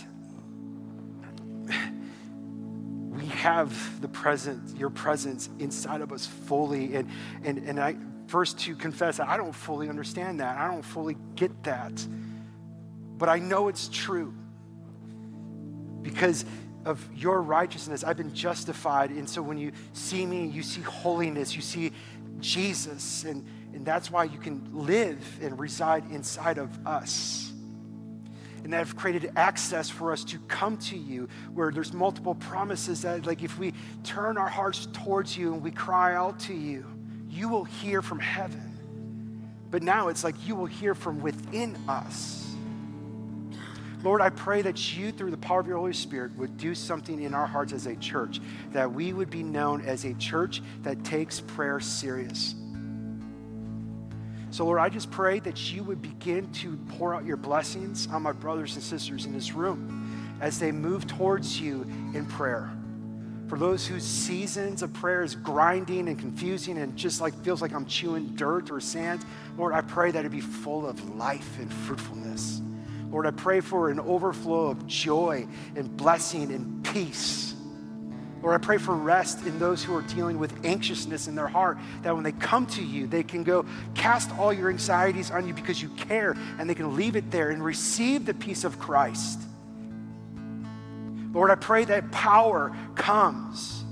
we 3.08 3.26
have 3.26 4.00
the 4.00 4.08
presence, 4.08 4.74
your 4.74 4.90
presence 4.90 5.48
inside 5.58 6.02
of 6.02 6.12
us 6.12 6.26
fully. 6.26 6.94
And, 6.94 7.08
and, 7.42 7.58
and 7.58 7.80
I 7.80 7.96
first 8.26 8.58
to 8.60 8.76
confess 8.76 9.18
I 9.18 9.36
don't 9.36 9.54
fully 9.54 9.88
understand 9.88 10.40
that. 10.40 10.58
I 10.58 10.68
don't 10.68 10.84
fully 10.84 11.16
get 11.34 11.64
that. 11.64 12.06
But 13.16 13.28
I 13.28 13.38
know 13.38 13.68
it's 13.68 13.88
true. 13.88 14.34
Because 16.02 16.44
of 16.84 17.06
your 17.14 17.42
righteousness. 17.42 18.04
I've 18.04 18.16
been 18.16 18.34
justified. 18.34 19.10
And 19.10 19.28
so 19.28 19.42
when 19.42 19.58
you 19.58 19.72
see 19.92 20.24
me, 20.24 20.46
you 20.46 20.62
see 20.62 20.80
holiness, 20.80 21.54
you 21.54 21.62
see 21.62 21.92
Jesus. 22.40 23.24
And, 23.24 23.46
and 23.72 23.84
that's 23.84 24.10
why 24.10 24.24
you 24.24 24.38
can 24.38 24.68
live 24.72 25.38
and 25.40 25.58
reside 25.58 26.10
inside 26.10 26.58
of 26.58 26.86
us. 26.86 27.52
And 28.62 28.72
that 28.74 28.78
have 28.78 28.96
created 28.96 29.32
access 29.36 29.88
for 29.88 30.12
us 30.12 30.22
to 30.24 30.38
come 30.40 30.76
to 30.78 30.96
you, 30.96 31.28
where 31.54 31.70
there's 31.70 31.92
multiple 31.92 32.34
promises 32.34 33.02
that, 33.02 33.24
like, 33.24 33.42
if 33.42 33.58
we 33.58 33.72
turn 34.04 34.36
our 34.36 34.48
hearts 34.48 34.86
towards 34.92 35.36
you 35.36 35.54
and 35.54 35.62
we 35.62 35.70
cry 35.70 36.14
out 36.14 36.40
to 36.40 36.54
you, 36.54 36.84
you 37.28 37.48
will 37.48 37.64
hear 37.64 38.02
from 38.02 38.18
heaven. 38.18 38.66
But 39.70 39.82
now 39.82 40.08
it's 40.08 40.24
like 40.24 40.34
you 40.46 40.56
will 40.56 40.66
hear 40.66 40.94
from 40.94 41.20
within 41.20 41.76
us. 41.88 42.54
Lord, 44.02 44.20
I 44.20 44.30
pray 44.30 44.62
that 44.62 44.96
you, 44.96 45.12
through 45.12 45.30
the 45.30 45.36
power 45.36 45.60
of 45.60 45.66
your 45.66 45.76
Holy 45.76 45.92
Spirit, 45.92 46.36
would 46.36 46.56
do 46.56 46.74
something 46.74 47.22
in 47.22 47.34
our 47.34 47.46
hearts 47.46 47.72
as 47.72 47.86
a 47.86 47.94
church, 47.96 48.40
that 48.72 48.92
we 48.92 49.12
would 49.12 49.30
be 49.30 49.42
known 49.42 49.82
as 49.82 50.04
a 50.04 50.14
church 50.14 50.62
that 50.82 51.04
takes 51.04 51.40
prayer 51.40 51.80
serious. 51.80 52.54
So, 54.50 54.64
Lord, 54.64 54.80
I 54.80 54.88
just 54.88 55.10
pray 55.10 55.38
that 55.40 55.72
you 55.72 55.84
would 55.84 56.02
begin 56.02 56.50
to 56.54 56.76
pour 56.96 57.14
out 57.14 57.24
your 57.24 57.36
blessings 57.36 58.08
on 58.08 58.22
my 58.22 58.32
brothers 58.32 58.74
and 58.74 58.82
sisters 58.82 59.24
in 59.24 59.32
this 59.32 59.52
room 59.52 60.38
as 60.40 60.58
they 60.58 60.72
move 60.72 61.06
towards 61.06 61.60
you 61.60 61.82
in 62.14 62.26
prayer. 62.26 62.70
For 63.48 63.58
those 63.58 63.86
whose 63.86 64.04
seasons 64.04 64.82
of 64.82 64.92
prayer 64.92 65.22
is 65.22 65.34
grinding 65.34 66.08
and 66.08 66.18
confusing 66.18 66.78
and 66.78 66.96
just 66.96 67.20
like 67.20 67.34
feels 67.42 67.62
like 67.62 67.72
I'm 67.72 67.86
chewing 67.86 68.34
dirt 68.36 68.70
or 68.70 68.80
sand, 68.80 69.24
Lord, 69.56 69.72
I 69.72 69.80
pray 69.80 70.10
that 70.12 70.24
it 70.24 70.30
be 70.30 70.40
full 70.40 70.86
of 70.86 71.16
life 71.16 71.58
and 71.58 71.72
fruitfulness. 71.72 72.60
Lord, 73.10 73.26
I 73.26 73.32
pray 73.32 73.60
for 73.60 73.90
an 73.90 73.98
overflow 73.98 74.66
of 74.66 74.86
joy 74.86 75.48
and 75.74 75.96
blessing 75.96 76.52
and 76.52 76.84
peace. 76.84 77.54
Lord, 78.42 78.60
I 78.60 78.64
pray 78.64 78.78
for 78.78 78.94
rest 78.94 79.46
in 79.46 79.58
those 79.58 79.84
who 79.84 79.94
are 79.94 80.02
dealing 80.02 80.38
with 80.38 80.64
anxiousness 80.64 81.28
in 81.28 81.34
their 81.34 81.48
heart, 81.48 81.78
that 82.02 82.14
when 82.14 82.24
they 82.24 82.32
come 82.32 82.66
to 82.68 82.82
you, 82.82 83.06
they 83.06 83.22
can 83.22 83.44
go 83.44 83.66
cast 83.94 84.30
all 84.38 84.52
your 84.52 84.70
anxieties 84.70 85.30
on 85.30 85.46
you 85.46 85.52
because 85.52 85.82
you 85.82 85.90
care, 85.90 86.34
and 86.58 86.68
they 86.68 86.74
can 86.74 86.96
leave 86.96 87.16
it 87.16 87.30
there 87.30 87.50
and 87.50 87.62
receive 87.62 88.24
the 88.24 88.32
peace 88.32 88.64
of 88.64 88.78
Christ. 88.78 89.40
Lord, 91.32 91.50
I 91.50 91.54
pray 91.54 91.84
that 91.84 92.10
power 92.10 92.74
comes. 92.94 93.84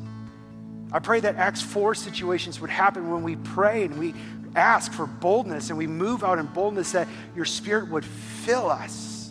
I 0.92 0.98
pray 0.98 1.20
that 1.20 1.36
Acts 1.36 1.60
4 1.60 1.94
situations 1.94 2.58
would 2.60 2.70
happen 2.70 3.10
when 3.10 3.22
we 3.22 3.36
pray 3.36 3.84
and 3.84 3.98
we 3.98 4.14
ask 4.56 4.92
for 4.92 5.06
boldness 5.06 5.68
and 5.68 5.76
we 5.76 5.86
move 5.86 6.24
out 6.24 6.38
in 6.38 6.46
boldness 6.46 6.92
that 6.92 7.06
your 7.36 7.44
spirit 7.44 7.90
would 7.90 8.04
fill 8.06 8.70
us 8.70 9.30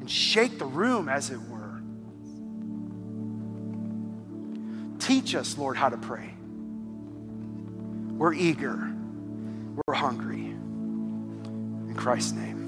and 0.00 0.10
shake 0.10 0.58
the 0.58 0.64
room, 0.64 1.10
as 1.10 1.30
it 1.30 1.38
Teach 5.10 5.34
us, 5.34 5.58
Lord, 5.58 5.76
how 5.76 5.88
to 5.88 5.96
pray. 5.96 6.32
We're 8.16 8.32
eager, 8.32 8.94
we're 9.84 9.92
hungry. 9.92 10.46
In 10.46 11.94
Christ's 11.96 12.30
name. 12.30 12.59